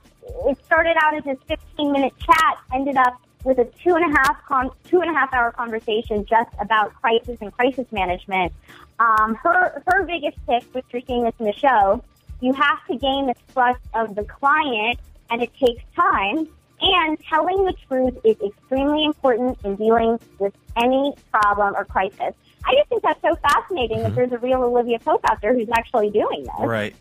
it 0.46 0.58
started 0.64 0.96
out 1.00 1.14
as 1.14 1.26
a 1.26 1.36
15 1.46 1.92
minute 1.92 2.12
chat, 2.18 2.58
ended 2.72 2.96
up 2.96 3.20
with 3.44 3.58
a 3.58 3.64
two 3.82 3.94
and 3.94 4.04
a 4.12 4.18
half 4.18 4.44
con- 4.46 4.70
two 4.84 5.00
and 5.00 5.10
a 5.10 5.14
half 5.14 5.32
hour 5.32 5.52
conversation 5.52 6.24
just 6.24 6.50
about 6.60 6.92
crisis 6.94 7.38
and 7.40 7.52
crisis 7.52 7.86
management. 7.92 8.52
Um, 8.98 9.36
her 9.36 9.82
her 9.86 10.04
biggest 10.04 10.38
tip, 10.48 10.64
which 10.74 10.84
you're 10.90 11.02
this 11.02 11.34
in 11.38 11.46
the 11.46 11.52
show, 11.52 12.02
you 12.40 12.52
have 12.52 12.86
to 12.86 12.96
gain 12.96 13.26
the 13.26 13.34
trust 13.52 13.80
of 13.94 14.14
the 14.14 14.24
client, 14.24 14.98
and 15.30 15.42
it 15.42 15.50
takes 15.54 15.82
time. 15.94 16.48
And 16.80 17.18
telling 17.24 17.64
the 17.64 17.74
truth 17.88 18.16
is 18.24 18.36
extremely 18.40 19.04
important 19.04 19.58
in 19.64 19.74
dealing 19.74 20.20
with 20.38 20.54
any 20.76 21.12
problem 21.32 21.74
or 21.74 21.84
crisis. 21.84 22.34
I 22.64 22.74
just 22.74 22.88
think 22.88 23.02
that's 23.02 23.20
so 23.20 23.34
fascinating 23.36 24.02
that 24.04 24.14
there's 24.14 24.30
a 24.30 24.38
real 24.38 24.62
Olivia 24.62 25.00
Pope 25.00 25.22
out 25.28 25.40
there 25.40 25.54
who's 25.54 25.68
actually 25.72 26.10
doing 26.10 26.44
this. 26.44 26.54
Right. 26.60 26.94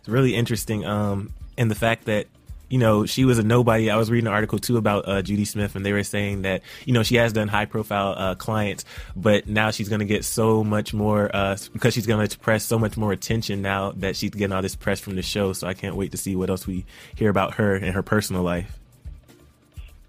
It's 0.00 0.08
really 0.08 0.34
interesting. 0.34 0.84
Um, 0.84 1.32
and 1.56 1.70
the 1.70 1.76
fact 1.76 2.06
that 2.06 2.26
you 2.68 2.78
know 2.78 3.06
she 3.06 3.24
was 3.24 3.38
a 3.38 3.42
nobody. 3.42 3.90
I 3.90 3.96
was 3.96 4.10
reading 4.10 4.26
an 4.26 4.32
article 4.32 4.58
too 4.58 4.76
about 4.76 5.08
uh, 5.08 5.22
Judy 5.22 5.44
Smith, 5.44 5.74
and 5.74 5.84
they 5.84 5.92
were 5.92 6.04
saying 6.04 6.42
that 6.42 6.62
you 6.84 6.92
know 6.92 7.02
she 7.02 7.16
has 7.16 7.32
done 7.32 7.48
high 7.48 7.64
profile 7.64 8.14
uh, 8.16 8.34
clients, 8.34 8.84
but 9.16 9.48
now 9.48 9.70
she's 9.70 9.88
going 9.88 10.00
to 10.00 10.06
get 10.06 10.24
so 10.24 10.62
much 10.62 10.92
more 10.92 11.30
uh, 11.34 11.56
because 11.72 11.94
she's 11.94 12.06
going 12.06 12.26
to 12.26 12.38
press 12.38 12.64
so 12.64 12.78
much 12.78 12.96
more 12.96 13.12
attention 13.12 13.62
now 13.62 13.92
that 13.92 14.16
she's 14.16 14.30
getting 14.30 14.52
all 14.52 14.62
this 14.62 14.76
press 14.76 15.00
from 15.00 15.16
the 15.16 15.22
show. 15.22 15.52
So 15.52 15.66
I 15.66 15.74
can't 15.74 15.96
wait 15.96 16.12
to 16.12 16.16
see 16.16 16.36
what 16.36 16.50
else 16.50 16.66
we 16.66 16.84
hear 17.14 17.30
about 17.30 17.54
her 17.54 17.74
and 17.74 17.94
her 17.94 18.02
personal 18.02 18.42
life. 18.42 18.78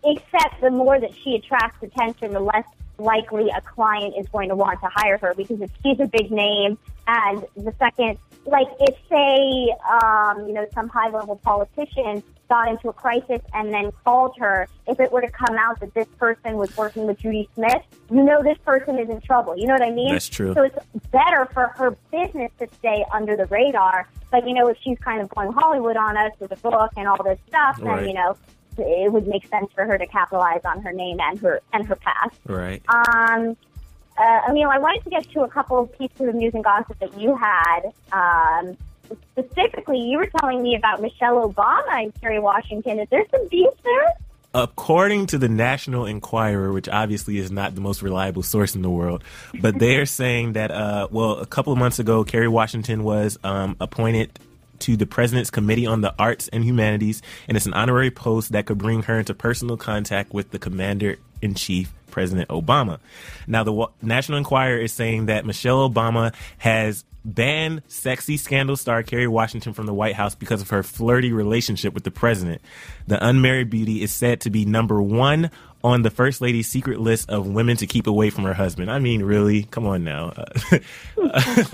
Except 0.04 0.62
the 0.62 0.72
more 0.72 1.00
that 1.00 1.12
she 1.24 1.36
attracts 1.36 1.84
attention, 1.84 2.34
the 2.34 2.40
less 2.40 2.66
likely 2.98 3.50
a 3.50 3.62
client 3.62 4.14
is 4.18 4.28
going 4.28 4.50
to 4.50 4.56
want 4.56 4.80
to 4.82 4.88
hire 4.94 5.18
her 5.18 5.34
because 5.36 5.62
if 5.62 5.72
she's 5.84 6.00
a 6.00 6.08
big 6.08 6.32
name 6.32 6.78
and 7.08 7.46
the 7.56 7.74
second, 7.80 8.18
like 8.46 8.68
if 8.80 8.96
say, 9.10 9.76
um, 9.90 10.48
you 10.48 10.54
know, 10.54 10.66
some 10.74 10.90
high 10.90 11.10
level 11.10 11.38
politician 11.38 12.24
got 12.50 12.68
into 12.68 12.90
a 12.90 12.94
crisis 12.94 13.42
and 13.54 13.74
then 13.74 13.92
called 14.04 14.36
her, 14.40 14.68
if 14.88 15.00
it 15.00 15.12
were 15.12 15.22
to 15.22 15.30
come 15.30 15.56
out 15.58 15.80
that 15.80 15.94
this 15.94 16.08
person 16.18 16.58
was 16.58 16.76
working 16.76 17.06
with 17.06 17.20
Judy 17.20 17.48
Smith, 17.56 17.84
you 18.10 18.24
know 18.24 18.44
this 18.44 18.58
person 18.66 18.98
is 18.98 19.10
in 19.10 19.22
trouble. 19.22 19.56
You 19.58 19.68
know 19.68 19.74
what 19.74 19.84
I 19.84 19.92
mean? 19.92 20.12
That's 20.12 20.28
true. 20.28 20.54
So 20.54 20.64
it's 20.64 20.78
better 21.12 21.48
for 21.54 21.68
her 21.78 21.92
business 22.12 22.52
to 22.60 22.68
stay 22.80 23.06
under 23.14 23.36
the 23.38 23.46
radar. 23.46 24.10
But 24.32 24.48
you 24.48 24.54
know, 24.54 24.68
if 24.68 24.78
she's 24.82 24.98
kind 25.00 25.22
of 25.22 25.30
going 25.30 25.52
Hollywood 25.52 25.96
on 25.96 26.18
us 26.18 26.34
with 26.40 26.52
a 26.52 26.58
book 26.58 26.92
and 26.98 27.08
all 27.08 27.24
this 27.24 27.40
stuff, 27.48 27.78
Right. 27.80 27.98
then 28.02 28.08
you 28.10 28.14
know, 28.16 28.36
it 28.78 29.12
would 29.12 29.28
make 29.28 29.48
sense 29.48 29.72
for 29.74 29.86
her 29.86 29.98
to 29.98 30.08
capitalize 30.08 30.62
on 30.66 30.82
her 30.82 30.92
name 30.92 31.20
and 31.20 31.40
her 31.40 31.62
and 31.74 31.88
her 31.88 31.96
past. 31.96 32.36
Right. 32.48 32.82
Um, 32.90 33.56
uh, 34.18 34.42
Emil, 34.50 34.70
I 34.70 34.78
wanted 34.80 35.04
to 35.06 35.10
get 35.10 35.30
to 35.32 35.42
a 35.44 35.48
couple 35.48 35.80
of 35.80 35.98
pieces 35.98 36.28
of 36.28 36.36
news 36.36 36.54
and 36.54 36.64
gossip 36.64 37.00
that 37.00 37.18
you 37.20 37.36
had. 37.36 37.92
Um, 38.12 38.76
specifically, 39.32 40.00
you 40.00 40.18
were 40.18 40.30
telling 40.40 40.62
me 40.62 40.76
about 40.76 41.02
Michelle 41.02 41.50
Obama 41.50 42.04
and 42.04 42.22
Kerry 42.22 42.40
Washington. 42.40 43.00
Is 43.00 43.08
there 43.10 43.26
some 43.32 43.48
beef 43.48 43.70
there? 43.84 44.14
According 44.54 45.28
to 45.28 45.38
the 45.38 45.48
National 45.48 46.08
Enquirer, 46.08 46.74
which 46.74 46.90
obviously 46.90 47.38
is 47.38 47.52
not 47.52 47.76
the 47.76 47.82
most 47.82 48.02
reliable 48.02 48.42
source 48.42 48.74
in 48.74 48.82
the 48.82 48.90
world, 48.90 49.24
but 49.62 49.78
they're 49.78 50.08
saying 50.08 50.54
that, 50.54 50.72
uh, 50.72 51.08
well, 51.12 51.34
a 51.34 51.46
couple 51.46 51.72
of 51.72 51.78
months 51.78 52.00
ago, 52.00 52.24
Kerry 52.24 52.48
Washington 52.48 53.04
was 53.04 53.38
um, 53.44 53.76
appointed 53.80 54.40
to 54.80 54.98
the 54.98 55.06
President's 55.06 55.52
Committee 55.52 55.86
on 55.86 56.02
the 56.02 56.16
Arts 56.18 56.48
and 56.48 56.64
Humanities, 56.64 57.22
and 57.48 57.58
it's 57.58 57.68
an 57.68 57.74
honorary 57.74 58.10
post 58.10 58.54
that 58.54 58.66
could 58.66 58.80
bring 58.80 59.04
her 59.04 59.20
into 59.20 59.36
personal 59.36 59.78
contact 59.78 60.34
with 60.34 60.50
the 60.50 60.58
Commander 60.58 61.18
in 61.42 61.54
Chief, 61.54 61.94
President 62.10 62.50
Obama. 62.50 63.00
Now, 63.46 63.64
the 63.64 63.88
National 64.02 64.40
Enquirer 64.40 64.80
is 64.80 64.94
saying 64.94 65.28
that 65.28 65.46
Michelle 65.46 65.88
Obama 65.88 66.34
has 66.58 67.06
banned 67.26 67.82
sexy 67.88 68.38
scandal 68.38 68.78
star 68.78 69.04
Kerry 69.04 69.28
Washington 69.28 69.74
from 69.74 69.86
the 69.86 69.94
White 69.94 70.16
House 70.16 70.36
because 70.36 70.62
of 70.62 70.70
her 70.70 70.84
flirty 70.84 71.32
relationship 71.32 71.94
with 71.94 72.04
the 72.04 72.12
president. 72.12 72.62
The 73.08 73.24
unmarried 73.26 73.70
beauty 73.70 74.02
is 74.02 74.12
said 74.12 74.42
to 74.42 74.50
be 74.50 74.66
number 74.66 75.02
one 75.02 75.52
on 75.84 76.02
the 76.02 76.10
First 76.10 76.42
Lady's 76.42 76.68
secret 76.68 77.00
list 77.00 77.30
of 77.30 77.48
women 77.48 77.78
to 77.78 77.88
keep 77.88 78.08
away 78.08 78.30
from 78.30 78.44
her 78.44 78.54
husband. 78.54 78.92
I 78.92 79.00
mean, 79.00 79.24
really? 79.24 79.64
Come 79.64 79.86
on 79.86 80.04
now. 80.04 80.34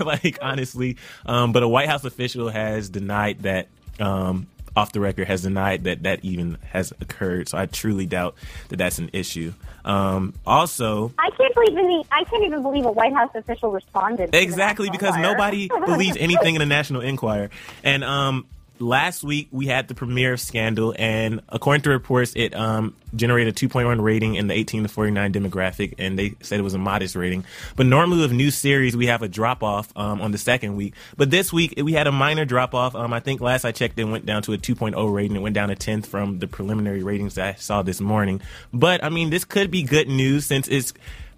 Like, 0.00 0.38
honestly. 0.42 0.96
Um, 1.24 1.52
but 1.52 1.62
a 1.62 1.68
White 1.68 1.88
House 1.88 2.04
official 2.04 2.48
has 2.48 2.88
denied 2.88 3.40
that. 3.40 3.68
Um, 3.98 4.46
off 4.76 4.92
the 4.92 5.00
record 5.00 5.26
has 5.26 5.42
denied 5.42 5.84
that 5.84 6.02
that 6.02 6.22
even 6.22 6.58
has 6.70 6.92
occurred. 7.00 7.48
So 7.48 7.58
I 7.58 7.66
truly 7.66 8.06
doubt 8.06 8.34
that 8.68 8.76
that's 8.76 8.98
an 8.98 9.10
issue. 9.12 9.54
Um, 9.84 10.34
also, 10.46 11.12
I 11.18 11.30
can't 11.30 11.54
believe 11.54 11.78
any, 11.78 12.04
I 12.12 12.24
can't 12.24 12.44
even 12.44 12.62
believe 12.62 12.84
a 12.84 12.92
White 12.92 13.14
House 13.14 13.30
official 13.34 13.70
responded. 13.72 14.32
the 14.32 14.42
Exactly, 14.42 14.90
because 14.90 15.16
Enquirer. 15.16 15.34
nobody 15.34 15.68
believes 15.68 16.16
anything 16.18 16.54
in 16.54 16.58
the 16.58 16.66
National 16.66 17.00
Enquirer. 17.00 17.50
And 17.82 18.04
um, 18.04 18.46
last 18.78 19.24
week 19.24 19.48
we 19.50 19.66
had 19.66 19.88
the 19.88 19.94
premiere 19.94 20.34
of 20.34 20.40
Scandal, 20.40 20.94
and 20.98 21.40
according 21.48 21.82
to 21.82 21.90
reports, 21.90 22.32
it 22.36 22.54
um, 22.54 22.94
generated 23.14 23.56
a 23.56 23.66
2.1 23.68 24.00
rating 24.00 24.34
in 24.34 24.46
the 24.46 24.54
18 24.54 24.84
to 24.84 24.88
49 24.88 25.32
demographic, 25.32 25.94
and 25.98 26.18
they 26.18 26.34
said 26.40 26.58
it 26.58 26.62
was 26.62 26.74
a 26.74 26.78
modest 26.78 27.16
rating. 27.16 27.44
But 27.76 27.86
normally 27.86 28.20
with 28.20 28.32
new 28.32 28.50
series, 28.50 28.96
we 28.96 29.06
have 29.06 29.22
a 29.22 29.28
drop 29.28 29.62
off 29.62 29.92
um, 29.96 30.20
on 30.20 30.32
the 30.32 30.38
second 30.38 30.76
week. 30.76 30.94
But 31.16 31.30
this 31.30 31.52
week 31.52 31.74
we 31.82 31.92
had 31.92 32.06
a 32.06 32.12
minor 32.12 32.44
drop 32.44 32.74
off. 32.74 32.94
Um, 32.94 33.12
I 33.12 33.20
think 33.20 33.40
last 33.40 33.64
I 33.64 33.72
checked, 33.72 33.98
it 33.98 34.04
went 34.04 34.26
down 34.26 34.42
to 34.42 34.52
a 34.52 34.58
2.0 34.58 35.12
rating. 35.12 35.36
It 35.36 35.40
went 35.40 35.54
down 35.54 35.70
a 35.70 35.76
tenth 35.76 36.06
from 36.06 36.38
the 36.38 36.46
preliminary 36.46 37.02
ratings 37.02 37.34
that 37.34 37.46
I 37.46 37.58
saw 37.58 37.82
this 37.82 38.00
morning. 38.00 38.40
But 38.72 39.02
I 39.02 39.08
mean, 39.08 39.30
this 39.30 39.44
could 39.44 39.70
be 39.70 39.82
good 39.82 40.08
news 40.08 40.46
since 40.46 40.68
it's 40.68 40.92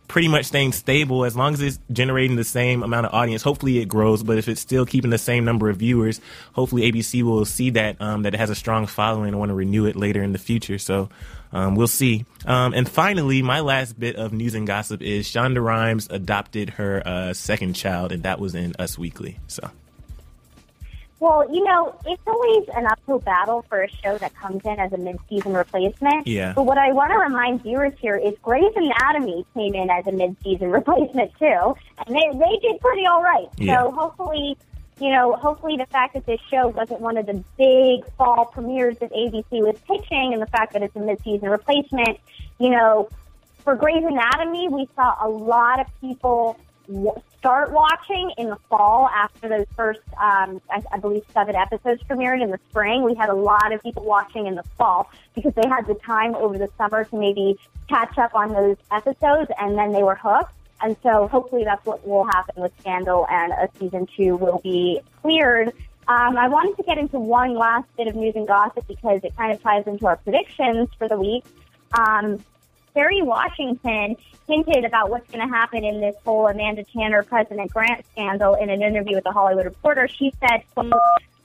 pretty 0.08 0.26
much 0.26 0.46
staying 0.46 0.72
stable 0.72 1.24
as 1.24 1.36
long 1.36 1.54
as 1.54 1.60
it's 1.60 1.78
generating 1.92 2.36
the 2.36 2.44
same 2.44 2.82
amount 2.82 3.06
of 3.06 3.14
audience. 3.14 3.42
Hopefully 3.42 3.78
it 3.78 3.86
grows, 3.86 4.22
but 4.22 4.38
if 4.38 4.48
it's 4.48 4.60
still 4.60 4.86
keeping 4.86 5.10
the 5.10 5.18
same 5.18 5.44
number 5.44 5.68
of 5.68 5.76
viewers, 5.76 6.20
hopefully 6.54 6.90
ABC 6.90 7.22
will 7.22 7.44
see 7.44 7.70
that 7.70 8.00
um, 8.00 8.22
that 8.22 8.34
it 8.34 8.38
has 8.38 8.50
a 8.50 8.54
strong 8.54 8.86
following 8.86 9.28
and 9.28 9.38
want 9.38 9.50
to 9.50 9.54
renew 9.54 9.84
it 9.86 9.94
later 9.94 10.22
in 10.22 10.32
the 10.32 10.38
future. 10.38 10.78
So 10.78 11.10
um, 11.52 11.76
we'll 11.76 11.86
see. 11.86 12.24
Um, 12.46 12.74
and 12.74 12.88
finally, 12.88 13.42
my 13.42 13.60
last 13.60 13.98
bit 13.98 14.16
of 14.16 14.32
news 14.32 14.54
and 14.54 14.66
gossip 14.66 15.02
is 15.02 15.26
Shonda 15.28 15.62
Rhimes 15.62 16.08
adopted 16.10 16.70
her 16.70 17.02
uh, 17.06 17.34
second 17.34 17.74
child, 17.74 18.10
and 18.10 18.22
that 18.24 18.40
was 18.40 18.54
in 18.54 18.74
Us 18.78 18.98
Weekly. 18.98 19.38
So. 19.46 19.70
Well, 21.20 21.52
you 21.52 21.64
know, 21.64 21.98
it's 22.06 22.22
always 22.26 22.68
an 22.76 22.86
uphill 22.86 23.18
battle 23.18 23.64
for 23.68 23.82
a 23.82 23.88
show 23.88 24.18
that 24.18 24.34
comes 24.36 24.64
in 24.64 24.78
as 24.78 24.92
a 24.92 24.98
mid-season 24.98 25.52
replacement. 25.52 26.28
Yeah. 26.28 26.52
But 26.54 26.64
what 26.64 26.78
I 26.78 26.92
want 26.92 27.10
to 27.10 27.18
remind 27.18 27.62
viewers 27.62 27.92
here 27.98 28.16
is 28.16 28.34
Grey's 28.40 28.72
Anatomy 28.76 29.44
came 29.52 29.74
in 29.74 29.90
as 29.90 30.06
a 30.06 30.12
mid-season 30.12 30.70
replacement 30.70 31.32
too, 31.38 31.74
and 32.06 32.14
they 32.14 32.38
they 32.38 32.58
did 32.62 32.80
pretty 32.80 33.04
all 33.06 33.22
right. 33.22 33.48
Yeah. 33.56 33.82
So 33.82 33.90
hopefully, 33.90 34.56
you 35.00 35.10
know, 35.10 35.32
hopefully 35.34 35.76
the 35.76 35.86
fact 35.86 36.14
that 36.14 36.24
this 36.24 36.40
show 36.48 36.68
wasn't 36.68 37.00
one 37.00 37.16
of 37.16 37.26
the 37.26 37.42
big 37.56 38.08
fall 38.16 38.44
premieres 38.44 38.98
that 38.98 39.12
ABC 39.12 39.60
was 39.60 39.76
pitching, 39.88 40.32
and 40.32 40.40
the 40.40 40.46
fact 40.46 40.72
that 40.74 40.82
it's 40.82 40.94
a 40.94 41.00
mid-season 41.00 41.48
replacement, 41.48 42.20
you 42.60 42.70
know, 42.70 43.08
for 43.64 43.74
Grey's 43.74 44.04
Anatomy, 44.04 44.68
we 44.68 44.88
saw 44.94 45.16
a 45.20 45.28
lot 45.28 45.80
of 45.80 45.86
people 46.00 46.56
start 47.38 47.70
watching 47.70 48.32
in 48.36 48.50
the 48.50 48.58
fall 48.68 49.08
after 49.08 49.48
those 49.48 49.66
first, 49.76 50.00
um, 50.20 50.60
I, 50.70 50.82
I 50.92 50.98
believe, 50.98 51.24
seven 51.32 51.54
episodes 51.54 52.02
premiered 52.02 52.42
in 52.42 52.50
the 52.50 52.58
spring. 52.70 53.02
We 53.02 53.14
had 53.14 53.28
a 53.28 53.34
lot 53.34 53.72
of 53.72 53.82
people 53.82 54.04
watching 54.04 54.46
in 54.46 54.54
the 54.54 54.64
fall 54.76 55.10
because 55.34 55.54
they 55.54 55.68
had 55.68 55.86
the 55.86 55.94
time 55.94 56.34
over 56.34 56.58
the 56.58 56.68
summer 56.76 57.04
to 57.04 57.16
maybe 57.16 57.58
catch 57.88 58.18
up 58.18 58.34
on 58.34 58.52
those 58.52 58.76
episodes, 58.90 59.50
and 59.58 59.78
then 59.78 59.92
they 59.92 60.02
were 60.02 60.16
hooked. 60.16 60.52
And 60.80 60.96
so 61.02 61.26
hopefully 61.28 61.64
that's 61.64 61.84
what 61.84 62.06
will 62.06 62.24
happen 62.24 62.62
with 62.62 62.72
Scandal, 62.80 63.26
and 63.30 63.52
a 63.52 63.68
season 63.78 64.06
two 64.16 64.36
will 64.36 64.60
be 64.62 65.00
cleared. 65.22 65.68
Um, 66.06 66.36
I 66.36 66.48
wanted 66.48 66.76
to 66.76 66.82
get 66.84 66.98
into 66.98 67.18
one 67.18 67.54
last 67.54 67.86
bit 67.96 68.06
of 68.06 68.14
news 68.14 68.34
and 68.34 68.46
gossip 68.46 68.86
because 68.86 69.20
it 69.24 69.36
kind 69.36 69.52
of 69.52 69.62
ties 69.62 69.86
into 69.86 70.06
our 70.06 70.16
predictions 70.16 70.88
for 70.98 71.08
the 71.08 71.16
week. 71.18 71.44
Um, 71.92 72.42
Kerry 72.98 73.22
Washington 73.22 74.16
hinted 74.48 74.84
about 74.84 75.08
what's 75.08 75.30
going 75.30 75.46
to 75.46 75.54
happen 75.54 75.84
in 75.84 76.00
this 76.00 76.16
whole 76.24 76.48
Amanda 76.48 76.82
Tanner 76.82 77.22
President 77.22 77.70
Grant 77.70 78.04
scandal 78.10 78.54
in 78.54 78.70
an 78.70 78.82
interview 78.82 79.14
with 79.14 79.22
the 79.22 79.30
Hollywood 79.30 79.66
Reporter. 79.66 80.08
She 80.08 80.32
said, 80.40 80.64
quote, 80.74 80.92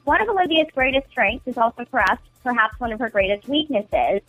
one 0.03 0.19
of 0.19 0.29
Olivia's 0.29 0.69
greatest 0.73 1.11
strengths 1.11 1.47
is 1.47 1.55
also 1.55 1.85
perhaps, 1.85 2.23
perhaps 2.43 2.79
one 2.79 2.91
of 2.91 2.97
her 2.97 3.07
greatest 3.07 3.47
weaknesses. 3.47 4.21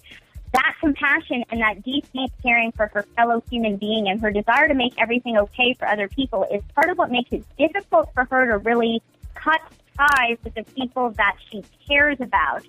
That 0.52 0.74
compassion 0.80 1.44
and 1.48 1.62
that 1.62 1.82
deep, 1.82 2.04
deep 2.12 2.30
caring 2.42 2.72
for 2.72 2.88
her 2.88 3.04
fellow 3.16 3.42
human 3.48 3.78
being 3.78 4.06
and 4.08 4.20
her 4.20 4.30
desire 4.30 4.68
to 4.68 4.74
make 4.74 4.92
everything 4.98 5.38
okay 5.38 5.72
for 5.78 5.88
other 5.88 6.08
people 6.08 6.46
is 6.52 6.62
part 6.74 6.90
of 6.90 6.98
what 6.98 7.10
makes 7.10 7.32
it 7.32 7.42
difficult 7.56 8.12
for 8.12 8.26
her 8.26 8.50
to 8.50 8.58
really 8.58 9.00
cut 9.34 9.62
ties 9.96 10.36
with 10.44 10.54
the 10.56 10.64
people 10.74 11.08
that 11.12 11.36
she 11.50 11.64
cares 11.88 12.20
about 12.20 12.66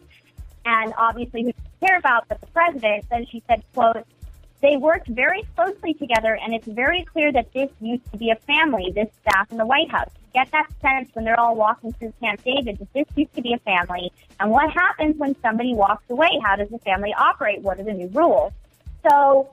and 0.64 0.94
obviously 0.98 1.44
who 1.44 1.52
care 1.86 1.98
about, 1.98 2.28
but 2.30 2.40
the 2.40 2.48
president. 2.48 3.06
Then 3.10 3.26
she 3.26 3.44
said, 3.48 3.62
quote, 3.74 4.06
they 4.66 4.78
worked 4.78 5.08
very 5.08 5.44
closely 5.56 5.94
together, 5.94 6.36
and 6.42 6.52
it's 6.52 6.66
very 6.66 7.04
clear 7.04 7.32
that 7.32 7.54
this 7.54 7.70
used 7.80 8.12
to 8.12 8.18
be 8.18 8.32
a 8.32 8.36
family, 8.36 8.92
this 8.96 9.10
staff 9.22 9.52
in 9.52 9.58
the 9.58 9.66
White 9.66 9.92
House. 9.92 10.10
You 10.16 10.42
get 10.42 10.52
that 10.52 10.68
sense 10.82 11.14
when 11.14 11.24
they're 11.24 11.40
all 11.40 11.56
walking 11.56 11.94
through 11.94 12.14
Camp 12.20 12.44
David 12.44 12.80
that 12.80 12.92
this 12.92 13.06
used 13.16 13.34
to 13.36 13.44
be 13.44 13.54
a 13.54 13.60
family. 13.60 14.12
And 14.40 14.50
what 14.50 14.72
happens 14.72 15.18
when 15.18 15.40
somebody 15.42 15.76
walks 15.76 16.10
away? 16.10 16.32
How 16.44 16.56
does 16.56 16.70
the 16.70 16.80
family 16.80 17.14
operate? 17.16 17.62
What 17.62 17.80
are 17.80 17.84
the 17.84 17.94
new 17.94 18.08
rules? 18.08 18.54
So 19.08 19.52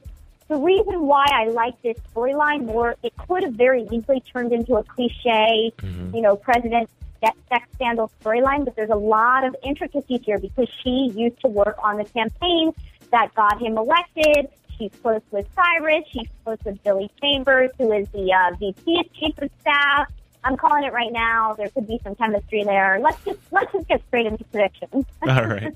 the 0.48 0.56
reason 0.56 1.02
why 1.02 1.26
I 1.30 1.48
like 1.48 1.80
this 1.82 1.98
storyline 2.14 2.64
more, 2.64 2.96
it 3.02 3.12
could 3.28 3.42
have 3.42 3.52
very 3.52 3.86
easily 3.92 4.22
turned 4.32 4.52
into 4.52 4.76
a 4.76 4.82
cliche, 4.82 5.72
mm-hmm. 5.76 6.16
you 6.16 6.22
know, 6.22 6.36
president 6.36 6.88
sex 7.20 7.36
sex 7.50 7.68
scandal 7.74 8.10
storyline, 8.22 8.64
but 8.64 8.74
there's 8.76 8.90
a 8.90 8.96
lot 8.96 9.44
of 9.44 9.54
intricacies 9.62 10.20
here 10.24 10.38
because 10.38 10.68
she 10.82 11.12
used 11.14 11.38
to 11.42 11.48
work 11.48 11.76
on 11.84 11.98
the 11.98 12.04
campaign 12.04 12.72
that 13.10 13.34
got 13.34 13.60
him 13.60 13.76
elected. 13.76 14.48
She's 14.78 14.90
close 15.02 15.22
with 15.30 15.46
Cyrus. 15.54 16.04
She's 16.10 16.28
close 16.44 16.58
with 16.64 16.82
Billy 16.82 17.10
Chambers, 17.20 17.70
who 17.78 17.92
is 17.92 18.08
the 18.08 18.32
uh, 18.32 18.56
VP 18.56 19.10
chief 19.14 19.38
of 19.38 19.50
staff. 19.60 20.10
I'm 20.44 20.56
calling 20.56 20.84
it 20.84 20.92
right 20.92 21.12
now. 21.12 21.54
There 21.54 21.68
could 21.68 21.86
be 21.86 22.00
some 22.02 22.14
chemistry 22.16 22.64
there. 22.64 22.98
Let's 23.00 23.22
just 23.24 23.38
let's 23.50 23.72
just 23.72 23.88
get 23.88 24.02
straight 24.08 24.26
into 24.26 24.44
predictions. 24.44 25.04
All 25.28 25.46
right. 25.46 25.74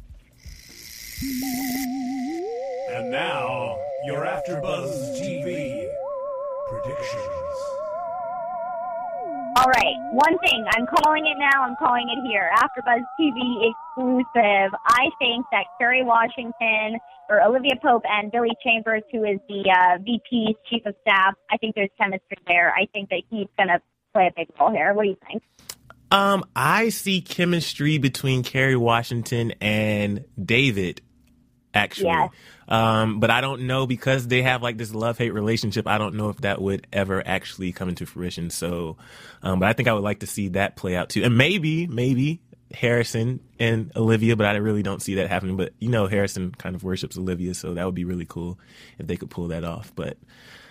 And 2.91 3.11
now, 3.11 3.79
your 4.05 4.25
AfterBuzz 4.25 5.21
TV 5.21 5.89
predictions. 6.69 7.96
All 9.57 9.71
right, 9.71 9.97
one 10.13 10.37
thing 10.41 10.67
I'm 10.77 10.87
calling 10.87 11.25
it 11.25 11.39
now. 11.39 11.63
I'm 11.63 11.77
calling 11.77 12.07
it 12.11 12.29
here. 12.29 12.51
AfterBuzz 12.59 13.01
TV 13.19 13.73
exclusive. 13.73 14.79
I 14.87 15.09
think 15.19 15.47
that 15.51 15.65
Kerry 15.79 16.05
Washington 16.05 17.01
or 17.31 17.41
Olivia 17.41 17.73
Pope 17.83 18.03
and 18.07 18.31
Billy 18.31 18.51
Chambers, 18.63 19.03
who 19.11 19.25
is 19.25 19.39
the 19.49 19.65
uh, 19.71 19.97
VP's 20.05 20.57
chief 20.69 20.85
of 20.85 20.95
staff, 21.01 21.37
I 21.51 21.57
think 21.57 21.75
there's 21.75 21.89
chemistry 21.99 22.37
there. 22.47 22.75
I 22.75 22.87
think 22.93 23.09
that 23.09 23.23
he's 23.31 23.47
going 23.57 23.69
to 23.69 23.81
play 24.13 24.27
a 24.27 24.33
big 24.37 24.49
role 24.61 24.73
here. 24.73 24.93
What 24.93 25.05
do 25.05 25.09
you 25.09 25.17
think? 25.27 25.43
Um, 26.11 26.45
I 26.55 26.91
see 26.91 27.23
chemistry 27.23 27.97
between 27.97 28.43
Kerry 28.43 28.77
Washington 28.77 29.55
and 29.63 30.27
David. 30.39 31.01
Actually. 31.77 32.31
Um, 32.68 33.20
but 33.20 33.31
I 33.31 33.41
don't 33.41 33.62
know 33.66 33.87
because 33.87 34.27
they 34.27 34.43
have 34.43 34.62
like 34.62 34.77
this 34.77 34.93
love 34.93 35.18
hate 35.18 35.33
relationship. 35.33 35.87
I 35.87 35.99
don't 35.99 36.16
know 36.16 36.31
if 36.31 36.39
that 36.39 36.61
would 36.61 36.87
ever 36.93 37.22
actually 37.27 37.72
come 37.72 37.89
into 37.89 38.07
fruition. 38.07 38.51
So, 38.51 38.97
um, 39.43 39.61
but 39.61 39.68
I 39.68 39.72
think 39.72 39.89
I 39.89 39.93
would 39.93 40.03
like 40.03 40.20
to 40.20 40.27
see 40.27 40.49
that 40.49 40.77
play 40.77 40.97
out 40.97 41.11
too. 41.11 41.22
And 41.22 41.39
maybe, 41.39 41.87
maybe 41.87 42.41
Harrison 42.74 43.41
and 43.61 43.93
Olivia, 43.95 44.37
but 44.37 44.47
I 44.47 44.57
really 44.57 44.83
don't 44.83 45.01
see 45.01 45.14
that 45.16 45.29
happening. 45.29 45.57
But 45.57 45.72
you 45.79 45.89
know, 45.89 46.07
Harrison 46.07 46.53
kind 46.53 46.74
of 46.74 46.83
worships 46.83 47.16
Olivia, 47.16 47.55
so 47.55 47.74
that 47.74 47.85
would 47.85 47.95
be 47.95 48.05
really 48.05 48.27
cool 48.27 48.59
if 48.99 49.07
they 49.07 49.16
could 49.16 49.31
pull 49.31 49.49
that 49.49 49.64
off. 49.64 49.93
But 49.95 50.16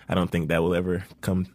I 0.09 0.15
don't 0.15 0.29
think 0.29 0.49
that 0.49 0.61
will 0.61 0.75
ever 0.75 1.05
come. 1.21 1.47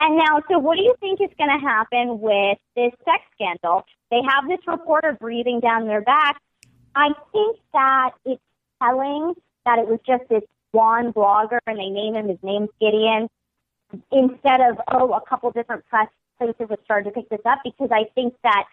And 0.00 0.16
now, 0.16 0.40
so 0.48 0.58
what 0.58 0.76
do 0.76 0.82
you 0.82 0.94
think 1.00 1.20
is 1.20 1.30
going 1.36 1.50
to 1.50 1.66
happen 1.66 2.20
with 2.20 2.58
this 2.76 2.92
sex 3.04 3.22
scandal? 3.34 3.84
They 4.10 4.20
have 4.26 4.48
this 4.48 4.60
reporter 4.66 5.16
breathing 5.20 5.60
down 5.60 5.86
their 5.86 6.02
back. 6.02 6.40
I 6.94 7.10
think 7.32 7.58
that 7.72 8.10
it's 8.24 8.42
telling 8.82 9.34
that 9.64 9.78
it 9.78 9.88
was 9.88 10.00
just 10.06 10.28
this 10.28 10.42
one 10.72 11.12
blogger 11.12 11.58
and 11.66 11.78
they 11.78 11.88
name 11.88 12.14
him, 12.14 12.28
his 12.28 12.38
name's 12.42 12.70
Gideon, 12.80 13.28
instead 14.12 14.60
of, 14.60 14.78
oh, 14.92 15.12
a 15.12 15.20
couple 15.28 15.50
different 15.50 15.84
press 15.86 16.08
places 16.38 16.66
have 16.70 16.78
started 16.84 17.10
to 17.10 17.10
pick 17.10 17.28
this 17.28 17.40
up 17.44 17.58
because 17.64 17.90
I 17.90 18.04
think 18.14 18.34
that 18.44 18.64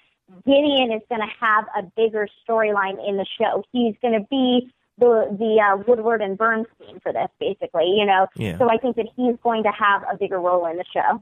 Gideon 0.45 0.91
is 0.91 1.01
going 1.09 1.21
to 1.21 1.33
have 1.39 1.65
a 1.77 1.83
bigger 1.95 2.27
storyline 2.47 3.05
in 3.07 3.17
the 3.17 3.25
show. 3.39 3.63
He's 3.71 3.95
going 4.01 4.19
to 4.19 4.25
be 4.29 4.71
the 4.97 5.27
the 5.37 5.61
uh, 5.61 5.83
Woodward 5.87 6.21
and 6.21 6.37
Bernstein 6.37 6.99
for 7.01 7.11
this, 7.11 7.27
basically. 7.39 7.93
You 7.95 8.05
know, 8.05 8.27
Yeah. 8.35 8.57
so 8.57 8.69
I 8.69 8.77
think 8.77 8.95
that 8.95 9.07
he's 9.15 9.35
going 9.43 9.63
to 9.63 9.71
have 9.71 10.03
a 10.11 10.17
bigger 10.17 10.39
role 10.39 10.65
in 10.67 10.77
the 10.77 10.85
show. 10.93 11.21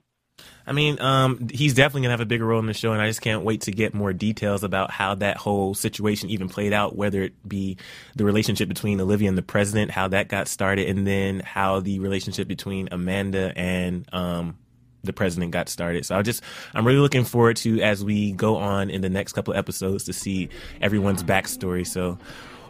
I 0.66 0.72
mean, 0.72 1.00
um, 1.02 1.50
he's 1.52 1.74
definitely 1.74 2.04
gonna 2.04 2.14
have 2.14 2.22
a 2.22 2.26
bigger 2.26 2.46
role 2.46 2.60
in 2.60 2.66
the 2.68 2.74
show, 2.74 2.94
and 2.94 3.02
I 3.02 3.08
just 3.08 3.22
can't 3.22 3.44
wait 3.44 3.62
to 3.62 3.72
get 3.72 3.94
more 3.94 4.14
details 4.14 4.64
about 4.64 4.92
how 4.92 5.16
that 5.16 5.38
whole 5.38 5.74
situation 5.74 6.30
even 6.30 6.48
played 6.48 6.74
out. 6.74 6.96
Whether 6.96 7.24
it 7.24 7.48
be 7.48 7.78
the 8.16 8.24
relationship 8.24 8.70
between 8.70 9.02
Olivia 9.02 9.28
and 9.28 9.38
the 9.38 9.44
president, 9.44 9.92
how 9.92 10.08
that 10.10 10.30
got 10.30 10.48
started, 10.48 10.88
and 10.88 11.06
then 11.06 11.42
how 11.42 11.82
the 11.82 12.00
relationship 12.00 12.48
between 12.48 12.88
Amanda 12.92 13.52
and 13.58 14.08
um, 14.14 14.58
the 15.04 15.14
president 15.14 15.52
got 15.52 15.68
started. 15.68 16.06
So 16.06 16.18
I 16.18 16.22
just, 16.22 16.42
I'm 16.74 16.88
really 16.88 17.00
looking 17.00 17.26
forward 17.26 17.58
to 17.58 17.82
as 17.82 18.04
we 18.04 18.32
go 18.32 18.56
on 18.56 18.90
in 18.90 19.02
the 19.02 19.10
next 19.10 19.34
couple 19.34 19.54
episodes 19.54 20.06
to 20.06 20.14
see 20.14 20.50
everyone's 20.82 21.24
backstory. 21.24 21.86
So 21.86 22.18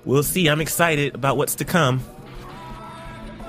we'll 0.03 0.24
see. 0.24 0.47
I'm 0.47 0.61
excited 0.61 1.14
about 1.14 1.38
what's 1.38 1.55
to 1.55 1.66
come. 1.66 2.03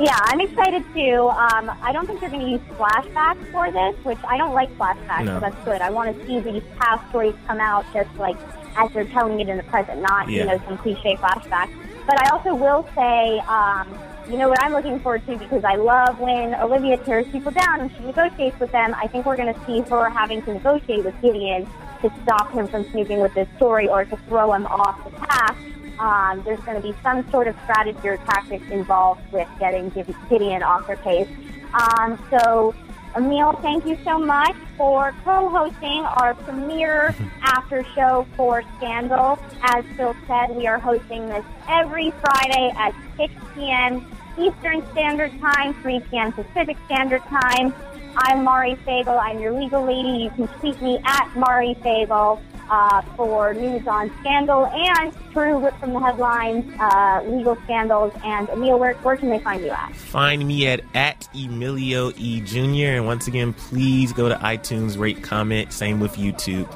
Yeah, 0.01 0.19
I'm 0.23 0.41
excited 0.41 0.83
too. 0.93 1.29
Um, 1.29 1.71
I 1.81 1.93
don't 1.93 2.07
think 2.07 2.21
they're 2.21 2.29
going 2.31 2.45
to 2.45 2.51
use 2.51 2.61
flashbacks 2.77 3.51
for 3.53 3.71
this, 3.71 3.95
which 4.05 4.19
I 4.27 4.37
don't 4.37 4.53
like 4.53 4.69
flashbacks, 4.77 5.25
No. 5.25 5.35
so 5.35 5.41
that's 5.41 5.65
good. 5.65 5.81
I 5.81 5.91
want 5.91 6.19
to 6.19 6.27
see 6.27 6.41
these 6.41 6.63
past 6.79 7.09
stories 7.11 7.35
come 7.47 7.61
out 7.61 7.85
just 7.93 8.13
like 8.17 8.37
as 8.77 8.91
they're 8.93 9.05
telling 9.05 9.39
it 9.39 9.49
in 9.49 9.57
the 9.57 9.63
present, 9.65 10.03
not 10.03 10.29
you 10.29 10.45
know 10.45 10.61
some 10.67 10.79
cliche 10.79 11.15
flashbacks. 11.17 11.71
But 12.07 12.21
I 12.21 12.29
also 12.31 12.55
will 12.55 12.87
say, 12.95 13.39
um, 13.47 13.87
you 14.29 14.37
know 14.37 14.49
what 14.49 14.61
I'm 14.65 14.73
looking 14.73 14.99
forward 14.99 15.25
to 15.27 15.37
because 15.39 15.63
I 15.65 15.77
love 15.77 16.19
when 16.19 16.55
Olivia 16.57 16.97
tears 16.99 17.27
people 17.31 17.53
down 17.53 17.81
and 17.81 17.91
she 17.97 18.01
negotiates 18.05 18.59
with 18.59 18.73
them. 18.73 18.95
I 18.97 19.07
think 19.07 19.27
we're 19.27 19.37
going 19.37 19.55
to 19.55 19.61
see 19.67 19.81
her 19.83 20.11
having 20.11 20.43
to 20.43 20.55
negotiate 20.55 21.05
with 21.05 21.15
Gideon 21.23 21.67
to 22.03 22.13
stop 22.25 22.51
him 22.53 22.67
from 22.67 22.85
snooping 22.91 23.21
with 23.21 23.33
this 23.35 23.49
story 23.57 23.89
or 23.89 24.05
to 24.05 24.17
throw 24.29 24.53
him 24.53 24.67
off 24.67 25.03
the 25.05 25.11
path. 25.21 25.57
Um, 25.99 26.43
there's 26.45 26.61
going 26.61 26.81
to 26.81 26.87
be 26.87 26.95
some 27.03 27.29
sort 27.31 27.49
of 27.49 27.57
strategy 27.65 28.09
or 28.09 28.17
tactics 28.19 28.69
involved 28.71 29.21
with 29.33 29.49
getting 29.59 29.91
Gid- 29.91 30.15
Gideon 30.29 30.63
off 30.63 30.87
her 30.87 30.97
case. 30.97 31.29
Um, 31.73 32.23
so, 32.31 32.75
Emil, 33.17 33.53
thank 33.63 33.87
you 33.87 33.97
so 34.05 34.19
much 34.19 34.57
for 34.77 35.15
co-hosting 35.25 36.05
our 36.05 36.35
premiere 36.35 37.15
after 37.43 37.85
show 37.95 38.27
for 38.37 38.63
Scandal. 38.77 39.39
As 39.63 39.85
Phil 39.97 40.17
said, 40.27 40.57
we 40.57 40.67
are 40.67 40.79
hosting 40.79 41.27
this 41.29 41.45
every 41.69 42.11
Friday 42.11 42.73
at 42.77 42.95
6 43.17 43.33
p.m. 43.55 44.05
Eastern 44.39 44.85
Standard 44.91 45.31
Time, 45.41 45.75
3 45.83 46.01
p.m. 46.11 46.33
Pacific 46.33 46.77
Standard 46.87 47.23
Time. 47.23 47.73
I'm 48.17 48.45
Mari 48.45 48.77
Fagel. 48.87 49.19
I'm 49.19 49.41
your 49.41 49.53
legal 49.53 49.85
lady. 49.85 50.23
You 50.25 50.31
can 50.31 50.49
tweet 50.59 50.81
me 50.83 51.01
at 51.05 51.37
Mari 51.37 51.75
Fagel 51.83 52.41
uh, 52.71 53.03
for 53.17 53.55
news 53.55 53.87
on 53.87 54.11
Scandal 54.21 54.67
and 54.67 55.15
True 55.33 55.59
Rip 55.59 55.79
from 55.79 55.93
the 55.93 56.01
Headlines, 56.01 56.65
uh, 56.79 57.23
legal 57.27 57.57
scandals. 57.65 58.13
And 58.25 58.49
Emil, 58.51 58.79
where, 58.79 58.95
where 58.95 59.17
can 59.17 59.31
they 59.31 59.39
find 59.41 59.63
you 59.63 59.71
at? 59.71 59.95
Find 59.95 60.47
me 60.47 60.67
at 60.69 60.81
at 60.95 61.29
Emilio 61.35 62.13
E 62.17 62.41
Jr. 62.41 62.97
And 62.97 63.07
once 63.07 63.27
again, 63.27 63.53
please 63.53 64.13
go 64.13 64.29
to 64.29 64.37
iTunes, 64.37 64.99
rate, 64.99 65.23
comment. 65.23 65.73
Same 65.73 66.01
with 66.01 66.17
YouTube. 66.17 66.69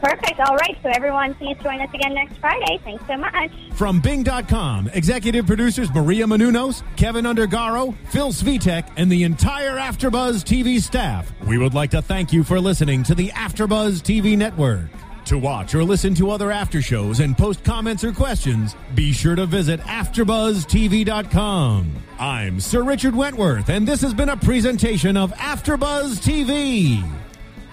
Perfect. 0.00 0.40
All 0.40 0.56
right. 0.56 0.76
So 0.82 0.90
everyone, 0.90 1.34
please 1.34 1.56
join 1.62 1.80
us 1.80 1.92
again 1.92 2.14
next 2.14 2.36
Friday. 2.38 2.78
Thanks 2.84 3.04
so 3.06 3.16
much. 3.16 3.50
From 3.74 4.00
Bing.com, 4.00 4.90
executive 4.92 5.46
producers 5.46 5.92
Maria 5.94 6.26
Menounos, 6.26 6.82
Keven 6.96 7.24
Undergaro, 7.24 7.96
Phil 8.08 8.32
Svitek, 8.32 8.88
and 8.96 9.10
the 9.10 9.24
entire 9.24 9.76
Afterbuzz 9.76 10.44
TV 10.44 10.80
staff, 10.80 11.32
we 11.46 11.58
would 11.58 11.74
like 11.74 11.90
to 11.90 12.02
thank 12.02 12.32
you 12.32 12.44
for 12.44 12.60
listening 12.60 13.02
to 13.04 13.14
the 13.14 13.28
Afterbuzz 13.30 14.02
TV 14.02 14.36
network. 14.36 14.88
To 15.26 15.38
watch 15.38 15.74
or 15.74 15.82
listen 15.82 16.14
to 16.14 16.30
other 16.30 16.52
after 16.52 16.80
shows 16.80 17.18
and 17.18 17.36
post 17.36 17.64
comments 17.64 18.04
or 18.04 18.12
questions, 18.12 18.76
be 18.94 19.12
sure 19.12 19.34
to 19.34 19.44
visit 19.44 19.80
AfterBuzzTV.com. 19.80 21.92
I'm 22.20 22.60
Sir 22.60 22.84
Richard 22.84 23.16
Wentworth, 23.16 23.68
and 23.68 23.88
this 23.88 24.02
has 24.02 24.14
been 24.14 24.28
a 24.28 24.36
presentation 24.36 25.16
of 25.16 25.32
Afterbuzz 25.32 26.22
TV. 26.22 27.25